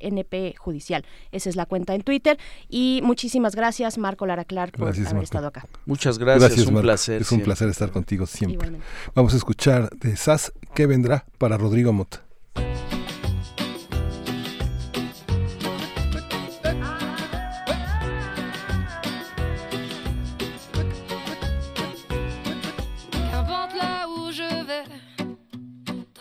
[0.00, 1.04] NP Judicial.
[1.30, 2.38] Esa es la cuenta en Twitter.
[2.68, 5.64] Y muchísimas gracias, Marco Lara Clark, por haber estado acá.
[5.84, 7.22] Muchas gracias, es un placer.
[7.22, 8.72] Es un placer estar contigo siempre.
[9.14, 12.24] Vamos a escuchar de SAS que vendrá para Rodrigo Mota.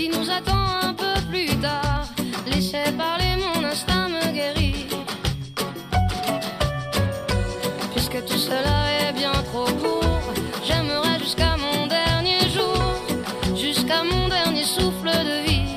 [0.00, 2.08] qui nous attend un peu plus tard,
[2.46, 4.86] laissez parler mon instinct me guérit.
[7.92, 10.22] Puisque tout cela est bien trop court,
[10.66, 12.82] j'aimerais jusqu'à mon dernier jour,
[13.54, 15.76] jusqu'à mon dernier souffle de vie.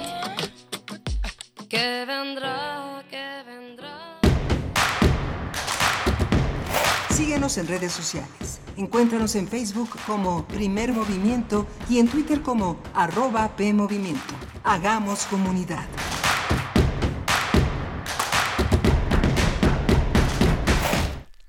[1.69, 3.95] Que vendrá, que vendrá.
[7.09, 8.62] Síguenos en redes sociales.
[8.75, 14.33] Encuéntranos en Facebook como Primer Movimiento y en Twitter como arroba PMovimiento.
[14.63, 15.85] Hagamos comunidad.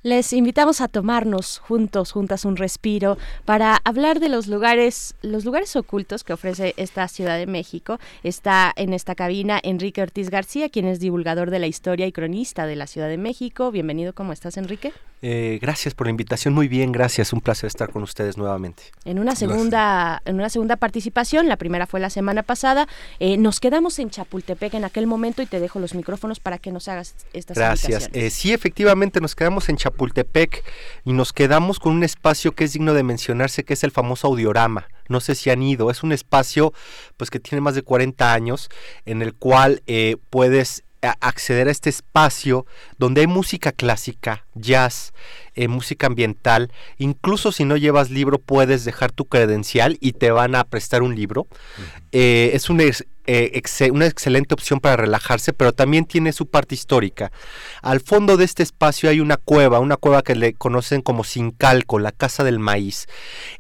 [0.03, 5.75] Les invitamos a tomarnos juntos, juntas un respiro para hablar de los lugares, los lugares
[5.77, 7.99] ocultos que ofrece esta Ciudad de México.
[8.23, 12.67] Está en esta cabina Enrique Ortiz García, quien es divulgador de la historia y cronista
[12.67, 13.71] de la Ciudad de México.
[13.71, 14.93] Bienvenido, ¿cómo estás, Enrique?
[15.27, 18.83] Eh, gracias por la invitación, muy bien, gracias, un placer estar con ustedes nuevamente.
[19.07, 22.87] En una segunda, en una segunda participación, la primera fue la semana pasada.
[23.21, 26.73] eh, nos quedamos en Chapultepec en aquel momento y te dejo los micrófonos para que
[26.73, 28.11] nos hagas estas Gracias.
[28.13, 30.63] Eh, sí, efectivamente, nos quedamos en Chapultepec
[31.07, 34.27] y nos quedamos con un espacio que es digno de mencionarse, que es el famoso
[34.27, 34.89] audiorama.
[35.09, 36.75] No sé si han ido, es un espacio
[37.17, 38.69] pues que tiene más de 40 años,
[39.07, 40.85] en el cual eh, puedes
[41.21, 42.67] acceder a este espacio
[42.99, 45.13] donde hay música clásica, jazz,
[45.55, 46.73] eh, música ambiental.
[46.99, 51.15] Incluso si no llevas libro, puedes dejar tu credencial y te van a prestar un
[51.15, 51.47] libro.
[52.13, 57.33] Eh, es ex- eh, una excelente opción para relajarse, pero también tiene su parte histórica.
[57.83, 61.99] Al fondo de este espacio hay una cueva, una cueva que le conocen como Sincalco,
[61.99, 63.07] la casa del maíz.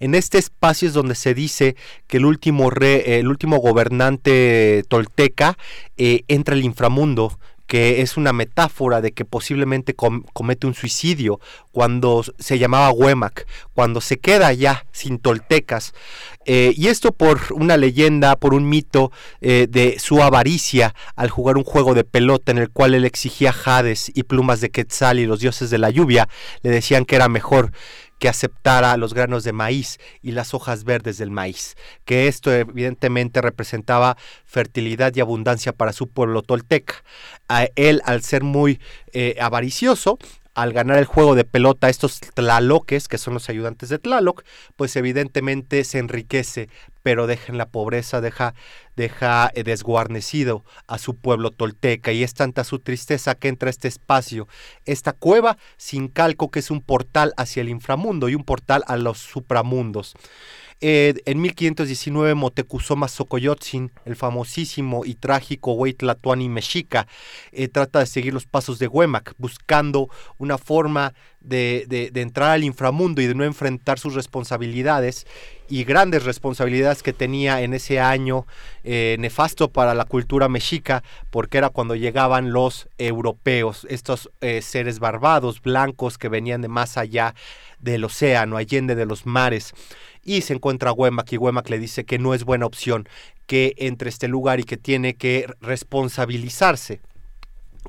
[0.00, 1.76] En este espacio es donde se dice
[2.06, 5.56] que el último, re- el último gobernante tolteca
[5.96, 11.40] eh, entra al inframundo que es una metáfora de que posiblemente com- comete un suicidio
[11.72, 15.94] cuando se llamaba Huemac, cuando se queda ya sin toltecas.
[16.46, 19.10] Eh, y esto por una leyenda, por un mito
[19.40, 23.52] eh, de su avaricia al jugar un juego de pelota en el cual él exigía
[23.52, 26.28] jades y plumas de quetzal y los dioses de la lluvia
[26.62, 27.72] le decían que era mejor
[28.18, 33.40] que aceptara los granos de maíz y las hojas verdes del maíz, que esto evidentemente
[33.40, 37.04] representaba fertilidad y abundancia para su pueblo tolteca.
[37.48, 38.80] A él, al ser muy
[39.12, 40.18] eh, avaricioso,
[40.54, 44.44] al ganar el juego de pelota, estos tlaloques, que son los ayudantes de Tlaloc,
[44.76, 46.68] pues evidentemente se enriquece,
[47.02, 48.54] pero deja en la pobreza, deja,
[48.96, 53.70] deja eh, desguarnecido a su pueblo tolteca, y es tanta su tristeza que entra a
[53.70, 54.48] este espacio,
[54.84, 58.96] esta cueva sin calco, que es un portal hacia el inframundo y un portal a
[58.96, 60.14] los supramundos.
[60.86, 67.06] Eh, en 1519 Motecuzoma Xocoyotzin, el famosísimo y trágico Huaytlatoani Mexica,
[67.52, 73.22] eh, trata de seguir los pasos de Huemac, buscando una forma de, entrar al inframundo
[73.22, 75.26] y de no enfrentar sus responsabilidades
[75.70, 78.46] y grandes responsabilidades que tenía en ese año
[78.82, 84.30] eh, nefasto para la cultura mexica, porque era cuando llegaban los europeos, estos
[84.60, 87.34] seres barbados, blancos que venían de más allá
[87.78, 89.72] del océano, allende de los mares.
[90.24, 93.08] Y se encuentra Huemac y Huemac le dice que no es buena opción
[93.46, 97.00] que entre este lugar y que tiene que responsabilizarse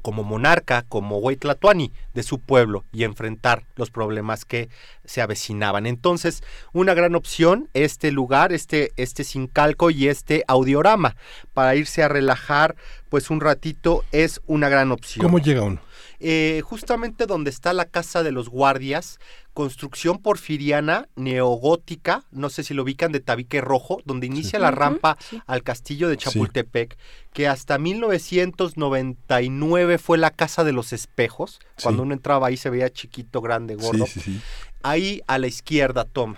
[0.02, 4.70] como monarca, como Huaytlatuani de su pueblo y enfrentar los problemas que
[5.04, 5.86] se avecinaban.
[5.86, 6.44] Entonces,
[6.74, 11.16] una gran opción, este lugar, este, este Sincalco y este audiorama,
[11.54, 12.76] para irse a relajar
[13.10, 15.26] pues un ratito es una gran opción.
[15.26, 15.80] ¿Cómo llega uno?
[16.20, 19.20] Eh, justamente donde está la casa de los guardias,
[19.54, 25.18] construcción porfiriana neogótica, no sé si lo ubican de tabique rojo, donde inicia la rampa
[25.48, 26.98] al castillo de Chapultepec,
[27.34, 32.90] que hasta 1999 fue la casa de los espejos, cuando uno entraba ahí se veía
[32.90, 34.06] chiquito, grande, gordo.
[34.84, 36.38] Ahí a la izquierda toma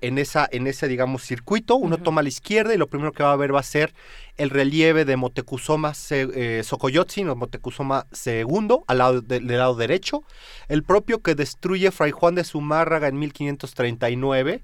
[0.00, 3.22] en, esa, en ese, digamos, circuito, uno toma a la izquierda y lo primero que
[3.22, 3.94] va a ver va a ser
[4.36, 10.22] el relieve de Motecuzoma eh, o Motecuzoma II, al lado del lado derecho,
[10.68, 14.62] el propio que destruye Fray Juan de Zumárraga en 1539,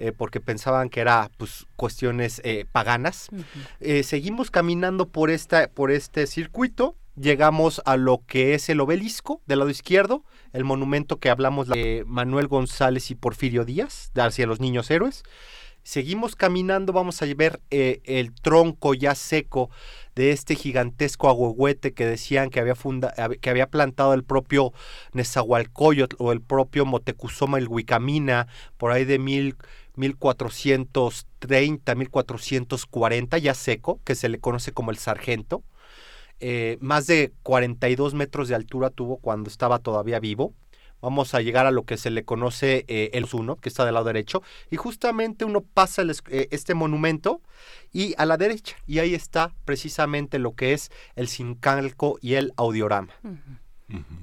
[0.00, 3.28] eh, porque pensaban que era pues cuestiones eh, paganas.
[3.80, 9.42] Eh, seguimos caminando por, esta, por este circuito, llegamos a lo que es el obelisco
[9.46, 10.22] del lado izquierdo,
[10.52, 15.22] el monumento que hablamos de Manuel González y Porfirio Díaz, hacia los niños héroes.
[15.82, 19.70] Seguimos caminando, vamos a ver eh, el tronco ya seco
[20.14, 24.72] de este gigantesco agüehuete que decían que había, funda, que había plantado el propio
[25.12, 29.56] Nezahualcóyotl o el propio Motecuzoma el Huicamina por ahí de mil,
[29.98, 35.62] 1430, 1440, ya seco, que se le conoce como el sargento.
[36.40, 40.54] Eh, más de 42 metros de altura tuvo cuando estaba todavía vivo.
[41.00, 43.94] Vamos a llegar a lo que se le conoce eh, el Zuno, que está del
[43.94, 47.40] lado derecho, y justamente uno pasa eh, este monumento
[47.92, 52.52] y a la derecha, y ahí está precisamente lo que es el Sincalco y el
[52.56, 53.12] Audiorama.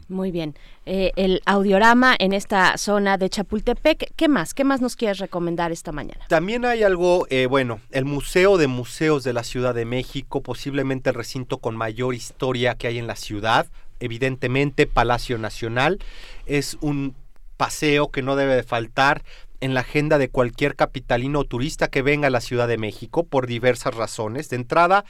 [0.07, 0.55] Muy bien.
[0.85, 4.13] Eh, el audiorama en esta zona de Chapultepec.
[4.15, 4.53] ¿Qué más?
[4.53, 6.25] ¿Qué más nos quieres recomendar esta mañana?
[6.29, 11.09] También hay algo, eh, bueno, el Museo de Museos de la Ciudad de México, posiblemente
[11.09, 13.67] el recinto con mayor historia que hay en la ciudad.
[13.99, 15.99] Evidentemente, Palacio Nacional
[16.45, 17.15] es un
[17.57, 19.23] paseo que no debe de faltar
[19.65, 23.25] en la agenda de cualquier capitalino o turista que venga a la Ciudad de México
[23.25, 24.47] por diversas razones.
[24.49, 25.05] De entrada,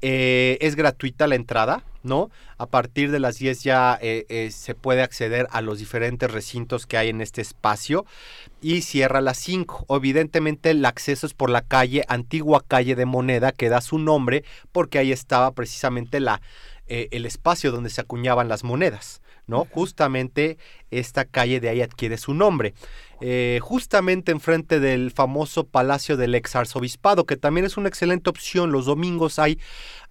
[0.00, 2.30] eh, es gratuita la entrada, ¿no?
[2.56, 6.86] A partir de las 10 ya eh, eh, se puede acceder a los diferentes recintos
[6.86, 8.06] que hay en este espacio
[8.62, 9.84] y cierra a las 5.
[9.90, 14.42] Evidentemente el acceso es por la calle, antigua calle de moneda, que da su nombre
[14.72, 16.40] porque ahí estaba precisamente la,
[16.86, 19.20] el espacio donde se acuñaban las monedas.
[19.48, 19.66] ¿No?
[19.72, 20.58] Justamente
[20.90, 22.74] esta calle de ahí adquiere su nombre.
[23.20, 28.70] Eh, justamente enfrente del famoso Palacio del Ex Arzobispado, que también es una excelente opción.
[28.70, 29.58] Los domingos hay,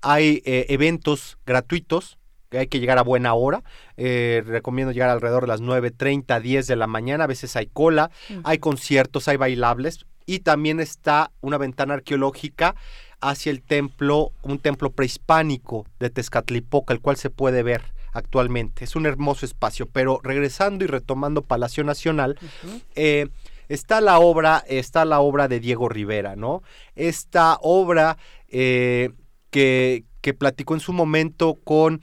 [0.01, 2.17] hay eh, eventos gratuitos.
[2.49, 3.61] Que hay que llegar a buena hora.
[3.97, 7.25] Eh, recomiendo llegar alrededor de las 9.30, 10 de la mañana.
[7.25, 8.09] A veces hay cola,
[8.45, 10.05] hay conciertos, hay bailables.
[10.25, 12.73] Y también está una ventana arqueológica
[13.19, 18.83] hacia el templo, un templo prehispánico de Tezcatlipoca, el cual se puede ver actualmente.
[18.83, 22.37] Es un hermoso espacio, pero regresando y retomando Palacio Nacional,
[22.95, 23.27] eh,
[23.69, 26.63] está la obra, está la obra de Diego Rivera, ¿no?
[26.95, 28.17] Esta obra
[28.49, 29.11] eh,
[29.51, 32.01] que, que, platicó en su momento con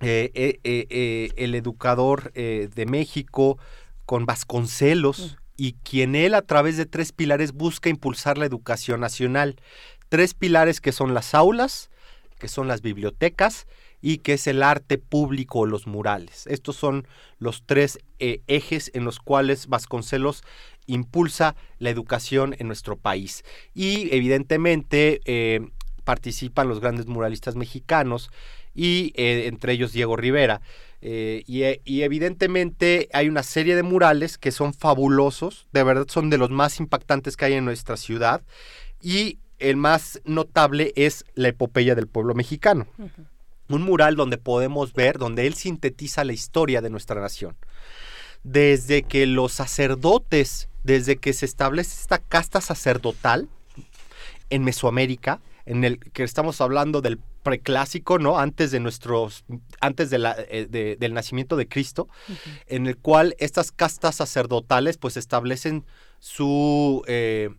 [0.00, 3.58] eh, el educador de México,
[4.04, 9.56] con Vasconcelos, y quien él a través de tres pilares busca impulsar la educación nacional.
[10.08, 11.90] Tres pilares que son las aulas,
[12.38, 13.66] que son las bibliotecas
[14.06, 16.46] y que es el arte público o los murales.
[16.46, 17.08] Estos son
[17.38, 20.44] los tres eh, ejes en los cuales Vasconcelos
[20.84, 23.44] impulsa la educación en nuestro país.
[23.72, 25.66] Y evidentemente eh,
[26.04, 28.30] participan los grandes muralistas mexicanos
[28.74, 30.60] y eh, entre ellos Diego Rivera.
[31.00, 36.36] y, y, evidentemente hay una serie de murales que son fabulosos, de verdad son de
[36.36, 38.42] los más impactantes que hay en nuestra ciudad
[39.00, 42.86] y el más notable es la epopeya del pueblo mexicano
[43.68, 47.56] un mural donde podemos ver, donde él sintetiza la historia de nuestra nación.
[48.42, 53.48] Desde que los sacerdotes, desde que se establece esta casta sacerdotal
[54.50, 58.38] en Mesoamérica, en el que estamos hablando del preclásico, ¿no?
[58.38, 59.44] Antes de nuestros,
[59.80, 62.08] antes de la, eh, del nacimiento de Cristo,
[62.66, 65.84] en el cual estas castas sacerdotales pues establecen
[66.18, 67.50] su, eh,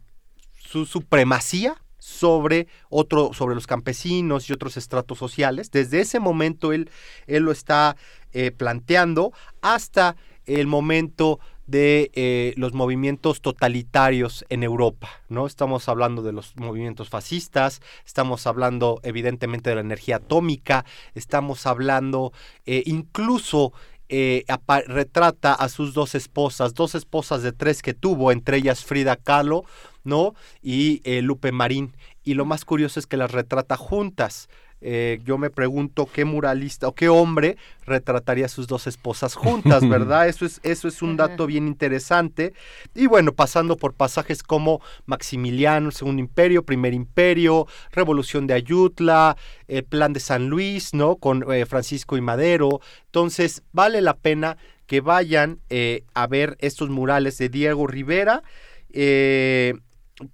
[0.55, 5.71] su supremacía sobre otro, sobre los campesinos y otros estratos sociales.
[5.71, 6.91] Desde ese momento él,
[7.25, 7.97] él lo está
[8.31, 10.15] eh, planteando hasta
[10.45, 15.47] el momento de eh, los movimientos totalitarios en Europa, ¿no?
[15.47, 22.33] Estamos hablando de los movimientos fascistas, estamos hablando evidentemente de la energía atómica, estamos hablando
[22.67, 23.73] eh, incluso
[24.07, 29.65] retrata a sus dos esposas, dos esposas de tres que tuvo, entre ellas Frida Kahlo,
[30.05, 30.33] ¿no?
[30.61, 31.93] Y eh, Lupe Marín.
[32.23, 34.47] Y lo más curioso es que las retrata juntas.
[34.81, 37.57] eh, yo me pregunto qué muralista o qué hombre
[37.87, 40.27] retrataría a sus dos esposas juntas, ¿verdad?
[40.27, 42.53] Eso es, eso es un dato bien interesante.
[42.93, 49.37] Y bueno, pasando por pasajes como Maximiliano, Segundo Imperio, Primer Imperio, Revolución de Ayutla,
[49.67, 51.15] el Plan de San Luis, ¿no?
[51.15, 52.79] Con eh, Francisco y Madero.
[53.05, 58.43] Entonces, vale la pena que vayan eh, a ver estos murales de Diego Rivera,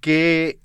[0.00, 0.60] que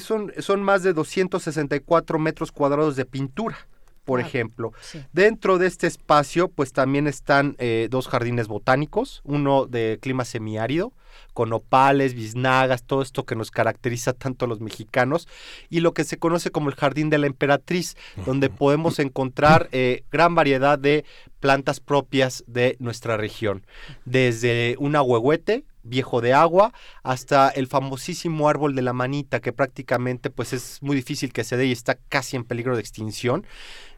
[0.00, 3.66] son, son más de 264 metros cuadrados de pintura
[4.04, 4.72] por ejemplo.
[5.12, 10.92] Dentro de este espacio, pues también están eh, dos jardines botánicos, uno de clima semiárido,
[11.32, 15.26] con opales, biznagas, todo esto que nos caracteriza tanto a los mexicanos,
[15.70, 17.96] y lo que se conoce como el Jardín de la Emperatriz,
[18.26, 21.04] donde podemos encontrar eh, gran variedad de
[21.40, 23.66] plantas propias de nuestra región,
[24.04, 30.30] desde un ahuehuete, viejo de agua hasta el famosísimo árbol de la manita que prácticamente
[30.30, 33.46] pues es muy difícil que se dé y está casi en peligro de extinción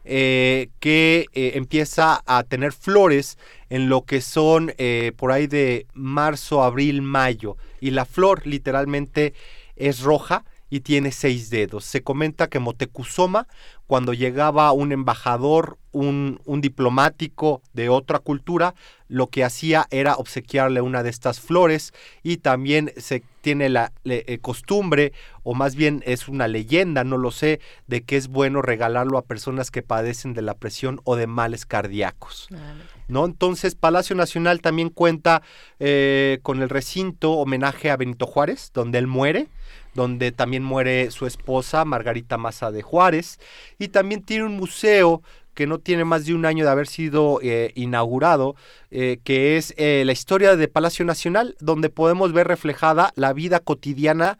[0.09, 3.37] eh, que eh, empieza a tener flores
[3.69, 7.57] en lo que son eh, por ahí de marzo abril mayo.
[7.81, 9.33] Y la flor literalmente
[9.75, 11.85] es roja y tiene seis dedos.
[11.85, 13.47] Se comenta que Motecuzoma,
[13.87, 18.75] cuando llegaba un embajador, un, un, diplomático de otra cultura,
[19.07, 24.39] lo que hacía era obsequiarle una de estas flores y también se tiene la eh,
[24.41, 25.13] costumbre,
[25.43, 29.21] o más bien es una leyenda, no lo sé, de que es bueno regalarlo a
[29.21, 32.49] personas que padecen de la presión o de males cardíacos.
[32.53, 32.73] Ah,
[33.07, 33.23] ¿No?
[33.23, 35.43] Entonces, Palacio Nacional también cuenta
[35.79, 39.47] eh, con el recinto homenaje a Benito Juárez, donde él muere
[39.97, 43.39] donde también muere su esposa, Margarita Maza de Juárez,
[43.79, 45.23] y también tiene un museo
[45.55, 48.55] que no tiene más de un año de haber sido eh, inaugurado,
[48.91, 53.59] eh, que es eh, la historia de Palacio Nacional, donde podemos ver reflejada la vida
[53.59, 54.37] cotidiana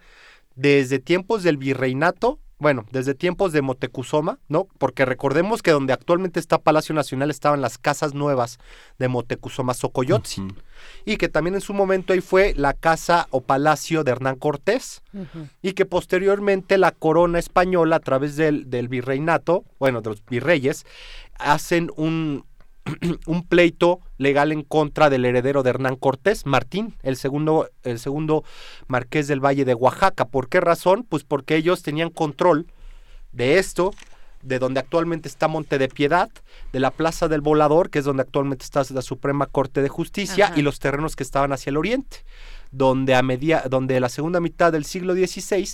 [0.56, 4.68] desde tiempos del virreinato bueno, desde tiempos de Motecuzoma, ¿no?
[4.80, 8.58] Porque recordemos que donde actualmente está Palacio Nacional estaban las casas nuevas
[8.98, 10.42] de Motecuzoma Socoyotzi.
[11.06, 15.02] Y que también en su momento ahí fue la casa o palacio de Hernán Cortés.
[15.62, 20.86] Y que posteriormente la corona española, a través del, del virreinato, bueno, de los virreyes,
[21.40, 22.46] hacen un,
[23.26, 28.44] un pleito legal en contra del heredero de Hernán Cortés, Martín, el segundo, el segundo
[28.88, 30.26] marqués del Valle de Oaxaca.
[30.26, 31.06] ¿Por qué razón?
[31.08, 32.68] Pues porque ellos tenían control
[33.32, 33.94] de esto,
[34.42, 36.30] de donde actualmente está Monte de Piedad,
[36.72, 40.54] de la Plaza del Volador, que es donde actualmente está la Suprema Corte de Justicia,
[40.56, 42.24] y los terrenos que estaban hacia el oriente
[42.72, 45.70] donde a media, donde la segunda mitad del siglo XVI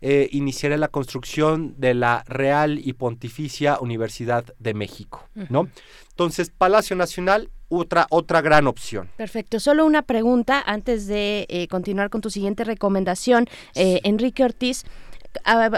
[0.00, 0.30] eh,
[0.78, 5.68] la construcción de la Real y Pontificia Universidad de México, ¿no?
[6.10, 9.08] Entonces, Palacio Nacional, otra, otra gran opción.
[9.16, 9.60] Perfecto.
[9.60, 13.46] Solo una pregunta antes de eh, continuar con tu siguiente recomendación.
[13.74, 14.84] Eh, Enrique Ortiz,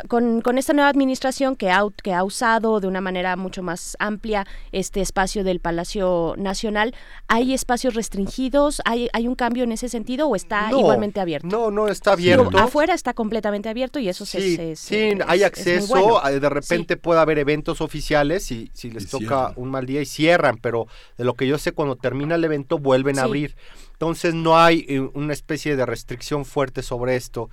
[0.09, 3.97] con, con, esta nueva administración que ha, que ha usado de una manera mucho más
[3.99, 6.95] amplia este espacio del Palacio Nacional,
[7.29, 8.81] ¿hay espacios restringidos?
[8.85, 11.49] ¿Hay, hay un cambio en ese sentido o está igualmente abierto?
[11.49, 12.59] No, no está abierto.
[12.59, 17.39] afuera está completamente abierto y eso sí, se, Sí, hay acceso, de repente puede haber
[17.39, 20.87] eventos oficiales y si les toca un mal día y cierran, pero
[21.17, 23.57] de lo que yo sé, cuando termina el evento vuelven a abrir.
[24.01, 27.51] Entonces no hay eh, una especie de restricción fuerte sobre esto.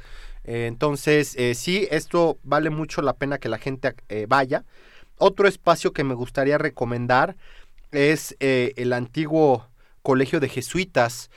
[0.47, 4.63] Eh, entonces, eh, sí, esto vale mucho la pena que la gente eh, vaya.
[5.17, 7.35] Otro espacio que me gustaría recomendar
[7.91, 9.67] es el antiguo
[10.03, 11.31] colegio de jesuitas,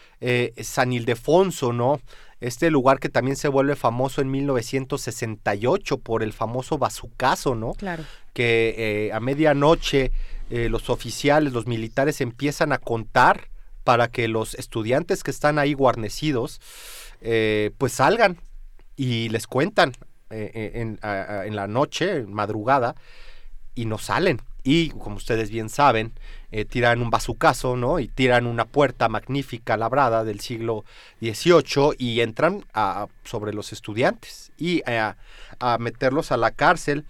[0.63, 2.01] San Ildefonso, ¿no?
[2.41, 7.73] Este lugar que también se vuelve famoso en 1968 por el famoso bazucazo, ¿no?
[7.73, 8.05] Claro.
[8.35, 10.13] Que a medianoche
[10.51, 13.49] los oficiales, los militares empiezan a contar
[13.85, 16.61] para que los estudiantes que están ahí guarnecidos,
[17.21, 18.37] pues salgan
[18.97, 19.93] y les cuentan
[20.33, 20.97] eh, eh,
[21.47, 22.95] en, la noche, madrugada,
[23.75, 24.41] y no salen.
[24.63, 26.13] Y como ustedes bien saben,
[26.53, 27.99] eh, tiran un bazucazo, ¿no?
[27.99, 30.85] Y tiran una puerta magnífica labrada del siglo
[31.21, 35.17] XVIII y entran a, sobre los estudiantes y a,
[35.81, 37.07] meterlos a la cárcel.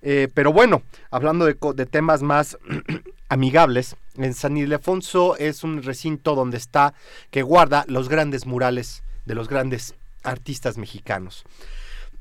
[0.00, 2.56] pero bueno, hablando de, de temas más
[3.28, 6.94] amigables, en San Ildefonso es un recinto donde está,
[7.30, 11.44] que guarda los grandes murales de los grandes artistas mexicanos.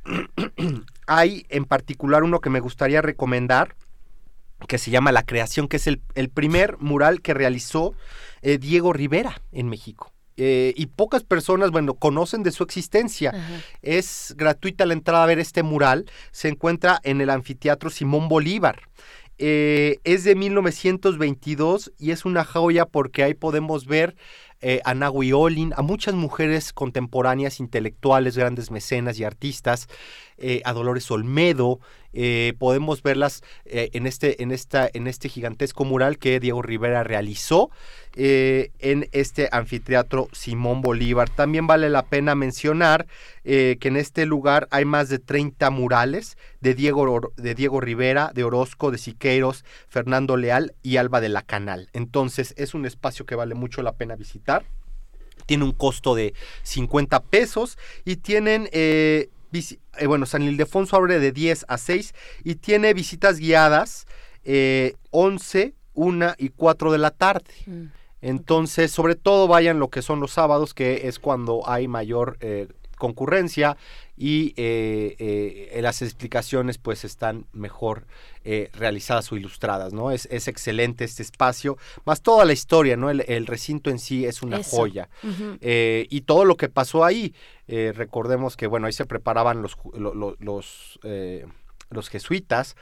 [1.07, 3.76] Hay en particular uno que me gustaría recomendar,
[4.68, 7.94] que se llama La Creación, que es el, primer mural que realizó
[8.41, 10.14] eh, Diego Rivera en México.
[10.38, 13.32] Eh, y pocas personas, bueno, conocen de su existencia.
[13.82, 16.06] Es gratuita la entrada a ver este mural.
[16.32, 18.80] Se encuentra en el anfiteatro Simón Bolívar.
[19.38, 24.15] Eh, es de 1922 y es una joya porque ahí podemos ver
[24.62, 29.88] eh, a Nahui Olin, a muchas mujeres contemporáneas, intelectuales, grandes mecenas y artistas,
[30.38, 31.80] eh, a Dolores Olmedo.
[32.14, 37.04] Eh, podemos verlas eh, en, este, en, esta, en este gigantesco mural que Diego Rivera
[37.04, 37.72] realizó
[38.16, 41.30] eh, en este anfiteatro Simón Bolívar.
[41.30, 43.08] También vale la pena mencionar
[43.44, 48.44] que en este lugar hay más de 30 murales de Diego, de Diego Rivera, de
[48.44, 51.90] Orozco, de Siqueiros, Fernando Leal y Alba de la Canal.
[51.94, 54.64] Entonces es un espacio que vale mucho la pena visitar.
[55.48, 56.34] Tiene un costo de
[56.64, 58.70] 50 pesos y tienen...
[59.52, 62.14] eh, bueno, San Ildefonso abre de 10 a 6
[62.44, 64.06] y tiene visitas guiadas
[64.44, 67.53] eh, 11, 1 y 4 de la tarde.
[68.22, 72.68] Entonces, sobre todo vayan lo que son los sábados, que es cuando hay mayor eh,
[73.02, 73.78] concurrencia
[74.15, 75.15] y eh,
[75.73, 78.06] eh, las explicaciones pues están mejor
[78.43, 80.11] eh, realizadas o ilustradas, ¿no?
[80.11, 83.09] Es, es excelente este espacio, más toda la historia, ¿no?
[83.09, 84.77] El, el recinto en sí es una Eso.
[84.77, 85.09] joya.
[85.61, 87.34] Eh, y todo lo que pasó ahí,
[87.68, 90.99] eh, recordemos que, bueno, ahí se preparaban los, los,
[91.89, 92.76] los jesuitas,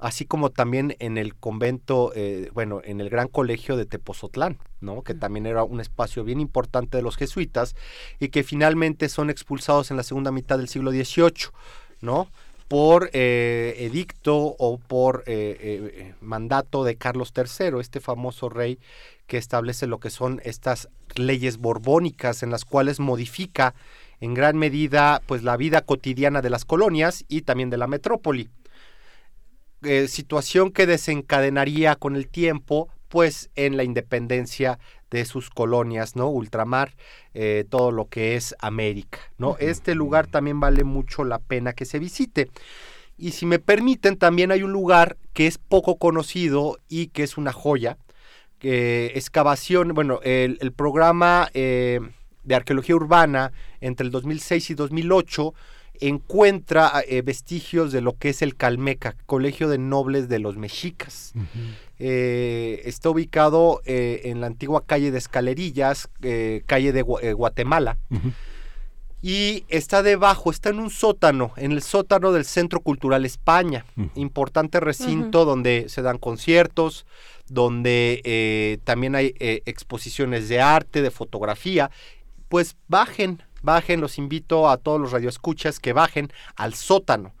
[0.00, 5.02] así como también en el convento, eh, bueno, en el gran colegio de Tepozotlán, ¿no?
[5.02, 7.76] Que también era un espacio bien importante de los jesuitas
[8.18, 11.50] y que finalmente son expulsados en la segunda mitad del siglo XVIII,
[12.00, 12.28] ¿no?
[12.70, 18.78] Por eh, edicto o por eh, eh, mandato de Carlos III, este famoso rey
[19.26, 23.74] que establece lo que son estas leyes borbónicas en las cuales modifica
[24.20, 28.48] en gran medida pues la vida cotidiana de las colonias y también de la metrópoli.
[30.06, 34.78] Situación que desencadenaría con el tiempo, pues en la independencia
[35.10, 36.28] de sus colonias, ¿no?
[36.28, 36.94] Ultramar,
[37.34, 39.56] eh, todo lo que es América, ¿no?
[39.58, 42.50] Este lugar también vale mucho la pena que se visite.
[43.18, 47.36] Y si me permiten, también hay un lugar que es poco conocido y que es
[47.36, 47.98] una joya,
[48.58, 52.00] que excavación, bueno, el, el programa eh,
[52.44, 55.54] de arqueología urbana entre el 2006 y 2008
[56.00, 61.32] encuentra eh, vestigios de lo que es el Calmeca, Colegio de Nobles de los Mexicas.
[62.02, 67.34] Eh, está ubicado eh, en la antigua calle de Escalerillas, eh, calle de Gua- eh,
[67.34, 67.98] Guatemala.
[69.22, 74.80] Y está debajo, está en un sótano, en el sótano del Centro Cultural España, importante
[74.80, 77.04] recinto donde se dan conciertos,
[77.46, 81.90] donde eh, también hay eh, exposiciones de arte, de fotografía.
[82.48, 87.34] Pues bajen, bajen, los invito a todos los radioescuchas que bajen al sótano.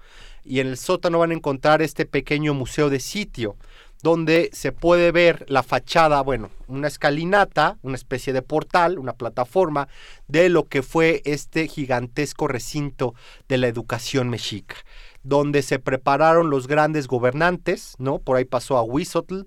[0.44, 3.56] Y en el sótano van a encontrar este pequeño museo de sitio,
[4.02, 9.88] donde se puede ver la fachada, bueno, una escalinata, una especie de portal, una plataforma
[10.26, 13.14] de lo que fue este gigantesco recinto
[13.48, 14.76] de la educación mexica,
[15.22, 18.18] donde se prepararon los grandes gobernantes, ¿no?
[18.18, 19.42] Por ahí pasó a Huizotl,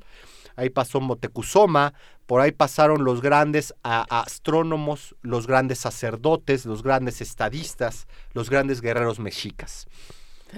[0.56, 1.94] ahí pasó Motecuzoma,
[2.28, 8.82] por ahí pasaron los grandes a- astrónomos, los grandes sacerdotes, los grandes estadistas, los grandes
[8.82, 9.88] guerreros mexicas.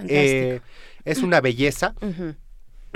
[0.08, 0.60] Eh,
[1.06, 1.96] es una belleza.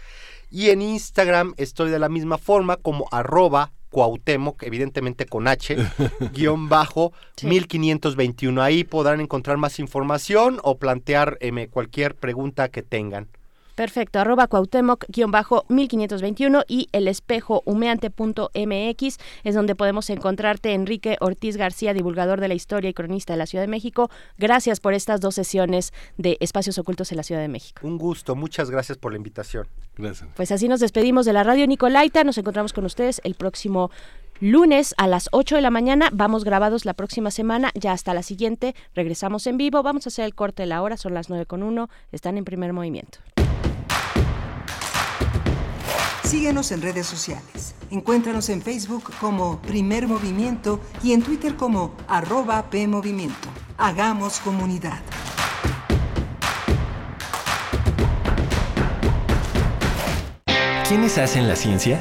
[0.50, 5.76] y en Instagram estoy de la misma forma como arroba Cuauhtémoc, evidentemente con H,
[6.32, 7.12] guion bajo
[7.44, 8.60] 1521.
[8.60, 13.28] Ahí podrán encontrar más información o plantear em, cualquier pregunta que tengan.
[13.74, 22.40] Perfecto, arroba cuauhtémoc-1521 y el espejo humeante.mx es donde podemos encontrarte Enrique Ortiz García, divulgador
[22.40, 24.10] de la historia y cronista de la Ciudad de México.
[24.38, 27.86] Gracias por estas dos sesiones de Espacios Ocultos en la Ciudad de México.
[27.86, 29.66] Un gusto, muchas gracias por la invitación.
[29.96, 30.28] Gracias.
[30.36, 33.90] Pues así nos despedimos de la radio Nicolaita, nos encontramos con ustedes el próximo
[34.42, 38.24] lunes a las 8 de la mañana, vamos grabados la próxima semana, ya hasta la
[38.24, 41.46] siguiente, regresamos en vivo, vamos a hacer el corte de la hora, son las 9
[41.46, 43.20] con 1, están en primer movimiento.
[46.32, 47.74] Síguenos en redes sociales.
[47.90, 53.50] Encuéntranos en Facebook como Primer Movimiento y en Twitter como arroba PMovimiento.
[53.76, 54.98] Hagamos comunidad.
[60.88, 62.00] ¿Quiénes hacen la ciencia?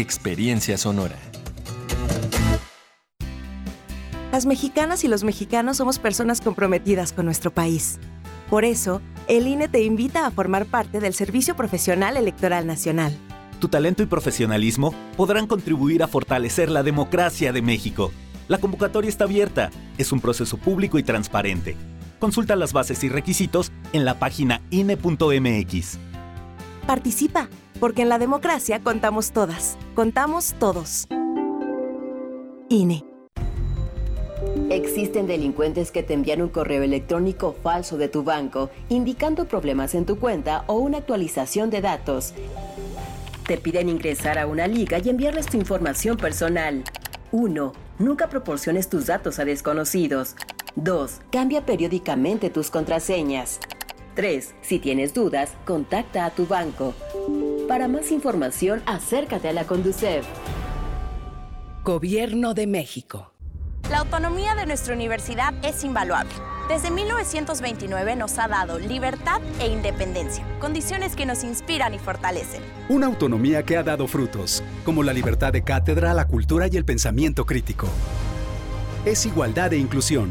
[0.00, 1.16] experiencia sonora.
[4.32, 7.98] Las mexicanas y los mexicanos somos personas comprometidas con nuestro país.
[8.50, 13.16] Por eso, el INE te invita a formar parte del Servicio Profesional Electoral Nacional.
[13.60, 18.12] Tu talento y profesionalismo podrán contribuir a fortalecer la democracia de México.
[18.48, 21.74] La convocatoria está abierta, es un proceso público y transparente.
[22.18, 25.98] Consulta las bases y requisitos en la página INE.mx.
[26.86, 27.48] Participa,
[27.80, 31.06] porque en la democracia contamos todas, contamos todos.
[32.68, 33.04] INE.
[34.70, 40.06] Existen delincuentes que te envían un correo electrónico falso de tu banco indicando problemas en
[40.06, 42.34] tu cuenta o una actualización de datos.
[43.46, 46.82] Te piden ingresar a una liga y enviarles tu información personal.
[47.30, 47.72] 1.
[47.98, 50.34] Nunca proporciones tus datos a desconocidos.
[50.74, 51.20] 2.
[51.30, 53.60] Cambia periódicamente tus contraseñas.
[54.16, 54.54] 3.
[54.62, 56.94] Si tienes dudas, contacta a tu banco.
[57.68, 60.26] Para más información, acércate a la Conducef.
[61.84, 63.32] Gobierno de México.
[63.90, 66.32] La autonomía de nuestra universidad es invaluable.
[66.68, 72.62] Desde 1929 nos ha dado libertad e independencia, condiciones que nos inspiran y fortalecen.
[72.88, 76.84] Una autonomía que ha dado frutos, como la libertad de cátedra, la cultura y el
[76.84, 77.86] pensamiento crítico.
[79.04, 80.30] Es igualdad e inclusión.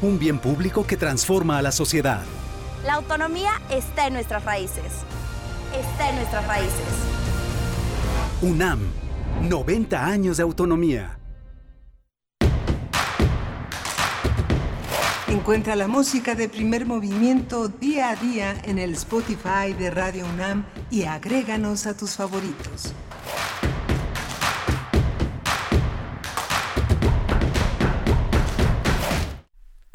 [0.00, 2.22] Un bien público que transforma a la sociedad.
[2.86, 5.02] La autonomía está en nuestras raíces.
[5.76, 6.86] Está en nuestras raíces.
[8.42, 8.78] UNAM,
[9.42, 11.18] 90 años de autonomía.
[15.26, 20.64] Encuentra la música de primer movimiento día a día en el Spotify de Radio UNAM
[20.88, 22.94] y agréganos a tus favoritos.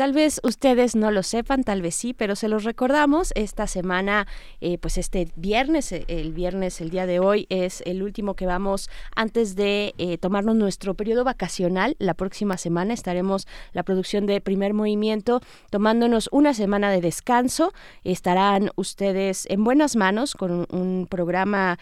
[0.02, 3.34] Tal vez ustedes no lo sepan, tal vez sí, pero se los recordamos.
[3.36, 4.26] Esta semana,
[4.60, 8.48] eh, pues este viernes, eh, el viernes, el día de hoy, es el último que
[8.48, 11.96] vamos antes de eh, tomarnos nuestro periodo vacacional.
[12.00, 17.72] La próxima semana estaremos la producción de Primer Movimiento tomándonos una semana de descanso.
[18.04, 21.78] Estarán ustedes en buenas manos con un, programa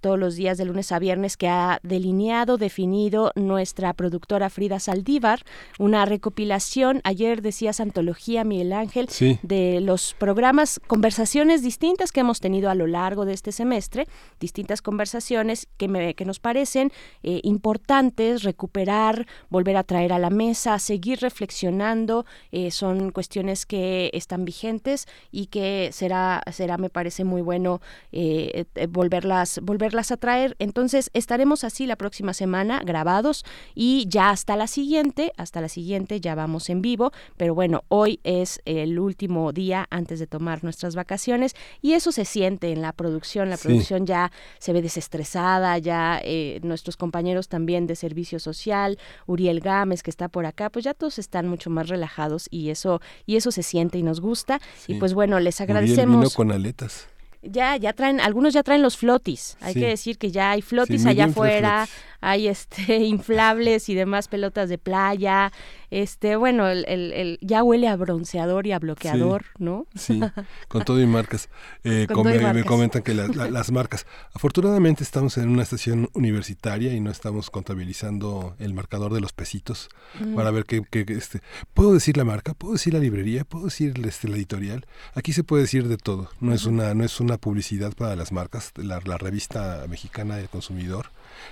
[0.00, 5.42] todos los días de lunes a viernes que ha delineado, definido nuestra productora Frida Saldívar,
[5.78, 7.00] una recopilación.
[7.04, 9.38] Ayer decías antología, Miguel Ángel, Sí.
[9.42, 14.06] de los programas, conversaciones distintas que hemos tenido a lo largo de este semestre,
[14.40, 16.92] distintas conversaciones que, me, que nos parecen
[17.22, 24.10] eh, importantes recuperar, volver a traer a la mesa, seguir reflexionando, eh, son cuestiones que
[24.12, 27.80] están vigentes y que será, será me parece muy bueno
[28.12, 30.56] eh, eh, volverlas, volverlas a traer.
[30.58, 33.44] Entonces estaremos así la próxima semana grabados
[33.74, 38.20] y ya hasta la siguiente, hasta la siguiente ya vamos en vivo, pero bueno, hoy
[38.24, 42.92] es el último día antes de tomar nuestras vacaciones y eso se siente en la
[42.92, 43.68] producción, la Sí.
[43.68, 50.02] producción ya se ve desestresada, ya eh, nuestros compañeros también de servicio social, Uriel Gámez
[50.02, 53.50] que está por acá, pues ya todos están mucho más relajados y eso y eso
[53.50, 56.18] se siente y nos gusta y pues bueno, les Uriel agradecemos.
[56.20, 57.08] vino con aletas.
[57.46, 59.58] Ya, ya traen, algunos ya traen los flotis.
[59.60, 59.80] Hay Sí.
[59.80, 62.13] que decir que ya hay flotis Sí, allá afuera, flotis.
[62.24, 65.52] Hay este inflables y demás pelotas de playa,
[65.90, 69.86] este, bueno, el, el, ya huele a bronceador y a bloqueador, ¿no?
[69.94, 70.20] Sí,
[70.68, 71.48] con todo y marcas.
[71.84, 72.08] Eh,
[72.52, 74.06] me comentan que las marcas.
[74.32, 79.88] Afortunadamente estamos en una estación universitaria y no estamos contabilizando el marcador de los pesitos
[80.34, 81.42] para ver qué, este,
[81.74, 84.86] puedo decir la marca, puedo decir la librería, puedo decir este, la editorial.
[85.14, 86.28] Aquí se puede decir de todo.
[86.40, 88.72] No es una, no es una publicidad para las marcas.
[88.76, 91.10] La, la revista mexicana del consumidor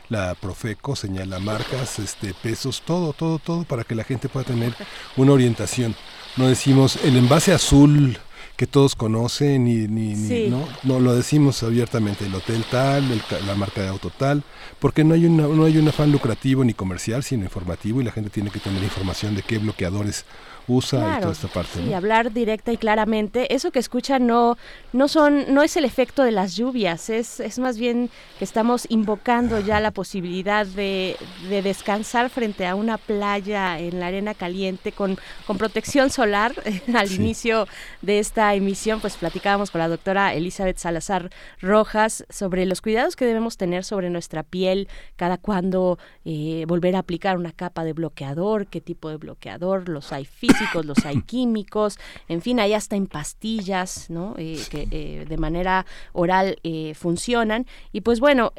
[0.08, 4.74] la Profeco señala marcas, este, pesos, todo, todo, todo para que la gente pueda tener
[5.16, 5.94] una orientación.
[6.36, 8.18] No decimos el envase azul
[8.56, 10.14] que todos conocen y ni,
[10.48, 10.68] ¿no?
[10.82, 14.42] no lo decimos abiertamente el hotel tal la marca de auto tal
[14.78, 18.12] porque no hay una, no hay un afán lucrativo ni comercial sino informativo y la
[18.12, 20.26] gente tiene que tener información de qué bloqueadores
[20.68, 21.82] usa y toda esta parte.
[21.82, 23.54] Y hablar directa y claramente.
[23.54, 24.56] Eso que escuchan no,
[24.92, 28.86] no son, no es el efecto de las lluvias, es, es más bien que estamos
[28.88, 31.16] invocando ya la posibilidad de,
[31.48, 36.54] de descansar frente a una playa en la arena caliente con, con protección solar.
[36.94, 37.66] Al inicio
[38.00, 41.30] de esta emisión, pues platicábamos con la doctora Elizabeth Salazar
[41.60, 47.00] Rojas sobre los cuidados que debemos tener sobre nuestra piel, cada cuando eh, volver a
[47.00, 50.24] aplicar una capa de bloqueador, qué tipo de bloqueador, los hay
[50.84, 51.98] los hay químicos,
[52.28, 54.34] en fin, hay hasta en pastillas, ¿no?
[54.38, 57.66] Eh, que eh, de manera oral eh, funcionan.
[57.92, 58.52] Y pues bueno,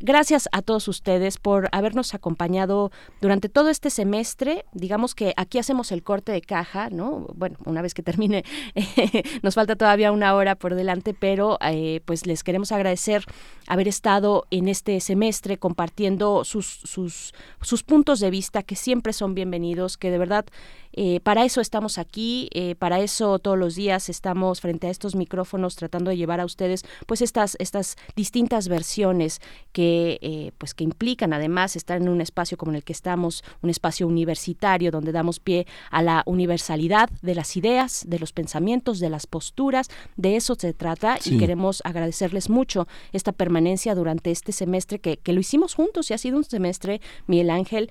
[0.00, 2.90] gracias a todos ustedes por habernos acompañado
[3.20, 4.64] durante todo este semestre.
[4.72, 7.26] Digamos que aquí hacemos el corte de caja, ¿no?
[7.34, 8.44] Bueno, una vez que termine,
[9.42, 11.58] nos falta todavía una hora por delante, pero
[12.04, 13.24] pues les queremos agradecer
[13.66, 19.34] haber estado en este semestre compartiendo sus, sus, sus puntos de vista que siempre son
[19.34, 20.46] bienvenidos, que de verdad
[20.92, 25.14] eh, para eso estamos aquí, eh, para eso todos los días estamos frente a estos
[25.14, 29.40] micrófonos tratando de llevar a ustedes pues estas, estas distintas versiones
[29.72, 33.44] que, eh, pues que implican además estar en un espacio como en el que estamos,
[33.62, 38.98] un espacio universitario donde damos pie a la universalidad de las ideas, de los pensamientos,
[38.98, 44.52] de las posturas, de eso se trata y queremos agradecerles mucho esta permanencia durante este
[44.52, 47.90] semestre que, que, lo hicimos juntos y ha sido un semestre, Miguel Ángel,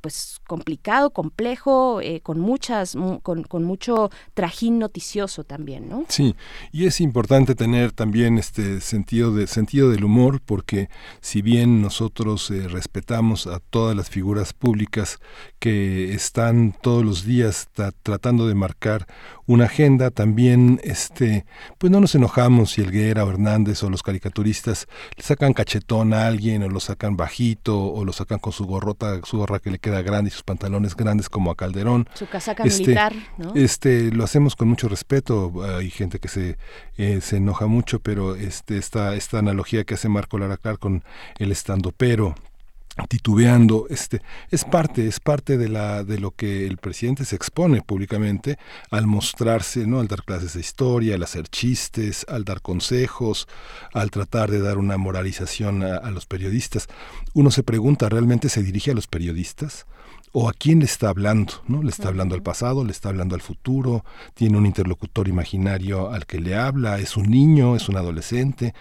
[0.00, 6.04] pues complicado, complejo, eh, con muchas, con, con, mucho trajín noticioso también, ¿no?
[6.08, 6.34] Sí,
[6.70, 10.90] y es importante tener también este sentido de sentido del humor, porque
[11.20, 15.20] si bien nosotros eh, respetamos a todas las figuras públicas
[15.58, 17.68] que están todos los días
[18.02, 19.06] tratando de marcar
[19.52, 21.44] una agenda, también este,
[21.78, 26.14] pues no nos enojamos si el Guerra o Hernández o los caricaturistas le sacan cachetón
[26.14, 29.70] a alguien o lo sacan bajito o lo sacan con su gorrota, su gorra que
[29.70, 33.54] le queda grande y sus pantalones grandes como a Calderón su casaca este, militar, ¿no?
[33.54, 35.52] Este, lo hacemos con mucho respeto.
[35.76, 36.56] Hay gente que se,
[36.96, 41.04] eh, se enoja mucho, pero este, esta, esta analogía que hace Marco Laracar con
[41.38, 42.34] el estando pero
[43.08, 44.20] titubeando este
[44.50, 48.58] es parte es parte de la de lo que el presidente se expone públicamente
[48.90, 53.48] al mostrarse no al dar clases de historia al hacer chistes al dar consejos
[53.94, 56.88] al tratar de dar una moralización a los periodistas.
[57.34, 59.86] Uno se pregunta realmente se dirige a los periodistas
[60.32, 61.82] o a quién le está hablando, ¿no?
[61.82, 64.04] Le está hablando al pasado, le está hablando al futuro,
[64.34, 68.74] tiene un interlocutor imaginario al que le habla, es un niño, es un adolescente.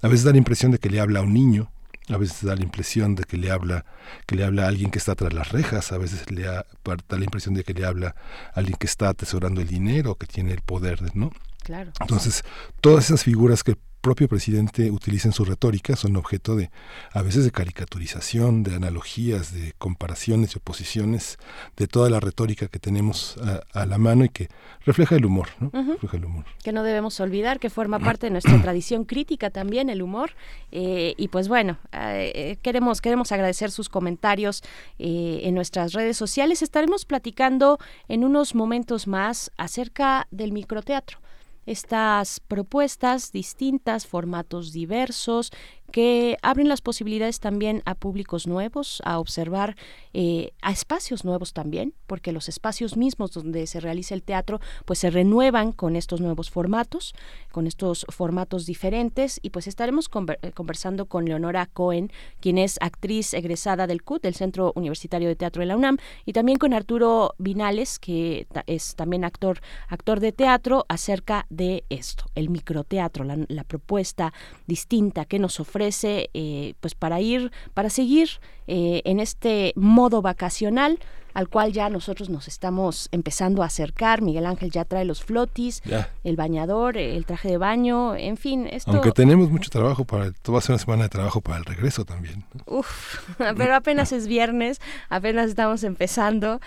[0.00, 1.70] A veces da la impresión de que le habla a un niño,
[2.08, 3.84] a veces da la impresión de que le habla
[4.26, 6.66] que le habla a alguien que está tras las rejas, a veces le da,
[7.08, 8.14] la impresión de que le habla
[8.52, 11.30] a alguien que está atesorando el dinero, que tiene el poder, ¿no?
[11.62, 11.92] Claro.
[12.00, 12.44] Entonces,
[12.80, 16.70] todas esas figuras que propio presidente utiliza en su retórica son objeto de,
[17.10, 21.38] a veces, de caricaturización, de analogías, de comparaciones y oposiciones,
[21.78, 23.38] de toda la retórica que tenemos
[23.72, 24.50] a, la mano y que
[24.84, 25.70] refleja el humor, ¿no?
[25.72, 26.44] refleja el humor.
[26.62, 30.32] Que no debemos olvidar que forma parte de nuestra tradición crítica también el humor.
[30.70, 34.62] Eh, y pues bueno, eh, queremos, queremos agradecer sus comentarios
[34.98, 36.60] eh, en nuestras redes sociales.
[36.60, 37.78] Estaremos platicando
[38.08, 41.23] en unos momentos más acerca del microteatro
[41.66, 45.50] estas propuestas distintas, formatos diversos,
[45.94, 49.76] que abren las posibilidades también a públicos nuevos, a observar
[50.12, 54.98] eh, a espacios nuevos también, porque los espacios mismos donde se realiza el teatro pues
[54.98, 57.14] se renuevan con estos nuevos formatos,
[57.52, 59.38] con estos formatos diferentes.
[59.40, 60.10] Y pues estaremos
[60.42, 62.10] eh, conversando con Leonora Cohen,
[62.40, 66.32] quien es actriz egresada del CUT, del Centro Universitario de Teatro de la UNAM, y
[66.32, 72.50] también con Arturo Vinales, que es también actor, actor de teatro, acerca de esto, el
[72.50, 74.32] microteatro, la propuesta
[74.66, 78.30] distinta que nos ofrece ofrece eh, pues para ir, para seguir
[78.66, 80.98] eh, en este modo vacacional
[81.34, 84.22] al cual ya nosotros nos estamos empezando a acercar.
[84.22, 85.82] Miguel Ángel ya trae los flotis,
[86.22, 88.68] el bañador, el traje de baño, en fin.
[88.68, 88.92] Esto...
[88.92, 91.64] Aunque tenemos mucho trabajo para, el, va a ser una semana de trabajo para el
[91.64, 92.44] regreso también.
[92.66, 93.18] Uf,
[93.56, 96.60] pero apenas es viernes, apenas estamos empezando.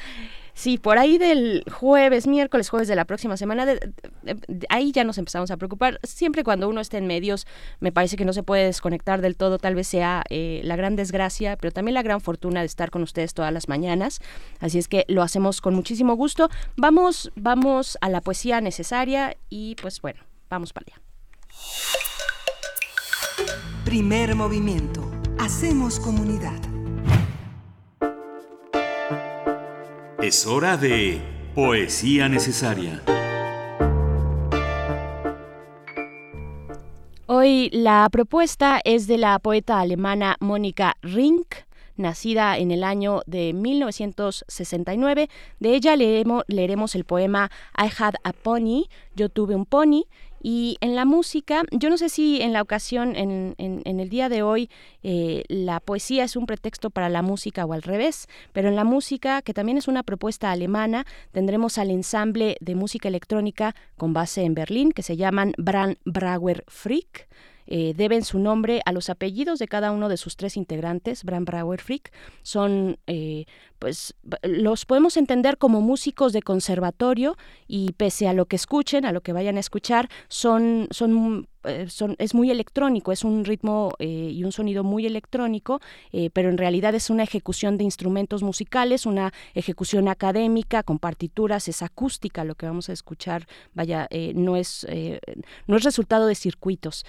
[0.57, 3.67] Sí, por ahí del jueves, miércoles, jueves de la próxima semana,
[4.69, 5.99] ahí ya nos empezamos a preocupar.
[6.01, 7.45] Siempre cuando uno está en medios,
[7.79, 10.95] me parece que no se puede desconectar del todo, tal vez sea eh, la gran
[10.95, 14.19] desgracia, pero también la gran fortuna de estar con ustedes todas las mañanas.
[14.59, 16.49] Así es que lo hacemos con muchísimo gusto.
[16.75, 20.99] Vamos, vamos a la poesía necesaria y pues bueno, vamos para allá.
[23.85, 25.07] Primer movimiento.
[25.37, 26.76] Hacemos comunidad.
[30.21, 31.21] Es hora de
[31.53, 33.03] Poesía Necesaria.
[37.27, 41.53] Hoy la propuesta es de la poeta alemana Mónica Rink,
[41.97, 45.29] nacida en el año de 1969.
[45.59, 48.85] De ella leeremos, leeremos el poema I Had a Pony,
[49.15, 50.05] Yo tuve un pony,
[50.49, 54.29] y en la música, yo no sé si en la ocasión, en, en, el día
[54.29, 54.69] de hoy,
[55.03, 58.85] eh, la poesía es un pretexto para la música o al revés, pero en la
[58.85, 64.43] música, que también es una propuesta alemana, tendremos al ensamble de música electrónica con base
[64.43, 67.27] en Berlín, que se llaman Brand Brauer Frick.
[67.67, 71.45] Eh, deben su nombre a los apellidos de cada uno de sus tres integrantes, Bram
[71.77, 72.11] Frick.
[72.41, 73.45] Son, eh,
[73.79, 77.37] pues, los podemos entender como músicos de conservatorio
[77.67, 81.87] y pese a lo que escuchen, a lo que vayan a escuchar, son, son eh,
[82.17, 85.81] es muy electrónico, es un ritmo eh, y un sonido muy electrónico,
[86.11, 91.67] eh, pero en realidad es una ejecución de instrumentos musicales, una ejecución académica con partituras,
[91.67, 94.87] es acústica lo que vamos a escuchar, vaya, no, es,
[95.67, 97.05] no es resultado de circuitos.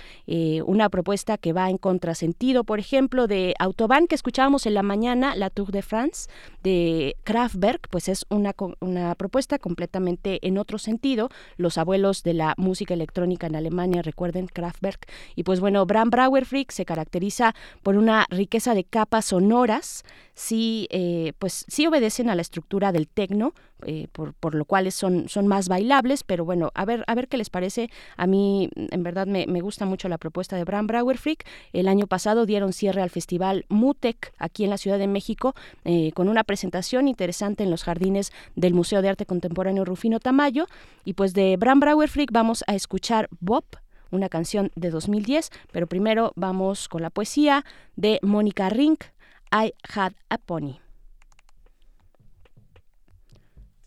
[0.67, 5.37] una propuesta que va en contrasentido, por ejemplo, de Autobahn que escuchábamos en la mañana,
[5.37, 6.29] la Tour de France,
[6.63, 11.29] de Kraftwerk, pues es una, una propuesta completamente en otro sentido.
[11.57, 15.07] Los abuelos de la música electrónica en Alemania, recuerden, Kraftwerk.
[15.37, 20.05] Y pues bueno, Bram Brauer Freak se caracteriza por una riqueza de capas sonoras,
[20.35, 23.55] sí, eh, pues sí obedecen a la estructura del tecno,
[23.87, 27.37] eh, por, lo cual son, son más bailables, pero bueno, a ver, a ver qué
[27.37, 27.91] les parece.
[28.17, 31.45] A mí, en verdad, me, gusta mucho la propuesta de Bram Brauer Freak.
[31.73, 35.55] El año pasado dieron cierre al festival MUTEC aquí en la Ciudad de México
[35.85, 40.67] eh, con una presentación interesante en los jardines del Museo de Arte Contemporáneo Rufino Tamayo.
[41.05, 43.65] Y pues de Bram Brauer Freak vamos a escuchar Bob
[44.11, 47.65] una canción de 2010, pero primero vamos con la poesía
[47.97, 49.05] de Mónica Rink,
[49.53, 50.81] I Had a Pony.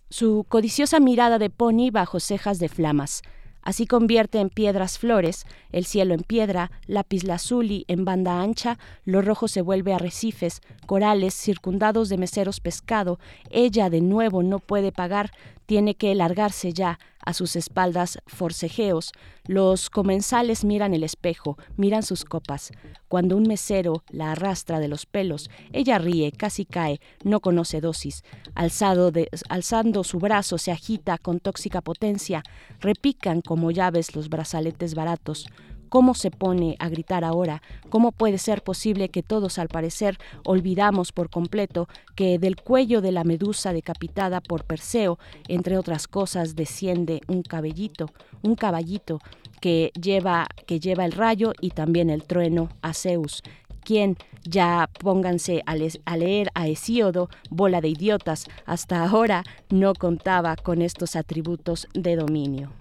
[0.09, 3.21] Su codiciosa mirada de pony bajo cejas de flamas.
[3.61, 9.21] Así convierte en piedras flores, el cielo en piedra, lápiz lazuli en banda ancha, lo
[9.21, 13.19] rojo se vuelve arrecifes, corales circundados de meseros pescado.
[13.51, 15.31] Ella de nuevo no puede pagar,
[15.71, 19.13] tiene que largarse ya, a sus espaldas forcejeos.
[19.45, 22.71] Los comensales miran el espejo, miran sus copas.
[23.07, 28.25] Cuando un mesero la arrastra de los pelos, ella ríe, casi cae, no conoce dosis.
[28.53, 29.13] Alzado
[29.47, 32.43] alzando su brazo se agita con tóxica potencia.
[32.81, 35.47] Repican como llaves los brazaletes baratos.
[35.91, 37.61] ¿Cómo se pone a gritar ahora?
[37.89, 43.11] ¿Cómo puede ser posible que todos al parecer olvidamos por completo que del cuello de
[43.11, 45.19] la medusa decapitada por Perseo,
[45.49, 48.09] entre otras cosas, desciende un cabellito,
[48.41, 49.19] un caballito
[49.59, 53.43] que lleva, que lleva el rayo y también el trueno a Zeus?
[53.83, 54.15] ¿Quién?
[54.43, 55.73] ya pónganse a,
[56.05, 62.15] a, leer a Hesíodo, bola de idiotas, hasta ahora no contaba con estos atributos de
[62.15, 62.71] dominio.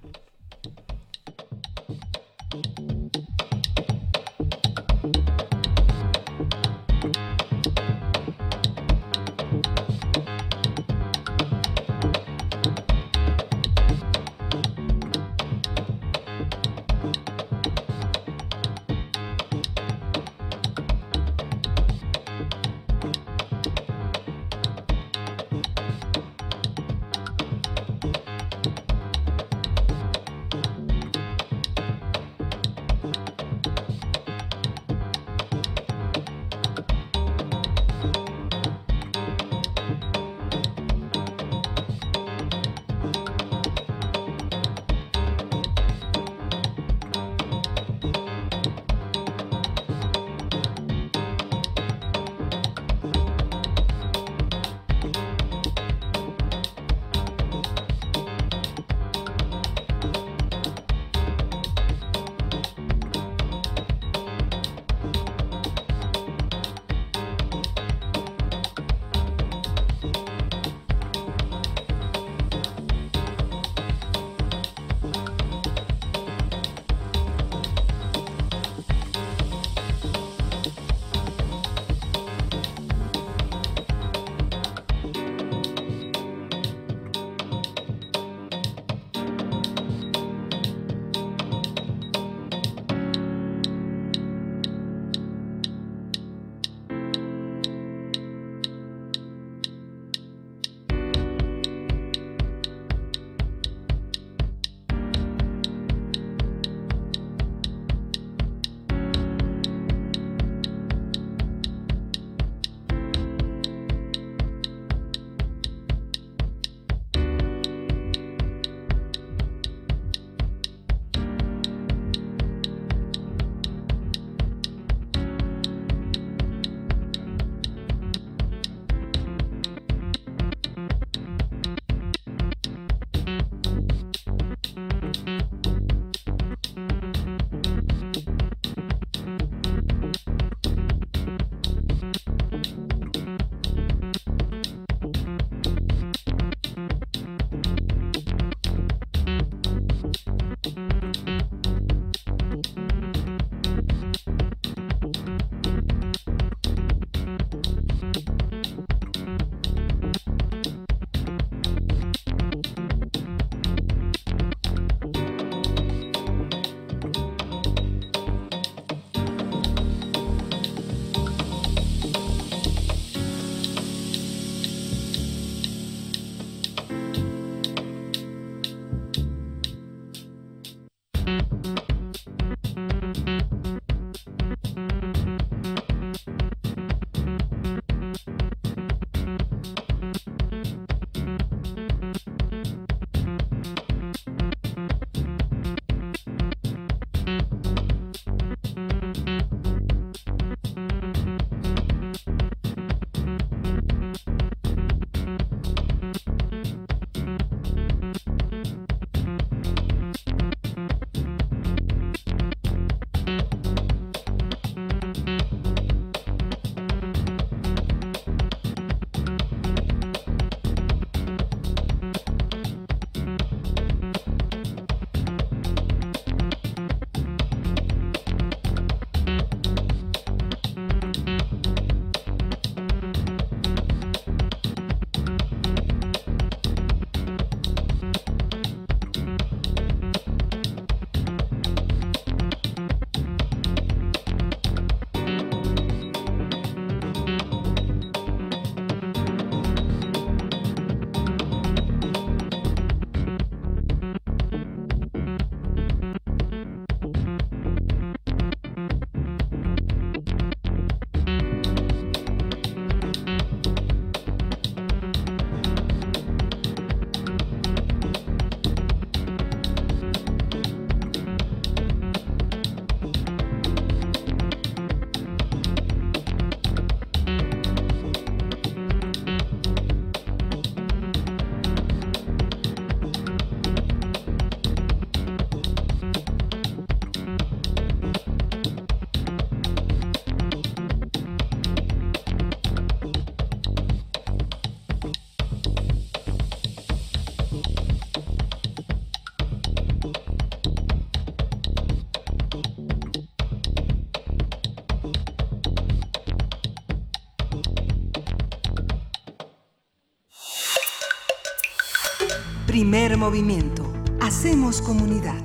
[312.91, 313.93] Primer movimiento.
[314.21, 315.41] Hacemos comunidad.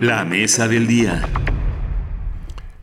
[0.00, 1.22] La mesa del día.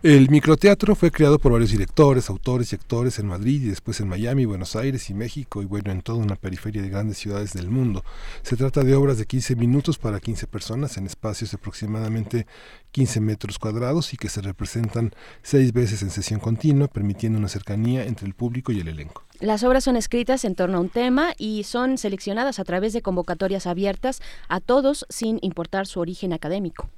[0.02, 4.08] El microteatro fue creado por varios directores, autores y actores en Madrid y después en
[4.08, 7.70] Miami, Buenos Aires y México y bueno, en toda una periferia de grandes ciudades del
[7.70, 8.06] mundo.
[8.44, 12.48] Se trata de obras de 15 minutos para 15 personas en espacios de aproximadamente
[12.94, 15.12] 15 metros cuadrados y que se representan
[15.44, 19.21] seis veces en sesión continua, permitiendo una cercanía entre el público y el elenco.
[19.42, 23.02] Las obras son escritas en torno a un tema y son seleccionadas a través de
[23.02, 26.92] convocatorias abiertas a todos sin importar su origen académico.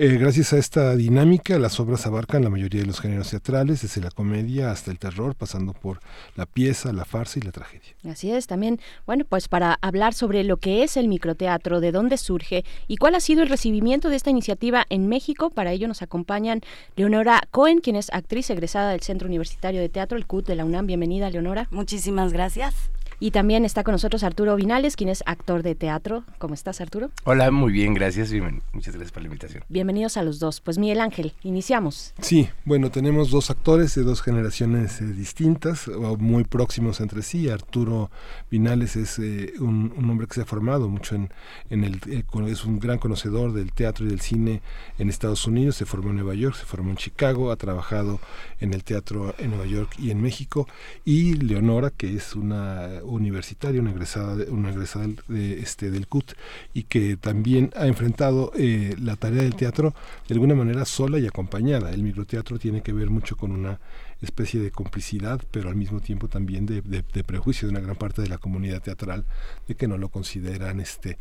[0.00, 4.00] Eh, gracias a esta dinámica, las obras abarcan la mayoría de los géneros teatrales, desde
[4.00, 5.98] la comedia hasta el terror, pasando por
[6.36, 7.94] la pieza, la farsa y la tragedia.
[8.08, 12.16] Así es, también, bueno, pues para hablar sobre lo que es el microteatro, de dónde
[12.16, 16.02] surge y cuál ha sido el recibimiento de esta iniciativa en México, para ello nos
[16.02, 16.60] acompañan
[16.94, 20.64] Leonora Cohen, quien es actriz egresada del Centro Universitario de Teatro, el CUT de la
[20.64, 20.86] UNAM.
[20.86, 21.66] Bienvenida, Leonora.
[21.70, 22.74] Muchísimas gracias.
[23.20, 26.22] Y también está con nosotros Arturo Vinales, quien es actor de teatro.
[26.38, 27.10] ¿Cómo estás, Arturo?
[27.24, 28.32] Hola, muy bien, gracias.
[28.72, 29.64] Muchas gracias por la invitación.
[29.68, 30.60] Bienvenidos a los dos.
[30.60, 32.14] Pues Miguel Ángel, iniciamos.
[32.20, 37.48] Sí, bueno, tenemos dos actores de dos generaciones eh, distintas, o muy próximos entre sí.
[37.48, 38.08] Arturo
[38.52, 41.32] Vinales es eh, un, hombre que se ha formado mucho en,
[41.70, 42.00] en el...
[42.08, 44.62] Eh, es un gran conocedor del teatro y del cine
[44.96, 45.74] en Estados Unidos.
[45.74, 48.20] Se formó en Nueva York, se formó en Chicago, ha trabajado
[48.60, 50.68] en el teatro en Nueva York y en México.
[51.04, 56.32] Y Leonora, que es una universitaria, una egresada, una egresada de, este, del CUT
[56.74, 59.94] y que también ha enfrentado eh, la tarea del teatro
[60.26, 61.90] de alguna manera sola y acompañada.
[61.90, 63.78] El microteatro tiene que ver mucho con una
[64.20, 66.82] especie de complicidad, pero al mismo tiempo también de,
[67.22, 69.24] prejuicio de una gran parte de la comunidad teatral
[69.66, 71.18] de que no lo consideran este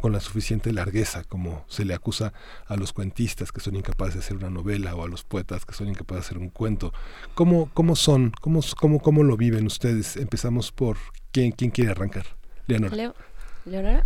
[0.00, 2.32] con la suficiente largueza como se le acusa
[2.66, 5.74] a los cuentistas que son incapaces de hacer una novela o a los poetas que
[5.74, 6.92] son incapaces de hacer un cuento.
[7.34, 8.32] ¿Cómo, cómo son?
[8.40, 10.16] ¿Cómo, cómo, cómo lo viven ustedes?
[10.16, 10.96] Empezamos por
[11.32, 12.26] ¿Quién, quién quiere arrancar?
[12.66, 13.14] Leonora.
[13.64, 14.04] ¿Leonora?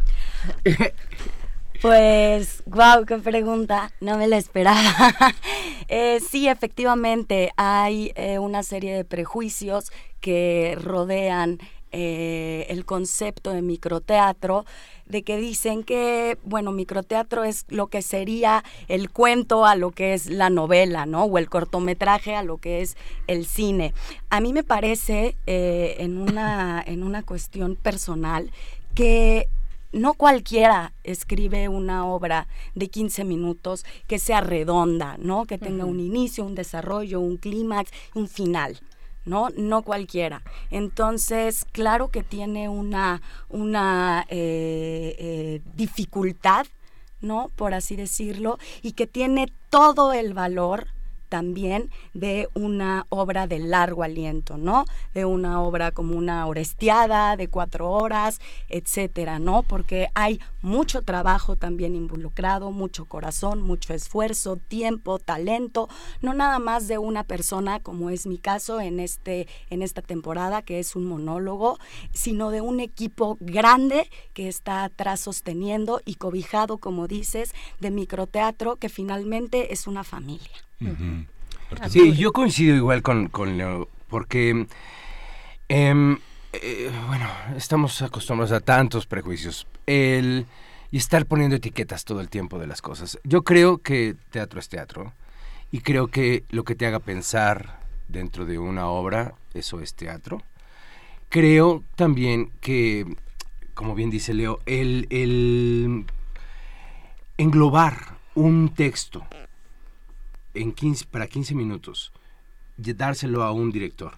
[1.85, 4.81] Pues, wow, qué pregunta, no me la esperaba.
[5.89, 11.59] eh, sí, efectivamente, hay eh, una serie de prejuicios que rodean
[11.97, 14.67] eh, el concepto de microteatro,
[15.07, 20.13] de que dicen que, bueno, microteatro es lo que sería el cuento a lo que
[20.13, 21.23] es la novela, ¿no?
[21.23, 22.97] O el cortometraje a lo que es
[23.29, 23.95] el cine.
[24.29, 28.51] A mí me parece, eh, en, una, en una cuestión personal,
[28.97, 29.49] que
[29.93, 35.45] no cualquiera escribe una obra de 15 minutos que sea redonda, ¿no?
[35.45, 38.81] Que tenga un inicio, un desarrollo, un clímax, un final.
[39.25, 39.49] ¿No?
[39.57, 40.43] No cualquiera.
[40.71, 46.67] Entonces, claro que tiene una, una eh, eh, dificultad,
[47.21, 47.51] ¿no?
[47.57, 50.89] Por así decirlo, y que tiene todo el valor
[51.35, 54.85] también de una obra de largo aliento, ¿no?
[55.15, 59.65] De una obra como una orestiada de cuatro horas, etcétera, ¿no?
[59.65, 65.89] Porque hay mucho trabajo también involucrado, mucho corazón, mucho esfuerzo, tiempo, talento,
[66.23, 70.63] no nada más de una persona, como es mi caso en, este, en esta temporada,
[70.63, 71.81] que es un monólogo,
[72.13, 78.77] sino de un equipo grande que está atrás sosteniendo y cobijado, como dices, de microteatro,
[78.77, 80.65] que finalmente es una familia.
[81.89, 84.67] Sí, yo coincido igual con, con Leo, porque,
[85.69, 86.19] em,
[86.53, 89.67] eh, bueno, estamos acostumbrados a tantos prejuicios.
[89.87, 90.47] El,
[90.95, 93.19] y estar poniendo etiquetas todo el tiempo de las cosas.
[93.25, 95.13] Yo creo que teatro es teatro
[95.73, 100.41] y creo que lo que te haga pensar dentro de una obra, eso es teatro.
[101.31, 103.17] Creo también que,
[103.75, 106.07] como bien dice Leo, el, el
[107.39, 109.27] englobar un texto
[110.55, 112.13] en 15, para 15 minutos,
[112.77, 114.15] dárselo a un director,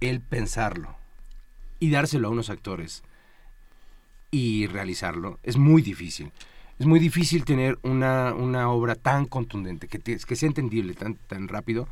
[0.00, 0.96] él pensarlo
[1.78, 3.02] y dárselo a unos actores
[4.30, 6.32] y realizarlo, es muy difícil.
[6.78, 11.48] Es muy difícil tener una, una obra tan contundente, que, que sea entendible tan, tan
[11.48, 11.88] rápido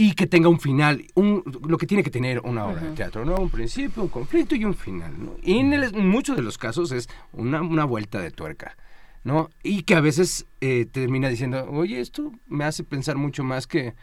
[0.00, 3.24] y que tenga un final, un, lo que tiene que tener una obra de teatro,
[3.24, 3.34] ¿no?
[3.34, 5.36] Un principio, un conflicto y un final, ¿no?
[5.42, 8.76] Y en, muchos de los casos es una, una vuelta de tuerca.
[9.24, 9.50] ¿No?
[9.62, 13.94] Y que a veces eh, termina diciendo, oye, esto me hace pensar mucho más que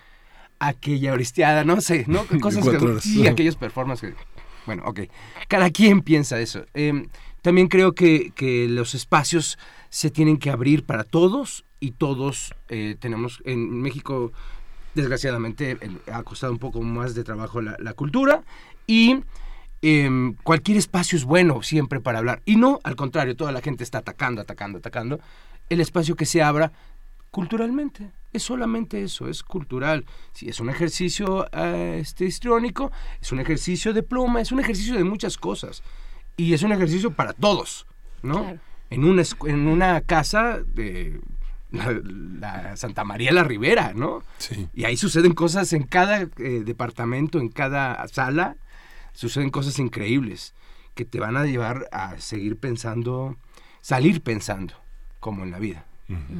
[0.59, 2.25] aquella oristiada, no sé, ¿no?
[2.41, 3.01] Cosas que...
[3.01, 4.13] Sí, aquellos performances
[4.65, 5.01] Bueno, ok.
[5.47, 6.65] Cada quien piensa eso.
[6.73, 7.07] Em,
[7.41, 9.57] también creo que, que, los espacios
[9.89, 14.31] se tienen que abrir para todos y todos eh, tenemos en México,
[14.95, 15.77] desgraciadamente,
[16.11, 18.43] ha costado un poco más de trabajo la, la cultura
[18.87, 19.17] y
[19.81, 22.41] Em, cualquier espacio es bueno siempre para hablar.
[22.45, 25.19] Y no, al contrario, toda la gente está atacando, atacando, atacando.
[25.69, 26.71] El espacio que se abra
[27.35, 28.11] culturalmente.
[28.31, 30.05] Es solamente eso, es cultural.
[30.31, 34.95] Si es un ejercicio eh, este, histriónico, es un ejercicio de pluma, es un ejercicio
[34.95, 35.83] de muchas cosas.
[36.37, 37.85] Y es un ejercicio para todos,
[38.23, 38.57] ¿no?
[38.89, 41.19] En, una, en una casa de
[41.71, 44.23] la, Santa María la Ribera, ¿no?
[44.37, 44.67] Sí.
[44.73, 48.55] Y ahí suceden cosas en cada eh, departamento, en cada sala,
[49.15, 50.53] suceden cosas increíbles
[50.93, 53.35] que te van a llevar a seguir pensando,
[53.81, 54.75] salir pensando,
[55.19, 55.85] como en la vida.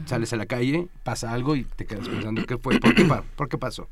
[0.06, 3.04] Sales a la calle, pasa algo y te quedas pensando qué fue, por qué,
[3.36, 3.90] por qué pasó.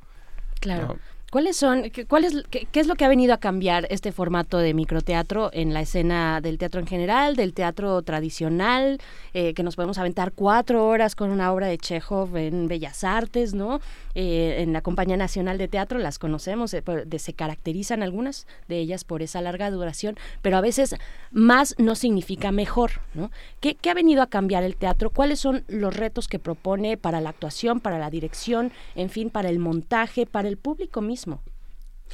[0.59, 0.99] Claro.
[1.33, 4.59] ¿Cuáles son, qué, cuál es, qué, es lo que ha venido a cambiar este formato
[4.59, 9.01] de microteatro en la escena del teatro en general, del teatro tradicional,
[9.33, 13.55] eh, que nos podemos aventar cuatro horas con una obra de Chekhov en Bellas Artes,
[13.55, 13.81] ¿no?
[14.13, 16.83] Eh, en la Compañía Nacional de Teatro las conocemos, eh,
[17.17, 20.95] se caracterizan algunas de ellas por esa larga duración, pero a veces
[21.31, 23.31] más no significa mejor, ¿no?
[23.59, 25.09] ¿Qué, ¿Qué ha venido a cambiar el teatro?
[25.09, 29.49] ¿Cuáles son los retos que propone para la actuación, para la dirección, en fin, para
[29.49, 31.22] el montaje, para el público mismo?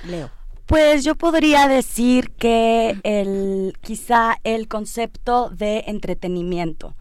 [0.06, 0.30] Leo.
[0.66, 6.96] Pues yo podría decir que el, quizá el concepto de entretenimiento,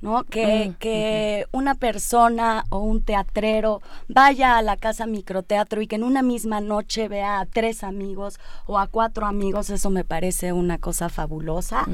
[0.00, 0.24] ¿no?
[0.24, 5.94] Que, Mm, que una persona o un teatrero vaya a la casa microteatro y que
[5.94, 10.52] en una misma noche vea a tres amigos o a cuatro amigos, eso me parece
[10.52, 11.86] una cosa fabulosa,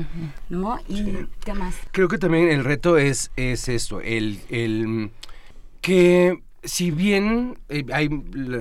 [0.49, 0.79] ¿no?
[0.89, 1.75] Y qué más.
[1.93, 5.11] Creo que también el reto es, es esto, el, el
[5.83, 8.09] que si bien eh, hay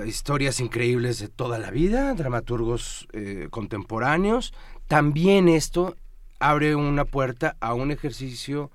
[0.08, 4.54] historias increíbles de toda la vida, dramaturgos eh, contemporáneos,
[4.88, 5.96] también esto
[6.40, 8.72] abre una puerta a un ejercicio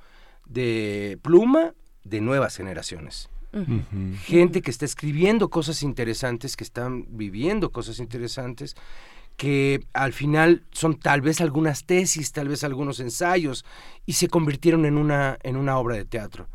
[0.46, 3.30] de pluma de nuevas generaciones.
[4.24, 8.74] Gente que está escribiendo cosas interesantes, que están viviendo cosas interesantes,
[9.36, 13.64] que al final son tal vez algunas tesis, tal vez algunos ensayos,
[14.06, 16.48] y se convirtieron en una, en una obra de teatro.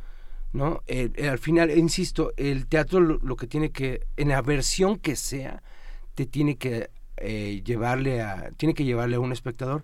[0.54, 0.82] ¿No?
[0.88, 4.98] Eh, eh, al final, insisto, el teatro lo, lo que tiene que, en la versión
[4.98, 5.62] que sea,
[6.16, 6.90] te tiene que
[7.22, 9.84] eh, llevarle a, tiene que llevarle a un espectador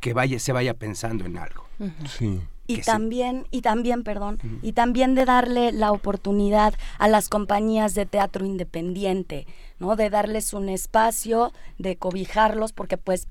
[0.00, 1.66] que vaya, se vaya pensando en algo.
[2.08, 2.40] Sí.
[2.66, 8.04] Y también, y también, perdón, y también de darle la oportunidad a las compañías de
[8.04, 9.46] teatro independiente,
[9.78, 9.96] ¿no?
[9.96, 13.26] De darles un espacio, de cobijarlos, porque pues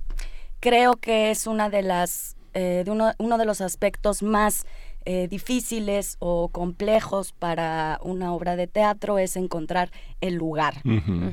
[0.59, 4.65] creo que es una de las, eh, de uno, uno de los aspectos más
[5.09, 10.81] eh, difíciles o complejos para una obra de teatro es encontrar el lugar.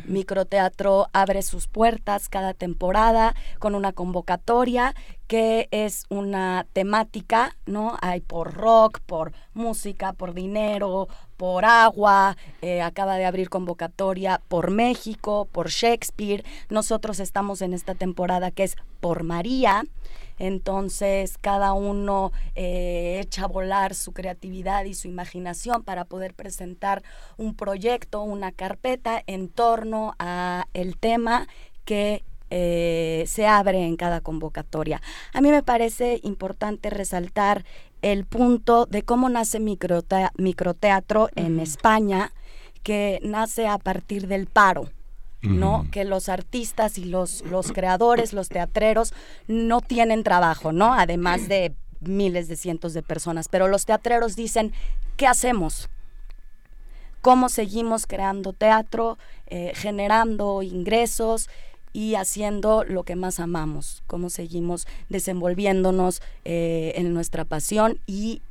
[0.06, 4.94] Microteatro abre sus puertas cada temporada con una convocatoria
[5.26, 7.96] que es una temática, ¿no?
[8.00, 14.70] Hay por rock, por música, por dinero, por agua, eh, acaba de abrir convocatoria por
[14.70, 16.44] México, por Shakespeare.
[16.68, 19.82] Nosotros estamos en esta temporada que es por María.
[20.38, 27.02] Entonces cada uno eh, echa a volar su creatividad y su imaginación para poder presentar
[27.36, 31.46] un proyecto, una carpeta en torno a el tema
[31.84, 35.00] que eh, se abre en cada convocatoria.
[35.32, 37.64] A mí me parece importante resaltar
[38.02, 42.32] el punto de cómo nace microtea- microteatro en España,
[42.82, 44.88] que nace a partir del paro.
[45.44, 45.86] ¿No?
[45.90, 49.12] Que los artistas y los, los creadores, los teatreros,
[49.46, 50.94] no tienen trabajo, ¿no?
[50.94, 53.48] Además de miles de cientos de personas.
[53.48, 54.72] Pero los teatreros dicen,
[55.16, 55.88] ¿qué hacemos?
[57.20, 61.48] ¿Cómo seguimos creando teatro, eh, generando ingresos
[61.92, 64.02] y haciendo lo que más amamos?
[64.06, 67.98] ¿Cómo seguimos desenvolviéndonos eh, en nuestra pasión?
[68.06, 68.42] Y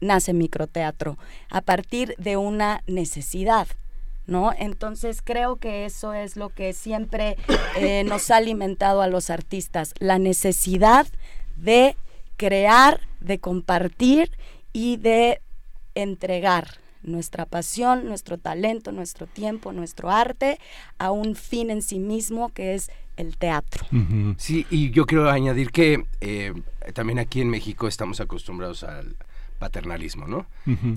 [0.00, 1.16] nace microteatro
[1.48, 3.68] a partir de una necesidad.
[4.26, 4.52] ¿No?
[4.58, 7.36] Entonces creo que eso es lo que siempre
[7.76, 11.06] eh, nos ha alimentado a los artistas, la necesidad
[11.56, 11.96] de
[12.36, 14.30] crear, de compartir
[14.72, 15.40] y de
[15.94, 20.58] entregar nuestra pasión, nuestro talento, nuestro tiempo, nuestro arte
[20.98, 23.86] a un fin en sí mismo que es el teatro.
[24.38, 26.52] Sí, y yo quiero añadir que eh,
[26.94, 29.16] también aquí en México estamos acostumbrados al
[29.58, 30.46] paternalismo, ¿no?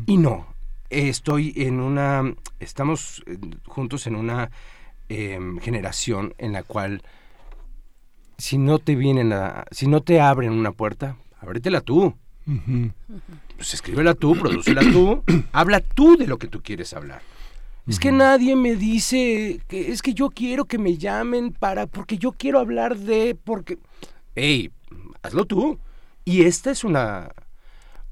[0.07, 0.47] Y no,
[0.89, 4.51] estoy en una, estamos eh, juntos en una
[5.09, 7.01] em, generación en la cual
[8.37, 12.15] si no te vienen a, si no te abren una puerta, ábretela tú.
[13.57, 17.21] Pues escríbela tú, prodúcela tú, habla tú de lo que tú quieres hablar.
[17.87, 22.17] Es que nadie me dice que es que yo quiero que me llamen para porque
[22.17, 23.77] yo quiero hablar de porque
[24.35, 24.71] hey,
[25.23, 25.79] hazlo tú.
[26.25, 27.31] Y esta es una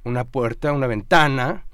[0.05, 1.65] una puerta, una ventana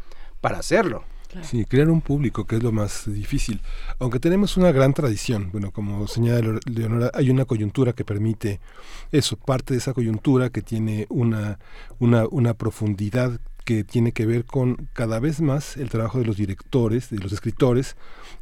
[0.42, 1.04] para hacerlo.
[1.44, 3.62] Sí, crear un público, que es lo más difícil.
[4.00, 8.60] Aunque tenemos una gran tradición, bueno, como señala Leo- Leonora, hay una coyuntura que permite
[9.14, 11.58] eso, parte de esa coyuntura que tiene una,
[12.00, 16.36] una, una profundidad que tiene que ver con cada vez más el trabajo de los
[16.36, 17.96] directores, de los escritores,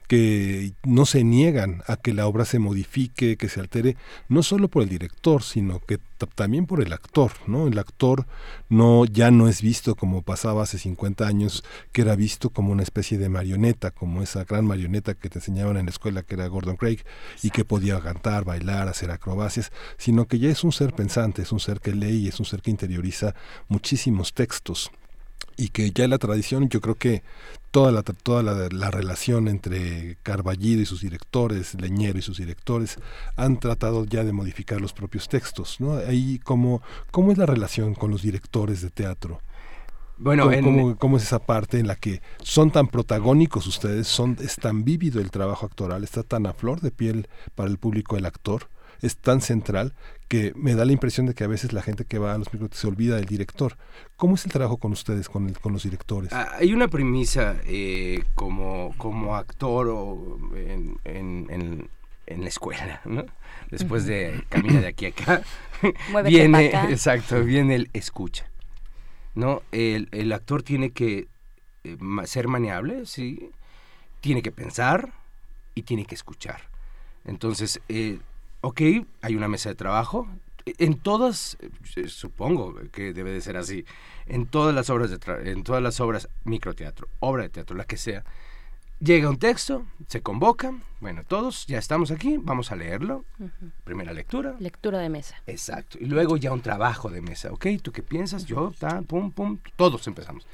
[0.10, 3.96] que no se niegan a que la obra se modifique, que se altere,
[4.28, 6.00] no solo por el director, sino que
[6.34, 7.68] también por el actor, ¿no?
[7.68, 8.26] El actor
[8.70, 12.82] no ya no es visto como pasaba hace 50 años, que era visto como una
[12.82, 16.48] especie de marioneta, como esa gran marioneta que te enseñaban en la escuela que era
[16.48, 17.04] Gordon Craig
[17.44, 21.52] y que podía cantar, bailar, hacer acrobacias, sino que ya es un ser pensante, es
[21.52, 23.36] un ser que lee y es un ser que interioriza
[23.68, 24.90] muchísimos textos
[25.60, 27.22] y que ya la tradición, yo creo que
[27.72, 32.98] toda la toda la, relación entre Carballido y sus directores, Leñero y sus directores,
[33.36, 35.98] han tratado ya de modificar los propios textos, ¿no?
[35.98, 36.82] Ahí cómo,
[37.12, 39.42] cómo es la relación con los directores de teatro.
[40.18, 44.56] Bueno, ¿Cómo, cómo, es esa parte en la que son tan protagónicos ustedes, son, es
[44.56, 48.26] tan vívido el trabajo actoral, está tan a flor de piel para el público el
[48.26, 48.70] actor,
[49.02, 49.94] es tan central
[50.28, 52.54] que me da la impresión de que a veces la gente que va a los
[52.54, 53.78] micros se olvida del director.
[54.16, 56.32] ¿Cómo es el trabajo con ustedes, con, con los directores?
[56.34, 61.90] Ah, hay una premisa eh, como, como actor o en, en,
[62.28, 63.26] en, la escuela, ¿no?
[63.72, 65.42] Después de camina de aquí a acá,
[66.26, 68.50] viene, exacto, viene el escucha.
[69.36, 69.64] ¿no?
[69.72, 71.28] El, el actor tiene que
[71.84, 73.52] eh, ser maneable, sí,
[74.22, 75.14] tiene que pensar
[75.76, 76.62] y tiene que escuchar.
[77.26, 78.20] Entonces, eh,
[78.62, 78.82] ok,
[79.22, 80.28] hay una mesa de trabajo.
[80.66, 81.58] En todas,
[81.96, 83.86] eh, supongo que debe de ser así,
[84.28, 87.98] en todas las obras de en todas las obras microteatro, obra de teatro, la que
[87.98, 88.24] sea,
[89.00, 93.26] llega un texto, se convoca, bueno, todos ya estamos aquí, vamos a leerlo.
[93.84, 94.56] Primera lectura.
[94.60, 95.42] Lectura de mesa.
[95.48, 95.98] Exacto.
[96.00, 97.52] Y luego ya un trabajo de mesa.
[97.52, 98.46] Ok, ¿tú qué piensas?
[98.46, 100.46] Yo, ta, pum, pum, todos empezamos.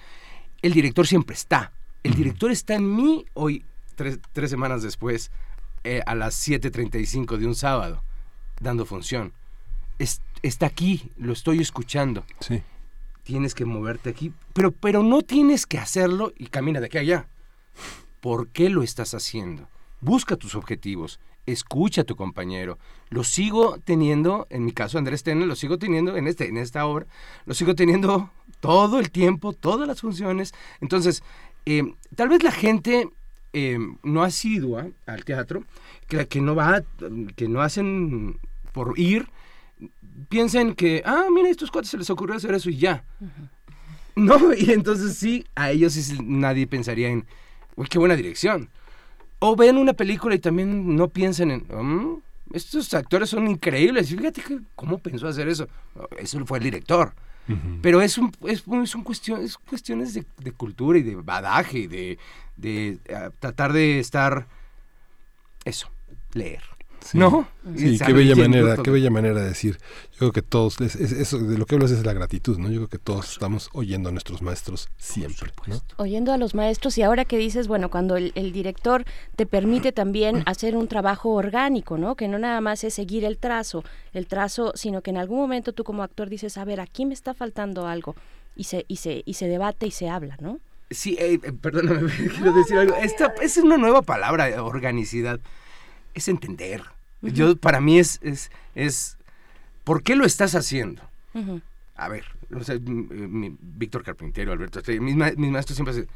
[0.62, 1.72] El director siempre está.
[2.04, 5.32] El director está en mí hoy, tres, tres semanas después,
[5.86, 8.02] eh, a las 7.35 de un sábado,
[8.60, 9.34] dando función.
[10.42, 12.26] está aquí, lo estoy escuchando.
[12.40, 12.64] Sí.
[13.22, 17.02] Tienes que moverte aquí, pero, pero no tienes que hacerlo y camina de aquí a
[17.02, 17.28] allá.
[18.20, 19.70] ¿Por qué lo estás haciendo?
[20.02, 22.80] Busca tus objetivos, escucha a tu compañero.
[23.10, 26.88] Lo sigo teniendo, en mi caso Andrés Tene, lo sigo teniendo en, este, en esta
[26.88, 27.06] obra,
[27.46, 30.56] lo sigo teniendo todo el tiempo, todas las funciones.
[30.82, 31.22] Entonces,
[31.68, 33.08] eh, tal vez la gente
[33.58, 35.64] eh, no asidua al teatro,
[36.10, 36.84] que, que no va,
[37.38, 38.38] que no hacen
[38.74, 39.30] por ir,
[40.28, 43.06] piensen que, ah, mira, a estos cuates se les ocurrió hacer eso y ya.
[44.18, 47.26] No, y entonces sí, a ellos nadie pensaría en,
[47.78, 48.70] uy, qué buena dirección.
[49.40, 52.22] O ven una película y también no piensan en, mm,
[52.54, 54.10] estos actores son increíbles.
[54.10, 55.68] Fíjate que, cómo pensó hacer eso.
[56.18, 57.14] Eso fue el director.
[57.82, 59.58] Pero es, un, es, son cuestiones,
[60.14, 62.18] de, cultura y de badaje de,
[62.58, 64.48] de eh, tratar de estar,
[65.64, 65.90] eso,
[66.34, 66.64] leer.
[67.14, 67.48] ¿No?
[67.76, 69.78] Sí, qué bella manera, qué bella manera de decir.
[70.14, 72.70] Yo creo que todos, eso de lo que hablas es la gratitud, ¿no?
[72.70, 75.52] Yo creo que todos estamos oyendo a nuestros maestros siempre,
[75.98, 80.44] Oyendo a los maestros y ahora que dices, bueno, cuando el, director te permite también
[80.46, 82.16] hacer un trabajo orgánico, ¿no?
[82.16, 85.74] Que no nada más es seguir el trazo, el trazo, sino que en algún momento
[85.74, 88.16] tú como actor dices, a ver, aquí me está faltando algo
[88.56, 90.60] y se, y se, y se debate y se habla, ¿no?
[90.92, 92.96] Sí, eh, eh, perdóname, quiero decir algo.
[92.96, 95.40] Esta es una nueva palabra, organicidad.
[96.14, 96.95] Es entender.
[97.34, 99.18] Yo, para mí es, es, es,
[99.84, 101.02] ¿por qué lo estás haciendo?
[101.96, 106.10] A ver, Víctor Carpintero, Alberto, mis, mis, maestros siempre dicen,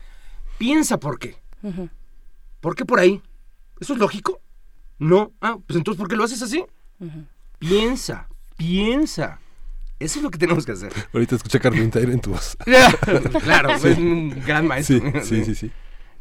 [0.57, 1.37] piensa por qué.
[2.61, 3.21] ¿Por qué por ahí?
[3.79, 4.41] ¿Eso es lógico?
[4.97, 5.31] No.
[5.41, 6.63] Ah, pues entonces, ¿por qué lo haces así?
[7.57, 9.39] Piensa, piensa.
[9.99, 10.93] Eso es lo que tenemos que hacer.
[11.13, 12.57] Ahorita escuché Carpintero en tu voz.
[13.43, 14.99] claro, es un gran maestro.
[15.23, 15.71] Sí, sí, sí.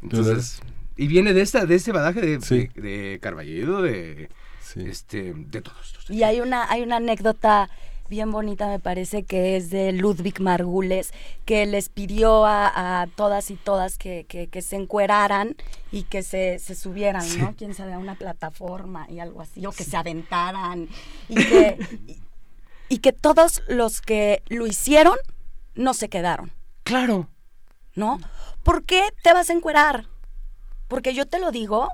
[0.03, 0.61] Entonces,
[0.97, 4.29] y viene de esta, de este badaje de, de, de Carballedo, de,
[4.77, 5.95] este, de todos.
[6.09, 7.71] Y hay una, hay una anécdota
[8.09, 11.13] bien bonita, me parece, que es de Ludwig Margules,
[11.45, 15.57] que les pidió a, todas y todas que, que, se encueraran
[15.93, 17.55] y que se, se subieran, ¿no?
[17.57, 20.89] Quién sabe, a una plataforma y algo así, o que se aventaran.
[21.29, 21.79] Y que,
[22.89, 25.17] y que todos los que lo hicieron
[25.75, 26.53] no se quedaron.
[26.83, 27.29] Claro.
[27.95, 28.21] ¿No?
[28.63, 30.07] ¿Por qué te vas a encuerar?
[30.89, 31.89] Porque yo te lo digo,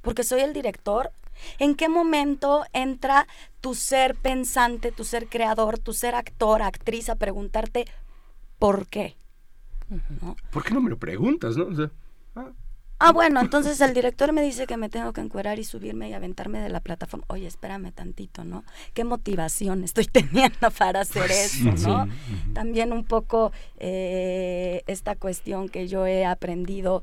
[0.00, 1.12] porque soy el director.
[1.58, 3.26] ¿En qué momento entra
[3.60, 7.86] tu ser pensante, tu ser creador, tu ser actor, actriz a preguntarte
[8.58, 9.16] por qué?
[10.50, 11.66] ¿Por qué no me lo preguntas, no?
[11.66, 11.90] O sea,
[12.36, 12.52] ah,
[13.04, 16.12] Ah, bueno, entonces el director me dice que me tengo que encuerar y subirme y
[16.12, 17.26] aventarme de la plataforma.
[17.26, 18.62] Oye, espérame tantito, ¿no?
[18.94, 22.08] ¿Qué motivación estoy teniendo para hacer pues eso, no?
[22.54, 27.02] También un poco eh, esta cuestión que yo he aprendido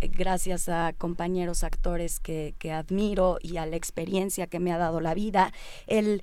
[0.00, 5.00] gracias a compañeros actores que, que admiro y a la experiencia que me ha dado
[5.00, 5.52] la vida,
[5.86, 6.22] el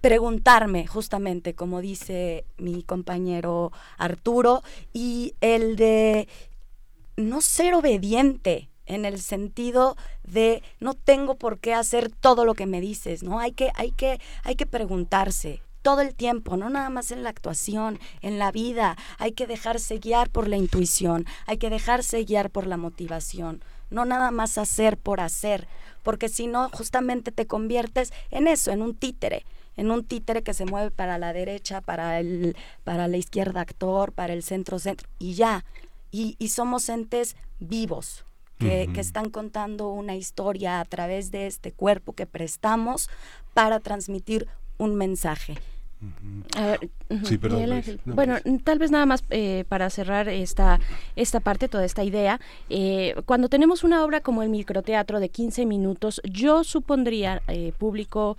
[0.00, 6.28] preguntarme justamente, como dice mi compañero Arturo, y el de
[7.16, 12.66] no ser obediente en el sentido de no tengo por qué hacer todo lo que
[12.66, 13.40] me dices, ¿no?
[13.40, 17.30] Hay que, hay que, hay que preguntarse todo el tiempo, no nada más en la
[17.30, 18.96] actuación, en la vida.
[19.18, 24.04] Hay que dejarse guiar por la intuición, hay que dejarse guiar por la motivación, no
[24.04, 25.68] nada más hacer por hacer,
[26.02, 29.44] porque si no, justamente te conviertes en eso, en un títere
[29.76, 34.10] en un títere que se mueve para la derecha, para el, para la izquierda actor,
[34.10, 35.66] para el centro centro, y ya.
[36.10, 38.24] Y, y somos entes vivos,
[38.58, 43.10] que, que, están contando una historia a través de este cuerpo que prestamos
[43.52, 44.48] para transmitir
[44.78, 45.58] un mensaje.
[47.24, 50.80] Sí, perdón, bueno, tal vez nada más eh, para cerrar esta,
[51.14, 52.40] esta parte, toda esta idea.
[52.68, 58.36] Eh, cuando tenemos una obra como el microteatro de 15 minutos, yo supondría, eh, público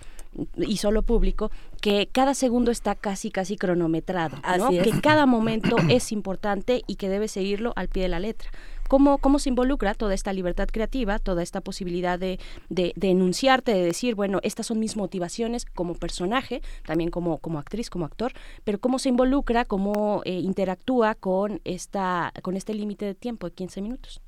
[0.56, 4.70] y solo público, que cada segundo está casi, casi cronometrado, ¿no?
[4.70, 8.50] que cada momento es importante y que debe seguirlo al pie de la letra
[8.88, 13.82] cómo, cómo se involucra toda esta libertad creativa, toda esta posibilidad de, de, enunciarte, de
[13.82, 18.32] decir, bueno, estas son mis motivaciones como personaje, también como, como actriz, como actor,
[18.64, 23.54] pero cómo se involucra, cómo eh, interactúa con, esta, con este límite de tiempo de
[23.54, 24.20] 15 minutos.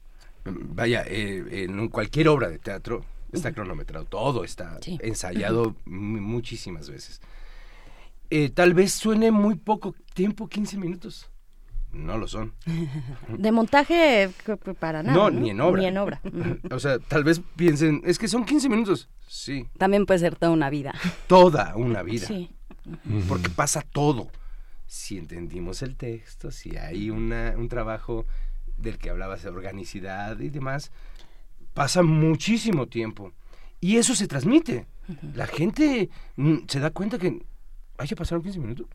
[0.44, 7.20] Vaya, eh, en cualquier obra de teatro está cronometrado, todo está ensayado muchísimas veces.
[8.30, 11.29] Eh, tal vez suene muy poco tiempo, 15 minutos
[11.92, 12.54] no lo son.
[13.28, 14.30] De montaje
[14.78, 15.16] para nada.
[15.16, 15.80] No, ni en obra.
[15.80, 16.20] Ni en obra.
[16.70, 19.08] o sea, tal vez piensen, es que son 15 minutos.
[19.26, 19.66] Sí.
[19.78, 20.94] También puede ser toda una vida.
[21.26, 22.26] Toda una vida.
[22.26, 22.50] Sí.
[23.28, 24.30] Porque pasa todo.
[24.86, 28.26] Si entendimos el texto, si hay una, un trabajo
[28.76, 30.90] del que hablabas de organicidad y demás,
[31.74, 33.32] pasa muchísimo tiempo.
[33.80, 34.86] Y eso se transmite.
[35.34, 37.42] La gente mm, se da cuenta que,
[37.98, 38.86] ay, ya pasaron 15 minutos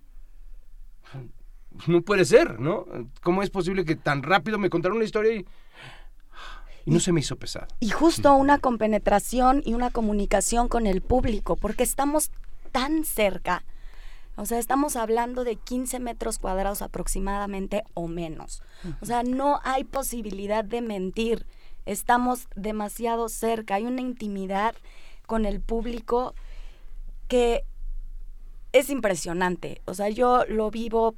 [1.87, 2.85] no puede ser, ¿no?
[3.21, 5.45] ¿Cómo es posible que tan rápido me contaron una historia y,
[6.85, 7.67] no se me hizo pesado?
[7.79, 12.31] Y justo una compenetración y una comunicación con el público, porque estamos
[12.71, 13.63] tan cerca.
[14.37, 18.61] O sea, estamos hablando de 15 metros cuadrados aproximadamente o menos.
[18.99, 21.45] O sea, no hay posibilidad de mentir.
[21.85, 23.75] Estamos demasiado cerca.
[23.75, 24.75] Hay una intimidad
[25.25, 26.35] con el público
[27.29, 27.63] que
[28.73, 29.81] es impresionante.
[29.85, 31.15] O sea, yo lo vivo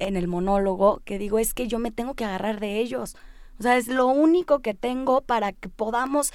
[0.00, 3.16] en el monólogo que digo es que yo me tengo que agarrar de ellos.
[3.58, 6.32] O sea, es lo único que tengo para que podamos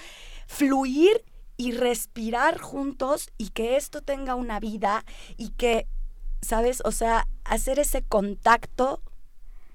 [0.47, 1.23] fluir
[1.57, 5.03] y respirar juntos y que esto tenga una vida
[5.37, 5.87] y que,
[6.41, 6.81] ¿sabes?
[6.85, 9.01] O sea, hacer ese contacto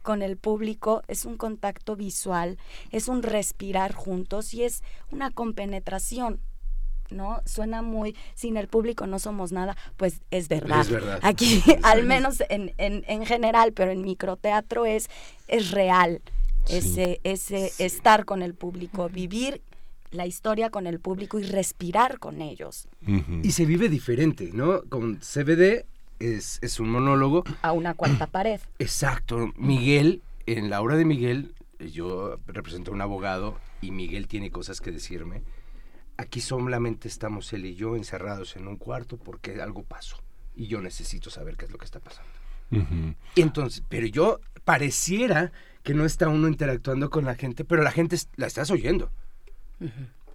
[0.03, 2.59] con el público es un contacto visual,
[2.91, 6.41] es un respirar juntos y es una compenetración.
[7.11, 7.41] ¿No?
[7.45, 10.81] Suena muy, sin el público no somos nada, pues es verdad.
[10.81, 11.19] Es verdad.
[11.23, 15.09] Aquí, al menos en, en, en, general, pero en microteatro es,
[15.49, 16.21] es real
[16.69, 19.61] ese, ese estar con el público, vivir
[20.11, 22.89] la historia con el público y respirar con ellos.
[23.43, 24.83] Y se vive diferente, ¿no?
[24.89, 25.85] Con CBD
[26.19, 27.45] es, es un monólogo.
[27.63, 28.61] A una cuarta pared.
[28.79, 29.53] Exacto.
[29.57, 34.81] Miguel, en la obra de Miguel, yo represento a un abogado y Miguel tiene cosas
[34.81, 35.43] que decirme
[36.21, 40.19] Aquí solamente estamos él y yo encerrados en un cuarto porque algo pasó
[40.55, 42.31] y yo necesito saber qué es lo que está pasando.
[43.37, 45.51] Entonces, pero yo pareciera
[45.83, 49.11] que no está uno interactuando con la gente, pero la gente la estás oyendo.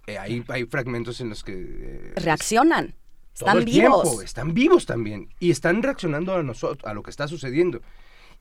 [0.08, 1.52] Eh, hay, fragmentos en los que...
[1.54, 2.96] Eh, Reaccionan.
[3.32, 4.24] Están vivos.
[4.24, 5.28] están vivos también.
[5.38, 7.80] Y están reaccionando a, nosotros, a lo que está sucediendo.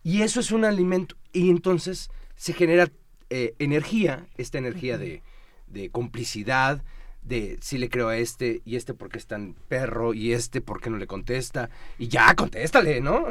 [0.02, 1.16] Y eso es un alimento.
[1.32, 2.90] Y entonces se genera
[3.30, 5.22] eh, energía, esta energía de,
[5.68, 6.82] de complicidad,
[7.26, 10.90] de si le creo a este y este porque es tan perro y este porque
[10.90, 13.26] no le contesta y ya contéstale, ¿no?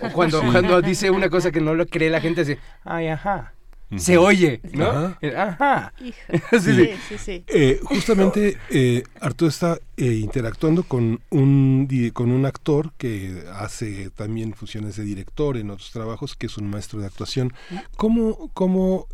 [0.00, 3.55] O, cuando, cuando dice una cosa que no lo cree la gente dice, ay, ajá
[3.96, 5.16] se oye, ¿no?
[5.36, 5.92] Ajá.
[6.50, 7.44] sí, sí, sí.
[7.46, 14.54] Eh, justamente eh, Arturo está eh, interactuando con un, con un actor que hace también
[14.54, 17.52] funciones de director en otros trabajos, que es un maestro de actuación.
[17.96, 19.06] ¿Cómo, cómo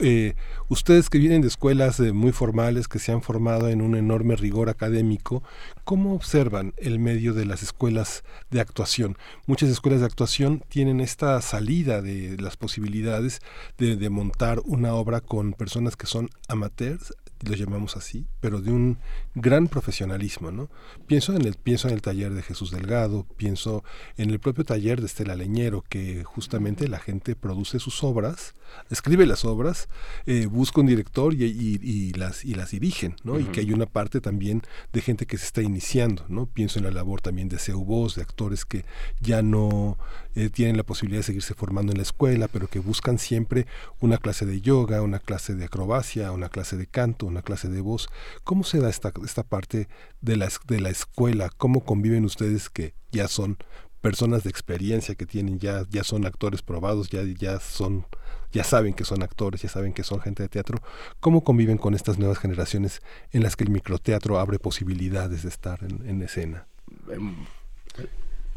[0.69, 4.71] ustedes que vienen de escuelas muy formales, que se han formado en un enorme rigor
[4.71, 5.43] académico,
[5.85, 9.19] cómo observan el medio de las escuelas de actuación?
[9.47, 13.41] Muchas escuelas de actuación tienen esta salida de las posibilidades
[13.77, 18.71] de, de montar una obra con personas que son amateurs, lo llamamos así, pero de
[18.71, 18.99] un
[19.35, 20.69] gran profesionalismo, ¿no?
[21.07, 23.83] Pienso en el pienso en el taller de Jesús Delgado, pienso
[24.17, 28.55] en el propio taller de Estela Leñero que justamente la gente produce sus obras
[28.91, 29.89] escribe las obras,
[30.27, 33.39] eh, busca un director y, las, y las dirigen, ¿no?
[33.39, 36.47] Y que hay una parte también de gente que se está iniciando, ¿no?
[36.47, 38.85] Pienso en la labor también de CEUBOS, de actores que
[39.21, 39.99] ya no
[40.35, 43.67] eh, tienen la posibilidad de seguirse formando en la escuela, pero que buscan siempre
[44.01, 47.81] una clase de yoga, una clase de acrobacia, una clase de canto, una clase de
[47.81, 48.09] voz.
[48.45, 49.89] ¿Cómo se da esta, esta parte
[50.21, 51.51] de la, de la escuela?
[51.57, 53.59] ¿Cómo conviven ustedes que ya son
[54.03, 58.05] personas de experiencia que tienen ya ya son actores probados ya ya son
[58.53, 60.83] ya saben que son actores ya saben que son gente de teatro
[61.21, 63.01] cómo conviven con estas nuevas generaciones
[63.31, 66.67] en las que el microteatro abre posibilidades de estar en, escena
[67.11, 67.47] em,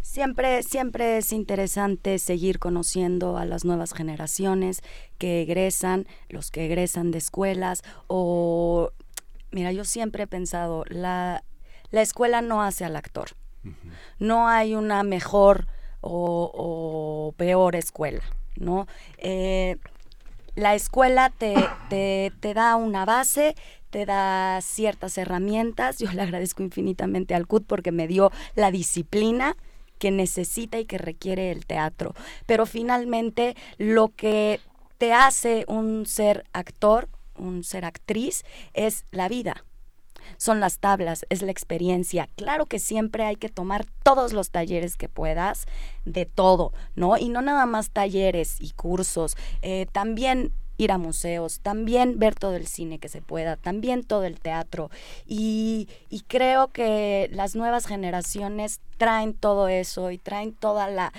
[0.01, 4.81] Siempre, siempre es interesante seguir conociendo a las nuevas generaciones
[5.17, 8.91] que egresan, los que egresan de escuelas o,
[9.51, 11.43] mira, yo siempre he pensado, la,
[11.89, 13.31] la escuela no hace al actor.
[14.19, 15.67] No hay una mejor
[16.01, 18.23] o, peor escuela,
[18.55, 18.87] ¿no?
[19.17, 19.77] Eh,
[20.55, 21.55] la escuela te,
[21.89, 23.55] te, da una base,
[23.89, 25.97] te da ciertas herramientas.
[25.99, 29.57] Yo le agradezco infinitamente al CUT porque me dio la disciplina
[29.99, 32.13] que necesita y que requiere el teatro.
[32.45, 34.61] Pero finalmente lo que
[34.97, 39.65] te hace un ser actor, un ser actriz, es la vida
[40.37, 42.29] son las tablas, es la experiencia.
[42.35, 45.65] Claro que siempre hay que tomar todos los talleres que puedas
[46.05, 47.17] de todo, ¿no?
[47.17, 52.55] Y no nada más talleres y cursos, eh, también ir a museos, también ver todo
[52.55, 54.89] el cine que se pueda, también todo el teatro.
[55.25, 61.13] Y, y, creo que las nuevas generaciones traen todo eso y traen toda la,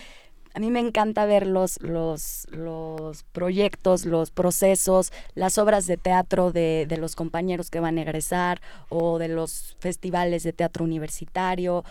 [0.56, 2.46] a mí me encanta ver los, los,
[3.32, 9.18] proyectos, los procesos, las obras de teatro de, los compañeros que van a egresar o
[9.18, 11.84] de los festivales de teatro universitario,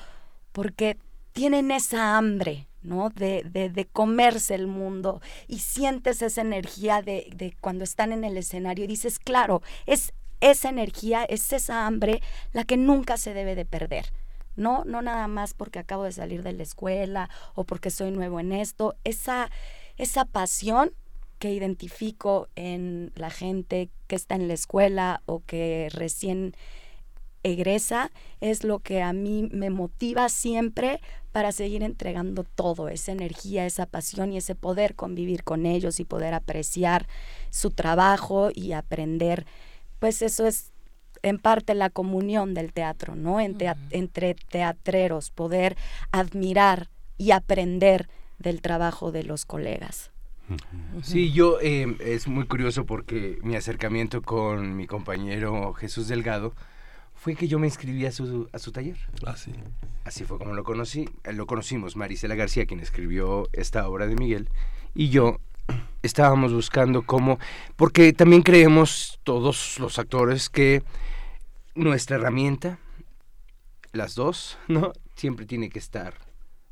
[0.52, 0.98] porque
[1.32, 3.12] tienen esa hambre, ¿no?
[3.12, 8.36] De, de, comerse el mundo y sientes esa energía de, de, cuando están en el
[8.36, 10.12] escenario y dices, claro, es
[10.42, 12.20] esa energía, es esa hambre
[12.52, 14.12] la que nunca se debe de perder.
[14.56, 18.40] No, no nada más porque acabo de salir de la escuela o porque soy nuevo
[18.40, 18.96] en esto.
[19.04, 19.52] Esa,
[19.98, 20.92] esa pasión
[21.40, 26.56] que identifico en la gente que está en la escuela o que recién
[27.44, 28.12] egresa
[28.42, 31.00] es lo que a mí me motiva siempre
[31.32, 36.06] para seguir entregando todo, esa energía, esa pasión y ese poder convivir con ellos y
[36.06, 37.08] poder apreciar
[37.50, 39.46] su trabajo y aprender.
[40.00, 40.72] Pues eso es
[41.26, 43.40] en parte la comunión del teatro, ¿no?
[43.40, 45.76] Entre teatreros, poder
[46.12, 50.12] admirar y aprender del trabajo de los colegas.
[51.02, 56.54] Sí, yo em, es muy curioso porque mi acercamiento con mi compañero Jesús Delgado
[57.16, 58.98] fue que yo me inscribí a su, a su taller.
[59.26, 59.52] Así.
[59.58, 61.10] Ah, Así fue como lo conocí.
[61.24, 64.50] Eh, lo conocimos, Marisela García, quien escribió esta obra de Miguel,
[64.94, 65.40] y yo
[66.04, 67.40] estábamos buscando cómo,
[67.76, 70.84] porque también creemos todos los actores que
[71.76, 72.80] nuestra herramienta,
[73.92, 74.94] las dos, ¿no?
[75.16, 76.16] Siempre tiene que estar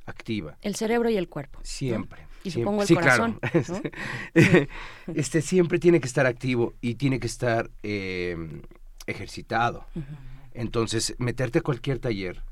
[0.06, 0.58] activa.
[0.62, 1.60] El cerebro y el cuerpo.
[1.64, 2.28] Siempre.
[2.44, 3.40] Y supongo el corazón.
[5.16, 8.36] este siempre tiene que estar activo y tiene que estar eh,
[9.08, 9.86] ejercitado.
[10.54, 12.44] Entonces, meterte a cualquier taller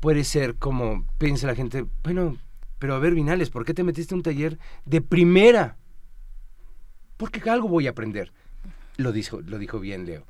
[0.00, 2.36] puede ser como piensa la gente, bueno,
[2.78, 5.76] pero a ver, Vinales, ¿por qué te metiste a un taller de primera?
[7.16, 8.32] Porque algo voy a aprender.
[8.96, 10.26] Lo dijo, lo dijo bien Leo.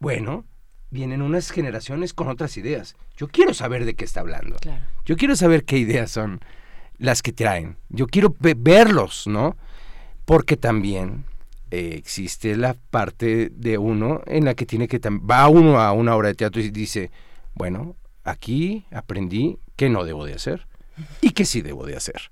[0.00, 0.44] Bueno,
[0.90, 2.96] vienen unas generaciones con otras ideas.
[3.16, 4.56] Yo quiero saber de qué está hablando.
[5.04, 6.40] Yo quiero saber qué ideas son
[6.98, 7.76] las que traen.
[7.88, 9.56] Yo quiero verlos, ¿no?
[10.24, 11.24] Porque también
[11.70, 14.98] eh, existe la parte de uno en la que tiene que...
[14.98, 17.10] Va uno a una obra de teatro y dice,
[17.54, 20.66] bueno, aquí aprendí qué no debo de hacer
[21.20, 22.30] y qué sí debo de hacer.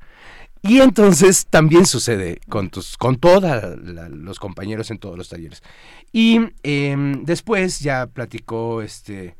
[0.67, 3.79] Y entonces también sucede con, tus, con todos
[4.11, 5.63] los compañeros en todos los talleres.
[6.11, 9.37] Y em, después ya platicó este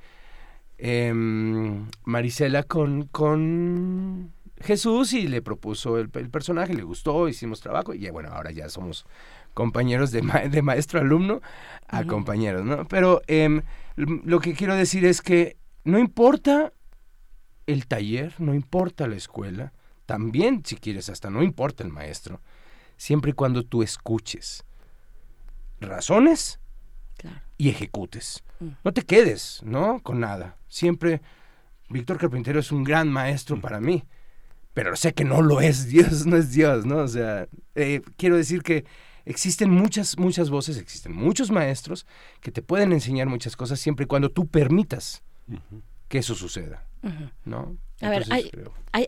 [0.77, 8.07] em, Marisela con, con Jesús y le propuso el, personaje, le gustó, hicimos trabajo y
[8.11, 9.07] bueno, ahora ya somos
[9.55, 10.21] compañeros de,
[10.51, 11.41] de maestro-alumno
[11.89, 12.87] a compañeros, ¿no?
[12.87, 13.63] Pero em,
[13.97, 16.75] lo que quiero decir es que no importa
[17.67, 19.73] el taller, no importa la escuela,
[20.07, 22.41] también, si quieres, hasta no importa el maestro,
[22.97, 24.65] siempre y cuando tú escuches
[25.81, 26.61] razones
[27.57, 28.43] y ejecutes.
[28.61, 28.69] Mm.
[28.83, 30.01] No te quedes, ¿no?
[30.03, 30.57] Con nada.
[30.69, 31.23] Siempre,
[31.89, 34.05] Víctor Carpintero es un gran maestro para mí,
[34.73, 36.99] pero sé que no lo es, Dios no es Dios, ¿no?
[36.99, 38.85] O sea, eh, quiero decir que
[39.25, 42.07] existen muchas, muchas voces, existen muchos maestros
[42.41, 45.23] que te pueden enseñar muchas cosas siempre y cuando tú permitas
[46.09, 46.87] que eso suceda,
[47.45, 47.77] ¿no?
[48.05, 48.51] A ver, hay,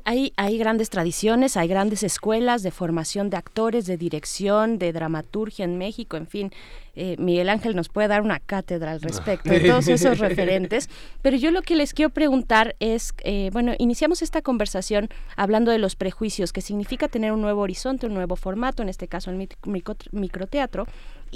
[0.04, 5.64] hay, hay, grandes tradiciones, hay grandes escuelas de formación de actores, de dirección, de dramaturgia
[5.64, 6.50] en México, en fin.
[6.96, 10.88] Eh, Miguel Ángel nos puede dar una cátedra al respecto de todos esos referentes.
[11.22, 15.78] Pero yo lo que les quiero preguntar es, eh, bueno, iniciamos esta conversación hablando de
[15.78, 19.48] los prejuicios, que significa tener un nuevo horizonte, un nuevo formato, en este caso el
[20.12, 20.86] microteatro.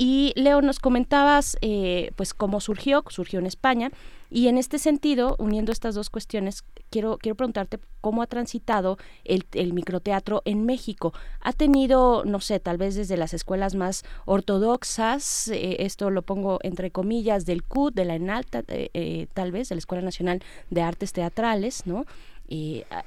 [0.03, 3.91] Y Leo, nos comentabas eh, pues cómo surgió, surgió en España,
[4.31, 9.45] y en este sentido, uniendo estas dos cuestiones, quiero, quiero preguntarte cómo ha transitado el,
[9.75, 11.13] microteatro en México.
[11.43, 16.61] ¿Ha tenido, no sé, tal vez desde las escuelas más ortodoxas, eh, esto lo pongo
[16.63, 20.81] entre comillas, del CUT, de la ENALTA, eh, tal vez, de la Escuela Nacional de
[20.81, 22.07] Artes Teatrales, ¿no?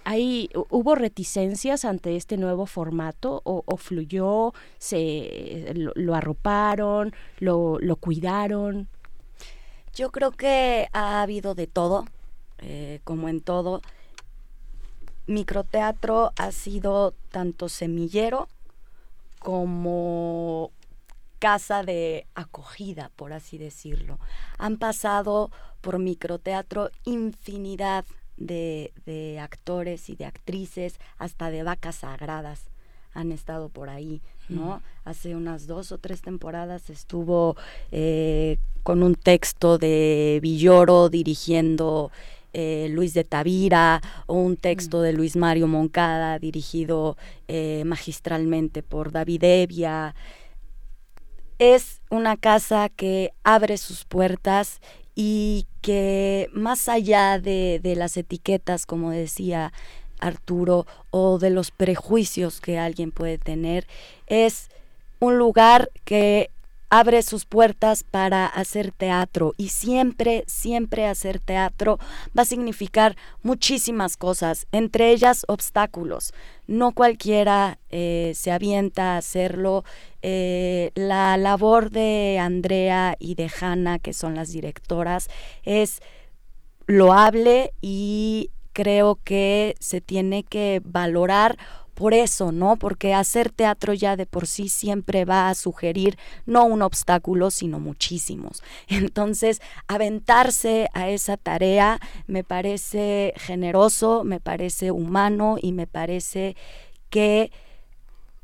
[0.06, 8.88] Hay, ¿Hubo reticencias ante este nuevo formato o, fluyó, se, lo, arroparon, lo, lo, cuidaron?
[9.94, 12.06] Yo creo que ha habido de todo,
[12.60, 13.82] eh, como en todo.
[15.28, 18.48] Microteatro ha sido tanto semillero
[19.40, 20.72] como
[21.40, 24.18] casa de acogida, por así decirlo.
[24.58, 28.06] Han pasado por microteatro infinidad
[28.38, 32.70] de, actores y de actrices, hasta de vacas sagradas
[33.14, 34.82] han estado por ahí, ¿no?
[35.06, 37.56] Hace unas dos o tres temporadas estuvo
[37.92, 42.12] eh, con un texto de Villoro dirigiendo
[42.53, 49.12] eh, Luis de Tavira o un texto de Luis Mario Moncada dirigido eh, magistralmente por
[49.12, 50.14] David Evia.
[51.58, 54.82] Es una casa que abre sus puertas
[55.16, 59.74] y que más allá de, las etiquetas, como decía
[60.19, 63.88] Arturo, o de los prejuicios que alguien puede tener,
[64.27, 64.69] es
[65.19, 66.50] un lugar que
[66.94, 71.98] abre sus puertas para hacer teatro y siempre, siempre hacer teatro
[72.38, 76.36] va a significar muchísimas cosas, entre ellas obstáculos.
[76.68, 79.84] No cualquiera eh, se avienta a hacerlo.
[80.22, 85.30] Eh, la labor de Andrea y de Hanna, que son las directoras,
[85.64, 86.00] es
[86.86, 91.58] loable y creo que se tiene que valorar
[91.94, 92.78] por eso, ¿no?
[92.78, 97.80] Porque hacer teatro ya de por sí siempre va a sugerir no un obstáculo, sino
[97.80, 98.64] muchísimos.
[98.88, 106.56] Entonces, aventarse a esa tarea me parece generoso, me parece humano y me parece
[107.10, 107.52] que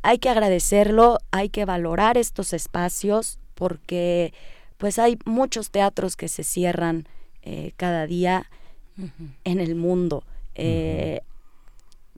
[0.01, 4.33] hay que agradecerlo, hay que valorar estos espacios porque
[4.77, 7.05] pues hay muchos teatros que se cierran
[7.41, 8.49] eh, cada día
[9.43, 10.23] en el mundo.
[10.55, 11.21] Eh,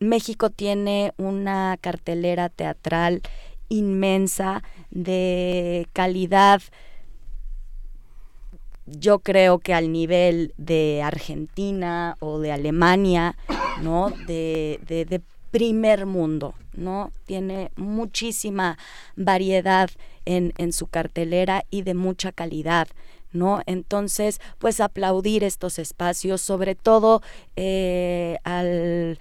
[0.02, 3.22] México tiene una cartelera teatral
[3.68, 6.62] inmensa de calidad
[8.86, 13.36] yo creo que al nivel de Argentina o de Alemania,
[13.82, 14.10] ¿no?
[14.26, 17.12] De, de, primer mundo, ¿no?
[17.26, 18.78] Tiene muchísima
[19.16, 19.90] variedad
[20.24, 22.88] en, en, su cartelera y de mucha calidad.
[23.34, 23.60] ¿No?
[23.64, 27.22] Entonces, pues aplaudir estos espacios, sobre todo
[27.56, 29.18] eh, al,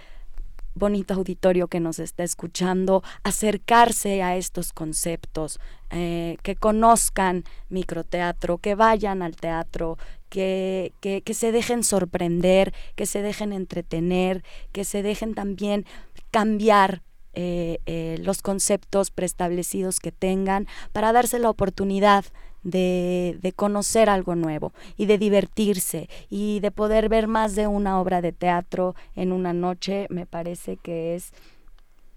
[0.75, 5.59] bonito auditorio que nos está escuchando, acercarse a estos conceptos,
[5.89, 9.97] eh, que conozcan microteatro, que vayan al teatro,
[10.29, 15.85] que, que, se dejen sorprender, que se dejen entretener, que se dejen también
[16.31, 17.01] cambiar
[17.33, 22.25] eh, eh, los conceptos preestablecidos que tengan para darse la oportunidad
[22.63, 28.21] de, conocer algo nuevo y de divertirse y de poder ver más de una obra
[28.21, 31.31] de teatro en una noche, me parece que es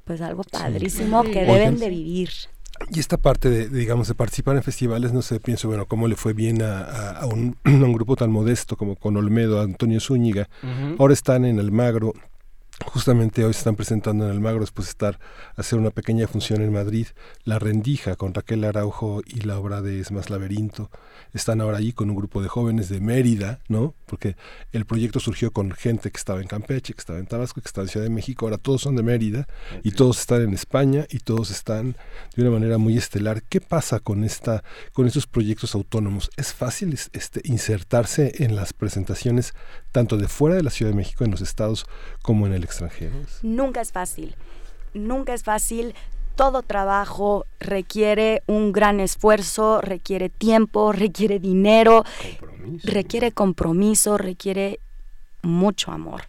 [0.05, 2.31] pues algo padrísimo que deben de vivir.
[2.91, 6.17] Y esta parte de, digamos, de participar en festivales, no sé, pienso, bueno, cómo le
[6.17, 7.57] fue bien a, un,
[7.93, 10.49] grupo tan modesto como con Olmedo, Antonio Zúñiga.
[10.99, 12.13] Ahora están en Almagro,
[12.83, 15.21] Justamente hoy se están presentando en el Magro, después de estar
[15.55, 17.07] hacer una pequeña función en Madrid,
[17.45, 20.91] La Rendija con Raquel Araujo y la obra de Es más laberinto.
[21.33, 23.95] Están ahora ahí con un grupo de jóvenes de Mérida, ¿no?
[24.07, 24.37] Porque
[24.73, 27.85] el proyecto surgió con gente que estaba en Campeche, que estaba en Tabasco, que estaba
[27.85, 28.45] en Ciudad de México.
[28.45, 29.47] Ahora todos son de Mérida
[29.85, 31.97] y todos están en España y todos están
[32.35, 33.45] de una manera muy estelar.
[33.45, 36.29] ¿Qué pasa con esta, con estos proyectos autónomos?
[36.37, 39.55] ¿Es fácil este, insertarse en las presentaciones
[39.95, 41.87] tanto de fuera de la Ciudad de México, en los estados,
[42.21, 43.15] como en el extranjero?
[43.43, 44.35] Nunca es fácil.
[44.93, 45.95] Nunca es fácil
[46.35, 52.03] todo trabajo requiere un gran esfuerzo, requiere tiempo, requiere dinero,
[52.83, 54.81] requiere compromiso, requiere
[55.43, 56.23] mucho amor.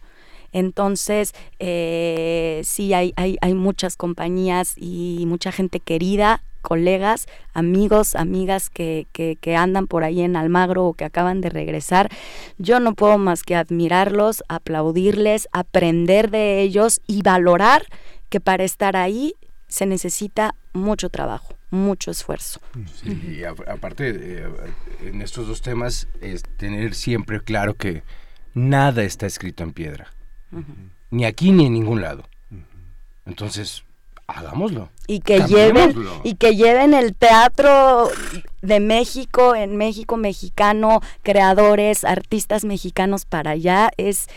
[0.52, 8.70] Entonces, eh, sí, hay, hay, hay muchas compañías y mucha gente querida colegas, amigos, amigas
[8.70, 12.10] que, que, que andan por ahí en Almagro o que acaban de regresar.
[12.58, 17.86] Yo no puedo más que admirarlos, aplaudirles, aprender de ellos y valorar
[18.30, 19.34] que para estar ahí
[19.68, 22.60] se necesita mucho trabajo, mucho esfuerzo.
[23.04, 24.48] y aparte, eh,
[25.02, 28.02] en estos dos temas, es tener siempre claro que
[28.54, 30.12] nada está escrito en piedra.
[31.10, 32.28] Ni aquí ni en ningún lado.
[33.24, 33.84] Entonces,
[34.26, 34.88] hagámoslo.
[35.06, 38.10] Y que lleven y que lleven el teatro
[38.62, 44.28] de México en México mexicano, creadores, artistas mexicanos para allá es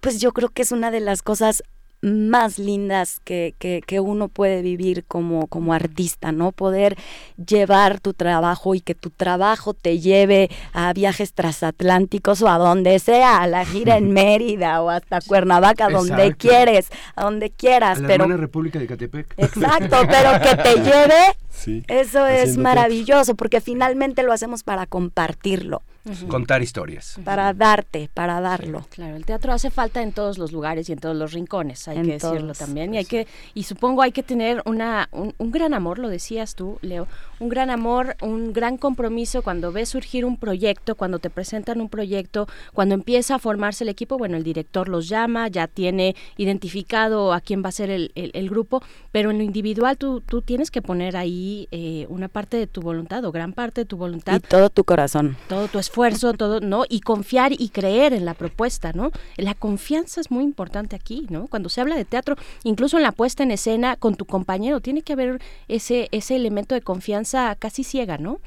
[0.00, 1.62] pues yo creo que es una de las cosas
[2.00, 6.52] más lindas que, que, uno puede vivir como, como artista, ¿no?
[6.52, 6.96] Poder
[7.44, 12.98] llevar tu trabajo y que tu trabajo te lleve a viajes transatlánticos o a donde
[13.00, 17.98] sea, a la gira en Mérida o hasta Cuernavaca, donde quieres, a donde quieras.
[17.98, 19.34] A la pero República de Catepec.
[19.36, 25.82] Exacto, pero que te lleve, eso es maravilloso, porque finalmente lo hacemos para compartirlo.
[26.28, 27.18] Contar historias.
[27.24, 28.86] Para darte, para darlo.
[28.90, 32.02] Claro, el teatro hace falta en todos los lugares y en todos los rincones, hay
[32.02, 32.94] que decirlo también.
[32.94, 36.78] Y hay que, y supongo hay que tener una, un, gran amor, lo decías tú,
[36.82, 37.06] Leo,
[37.40, 41.88] un gran amor, un gran compromiso cuando ves surgir un proyecto, cuando te presentan un
[41.88, 47.32] proyecto, cuando empieza a formarse el equipo, bueno, el director los llama, ya tiene identificado
[47.32, 50.70] a quién va a ser el, el, grupo, pero en lo individual tú, tú tienes
[50.70, 54.36] que poner ahí eh, una parte de tu voluntad o gran parte de tu voluntad.
[54.36, 55.36] Y todo tu corazón.
[55.48, 56.84] Todo tu esfuerzo esfuerzo, todo, ¿no?
[56.88, 59.10] Y confiar y creer en la propuesta, ¿no?
[59.36, 61.48] La confianza es muy importante aquí, ¿no?
[61.48, 65.02] Cuando se habla de teatro, incluso en la puesta en escena con tu compañero, tiene
[65.02, 68.38] que haber ese, ese elemento de confianza casi ciega, ¿no?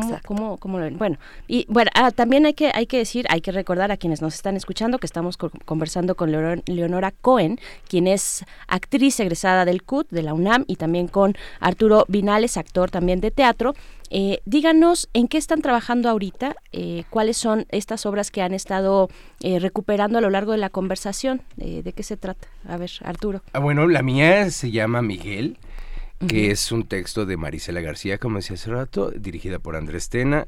[0.00, 0.98] ¿Cómo, cómo, cómo lo ven?
[0.98, 4.22] Bueno, y bueno, ah, también hay que, hay que decir, hay que recordar a quienes
[4.22, 6.32] nos están escuchando que estamos conversando con
[6.66, 7.58] Leonora Cohen,
[7.88, 12.90] quien es actriz egresada del CUT, de la UNAM, y también con Arturo Vinales, actor
[12.90, 13.74] también de teatro.
[14.10, 19.08] Eh, díganos en qué están trabajando ahorita, eh, cuáles son estas obras que han estado
[19.40, 22.48] eh, recuperando a lo largo de la conversación, de qué se trata.
[22.68, 23.42] A ver, Arturo.
[23.52, 25.58] Ah, bueno, la mía se llama Miguel
[26.28, 30.46] que es un texto de Marisela García, como decía hace rato, dirigida por Andrés Tena,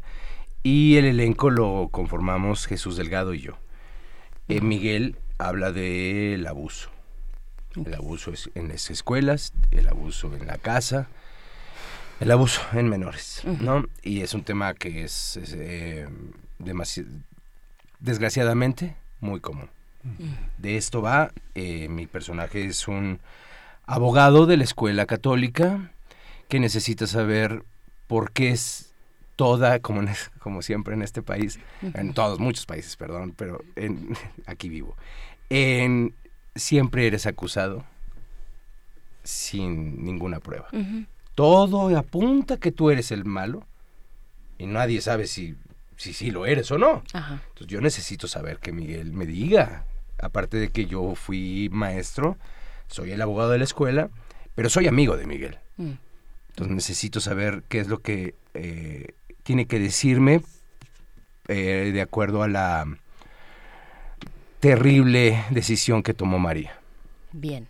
[0.62, 3.58] y el elenco lo conformamos Jesús Delgado y yo.
[4.48, 6.90] Eh, Miguel habla del abuso.
[7.74, 11.08] El abuso es en las escuelas, el abuso en la casa,
[12.20, 13.84] el abuso en menores, ¿no?
[14.02, 16.08] Y es un tema que es, eh,
[18.00, 19.68] desgraciadamente muy común.
[20.56, 23.18] De esto va, eh, mi personaje es un
[23.86, 25.92] abogado de la escuela católica
[26.48, 27.64] que necesita saber
[28.06, 28.94] por qué es
[29.36, 30.02] toda, como,
[30.38, 34.16] como siempre en este país, en todos, muchos países, perdón, pero en,
[34.46, 34.96] aquí vivo,
[35.50, 36.14] en,
[36.54, 37.84] siempre eres acusado
[39.22, 40.68] sin ninguna prueba.
[41.34, 43.64] Todo apunta que tú eres el malo
[44.58, 45.56] y nadie sabe si
[45.96, 47.02] si sí lo eres o no.
[47.12, 49.84] Entonces yo necesito saber que Miguel me diga,
[50.18, 52.36] aparte de que yo fui maestro,
[52.88, 54.10] soy el abogado de la escuela,
[54.54, 55.58] pero soy amigo de Miguel.
[55.76, 55.92] Mm.
[56.50, 60.42] Entonces necesito saber qué es lo que eh, tiene que decirme
[61.48, 62.86] eh, de acuerdo a la
[64.60, 66.80] terrible decisión que tomó María.
[67.32, 67.68] Bien.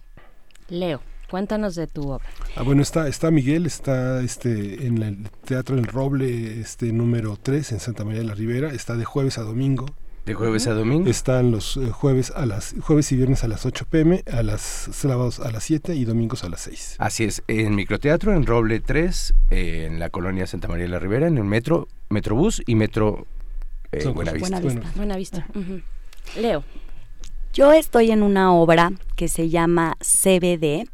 [0.68, 1.00] Leo.
[1.28, 2.24] Cuéntanos de tu obra.
[2.54, 7.72] Ah, bueno, está, está Miguel, está este en el Teatro del Roble, este número 3
[7.72, 9.86] en Santa María de la Ribera, está de jueves a domingo,
[10.26, 11.08] de jueves a domingo.
[11.08, 14.60] Están los eh, jueves a las jueves y viernes a las 8 pm, a las
[14.60, 16.96] sábados a las 7 y domingos a las 6.
[16.98, 21.28] Así es, en microteatro en Roble 3, en la colonia Santa María de la Ribera,
[21.28, 23.26] en el metro, Metrobús y Metro
[23.92, 24.60] eh, Buenavista.
[24.96, 25.46] Buenavista.
[26.36, 26.64] Leo.
[27.55, 30.88] Yo estoy en una obra que se llama CBD,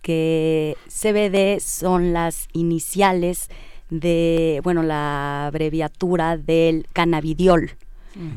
[0.00, 3.48] que CBD son las iniciales
[3.90, 7.76] de, bueno, la abreviatura del cannabidiol.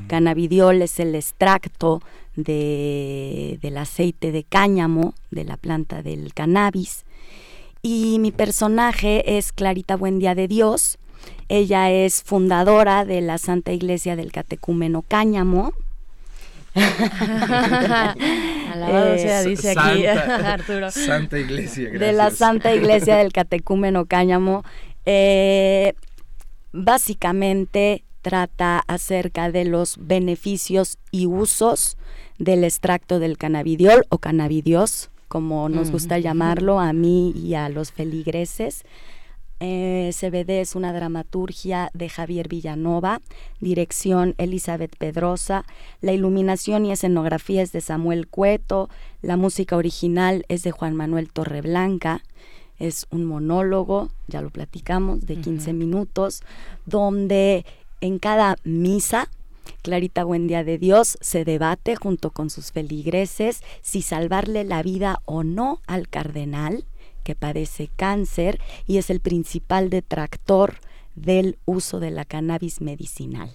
[0.08, 2.02] Cannabidiol es el extracto
[2.36, 7.06] de, del aceite de cáñamo, de la planta del cannabis.
[7.82, 10.98] Y mi personaje es Clarita Buendía de Dios.
[11.50, 15.74] Ella es fundadora de la Santa Iglesia del Catecúmeno Cáñamo.
[18.74, 20.92] Alabado sea, dice aquí Arturo.
[20.92, 24.64] Santa Iglesia, De la Santa Iglesia del Catecúmeno Cáñamo.
[25.06, 25.94] Eh,
[26.74, 31.96] básicamente trata acerca de los beneficios y usos
[32.40, 37.92] del extracto del cannabidiol o cannabidios, como nos gusta llamarlo a mí y a los
[37.92, 38.84] feligreses.
[39.60, 43.22] Eh, CBD es una dramaturgia de Javier Villanova,
[43.60, 45.64] dirección Elizabeth Pedrosa,
[46.02, 48.90] la iluminación y escenografía es de Samuel Cueto,
[49.22, 52.24] la música original es de Juan Manuel Torreblanca,
[52.80, 56.42] Es un monólogo, ya lo platicamos, de 15 minutos,
[56.86, 57.66] donde
[58.02, 59.30] en cada misa
[59.82, 65.44] Clarita Buendía de Dios se debate junto con sus feligreses si salvarle la vida o
[65.44, 66.86] no al cardenal
[67.24, 70.80] que padece cáncer y es el principal detractor
[71.16, 73.52] del uso de la cannabis medicinal.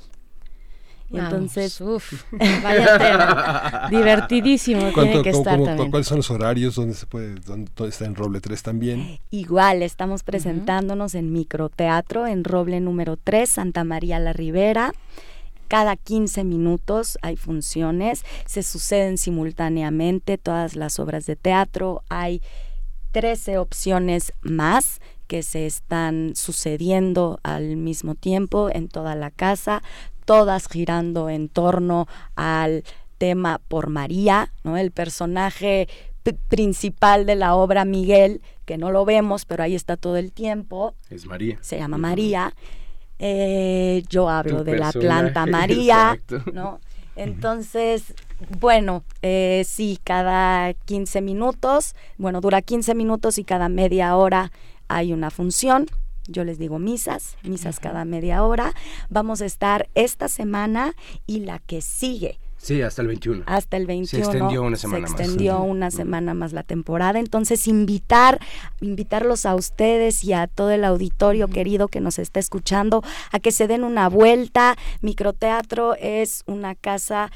[1.13, 1.81] Entonces,
[2.63, 3.89] vaya tema.
[3.91, 5.91] Divertidísimo, tiene que estar también.
[5.91, 6.77] ¿Cuáles son los horarios?
[6.77, 9.19] ¿Dónde se puede, dónde, está en Roble 3 también?
[9.31, 14.93] Igual, estamos presentándonos en microteatro, en Roble número 3, Santa María la Ribera.
[15.69, 22.43] Cada 15 minutos hay funciones, se suceden simultáneamente todas las obras de teatro, hay
[23.13, 29.81] 13 opciones más que se están sucediendo al mismo tiempo en toda la casa,
[30.31, 32.85] todas girando en torno al
[33.19, 34.77] tema por María, ¿no?
[34.77, 35.89] El personaje
[36.47, 40.95] principal de la obra Miguel, que no lo vemos, pero ahí está todo el tiempo.
[41.09, 41.59] Es María.
[41.63, 42.55] Se llama María.
[43.19, 46.17] Eh, yo hablo de la planta María,
[46.53, 46.79] ¿no?
[47.17, 48.15] Entonces,
[48.61, 54.53] bueno, eh, sí, cada 15 minutos, bueno, dura 15 minutos y cada media hora
[54.87, 55.89] hay una función.
[56.31, 58.73] Yo les digo misas, misas cada media hora.
[59.09, 60.95] Vamos a estar esta semana
[61.27, 62.39] y la que sigue.
[62.57, 63.45] Sí, hasta el 21.
[63.47, 64.25] Hasta el 21.
[64.25, 65.11] Se extendió una semana más.
[65.13, 67.19] Se extendió una semana más la temporada.
[67.19, 68.39] Entonces, invitar,
[68.83, 73.03] invitarlos a ustedes y a todo el auditorio querido que nos está escuchando
[73.33, 74.77] a que se den una vuelta.
[75.01, 77.33] Microteatro es una casa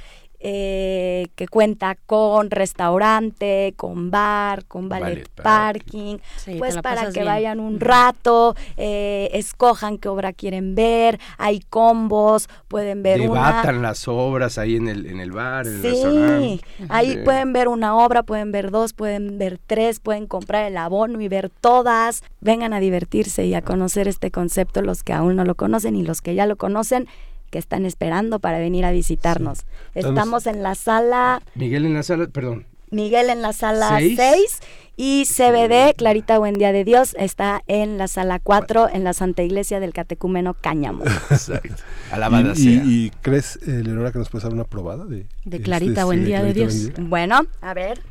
[0.46, 6.18] eh, que cuenta con restaurante, con bar, con ballet, parking,
[6.58, 13.02] pues para que vayan un rato, eh, escojan qué obra quieren ver, hay combos, pueden
[13.02, 16.64] ver Debatan las obras ahí en el, en el bar, en sí, el restaurante.
[16.90, 21.22] ahí pueden ver una obra, pueden ver dos, pueden ver tres, pueden comprar el abono
[21.22, 22.22] y ver todas.
[22.42, 26.02] Vengan a divertirse y a conocer este concepto los que aún no lo conocen y
[26.02, 27.08] los que ya lo conocen
[27.54, 29.60] que están esperando para venir a visitarnos.
[29.94, 31.40] Estamos en la sala...
[31.54, 32.66] Miguel en la sala, perdón.
[32.90, 34.58] Miguel en la sala 6
[34.96, 39.78] y CBD, Clarita Buendía de Dios, está en la sala 4 en la Santa Iglesia
[39.78, 41.04] del Catecúmeno Cáñamo.
[41.30, 41.76] Exacto.
[42.10, 42.82] Alabada ¿Y, sea.
[42.84, 46.42] y, crees, eh, Leonora, que nos puedes dar una probada de, de Clarita este, Buendía
[46.42, 46.90] de Dios?
[46.98, 48.02] Bueno, a ver.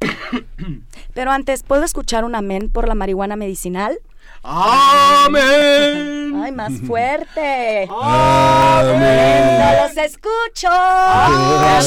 [1.12, 3.98] Pero antes, ¿puedo escuchar un amén por la marihuana medicinal?
[4.42, 6.34] Amén.
[6.42, 7.88] Ay, más fuerte.
[7.90, 9.58] Amén.
[9.58, 10.68] No los escucho.
[10.70, 11.86] Amén.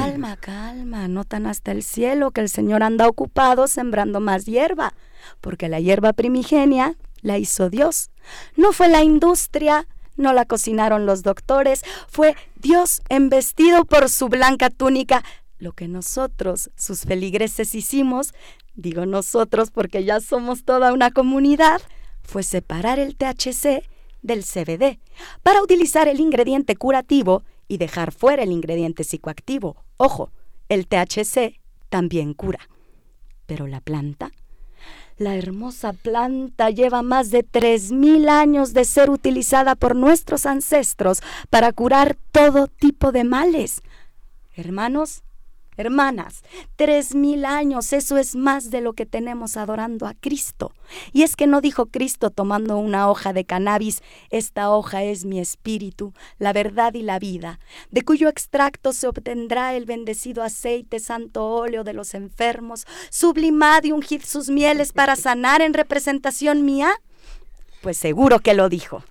[0.00, 1.08] Calma, calma.
[1.08, 4.92] No tan hasta el cielo que el Señor anda ocupado sembrando más hierba.
[5.40, 8.10] Porque la hierba primigenia la hizo Dios.
[8.56, 9.86] No fue la industria,
[10.16, 15.24] no la cocinaron los doctores, fue Dios embestido por su blanca túnica.
[15.58, 18.32] Lo que nosotros, sus feligreses, hicimos
[18.78, 21.82] digo nosotros porque ya somos toda una comunidad,
[22.22, 23.82] fue separar el THC
[24.22, 25.00] del CBD
[25.42, 29.84] para utilizar el ingrediente curativo y dejar fuera el ingrediente psicoactivo.
[29.96, 30.30] Ojo,
[30.68, 31.58] el THC
[31.88, 32.60] también cura.
[33.46, 34.30] Pero la planta,
[35.16, 41.72] la hermosa planta lleva más de 3.000 años de ser utilizada por nuestros ancestros para
[41.72, 43.82] curar todo tipo de males.
[44.54, 45.22] Hermanos,
[45.78, 46.42] Hermanas,
[46.74, 50.72] tres mil años, eso es más de lo que tenemos adorando a Cristo.
[51.12, 55.38] Y es que no dijo Cristo tomando una hoja de cannabis, esta hoja es mi
[55.38, 57.60] espíritu, la verdad y la vida,
[57.92, 63.92] de cuyo extracto se obtendrá el bendecido aceite santo óleo de los enfermos, sublimad y
[63.92, 66.90] ungid sus mieles para sanar en representación mía.
[67.82, 69.04] Pues seguro que lo dijo.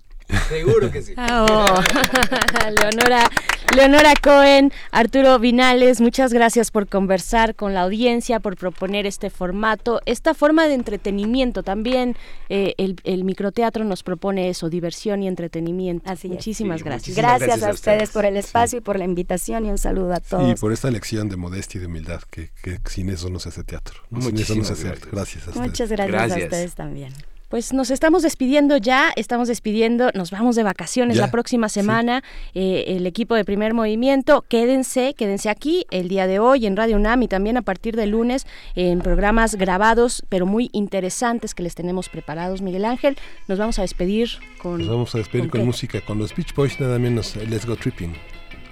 [0.50, 1.14] Seguro que sí.
[1.18, 1.66] Oh.
[2.82, 3.30] Leonora,
[3.76, 10.02] Leonora Cohen, Arturo Vinales, muchas gracias por conversar con la audiencia, por proponer este formato,
[10.06, 11.64] esta forma de entretenimiento.
[11.64, 12.16] También
[12.50, 16.10] eh, el, microteatro nos propone eso, diversión y entretenimiento.
[16.10, 17.16] Así Muchísimas gracias.
[17.16, 17.64] gracias.
[17.64, 20.50] a ustedes por el espacio y por la invitación y un saludo a todos.
[20.50, 22.50] Y por esta lección de modestia y de humildad, que,
[22.86, 24.02] sin eso no se hace teatro.
[24.20, 25.68] Sin eso no se hace Gracias a ustedes.
[25.68, 26.32] Muchas gracias.
[26.32, 27.14] a ustedes también.
[27.50, 32.22] Pues nos estamos despidiendo ya, estamos despidiendo, nos vamos de vacaciones la próxima semana,
[32.54, 36.98] eh, el equipo de primer movimiento, quédense, quédense aquí el día de hoy en Radio
[36.98, 38.46] UNAM y también a partir de lunes
[38.76, 43.18] en programas grabados, pero muy interesantes que les tenemos preparados, Miguel Ángel.
[43.48, 44.30] Nos vamos a despedir
[44.62, 44.80] con...
[44.80, 48.14] Nos vamos a despedir con, música, con los Beach Boys, nada menos, Let's Go Tripping.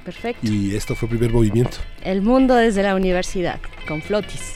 [0.04, 0.46] Perfecto.
[0.46, 1.78] Y esto fue primer movimiento.
[2.04, 4.56] El mundo desde la universidad, con Flotis.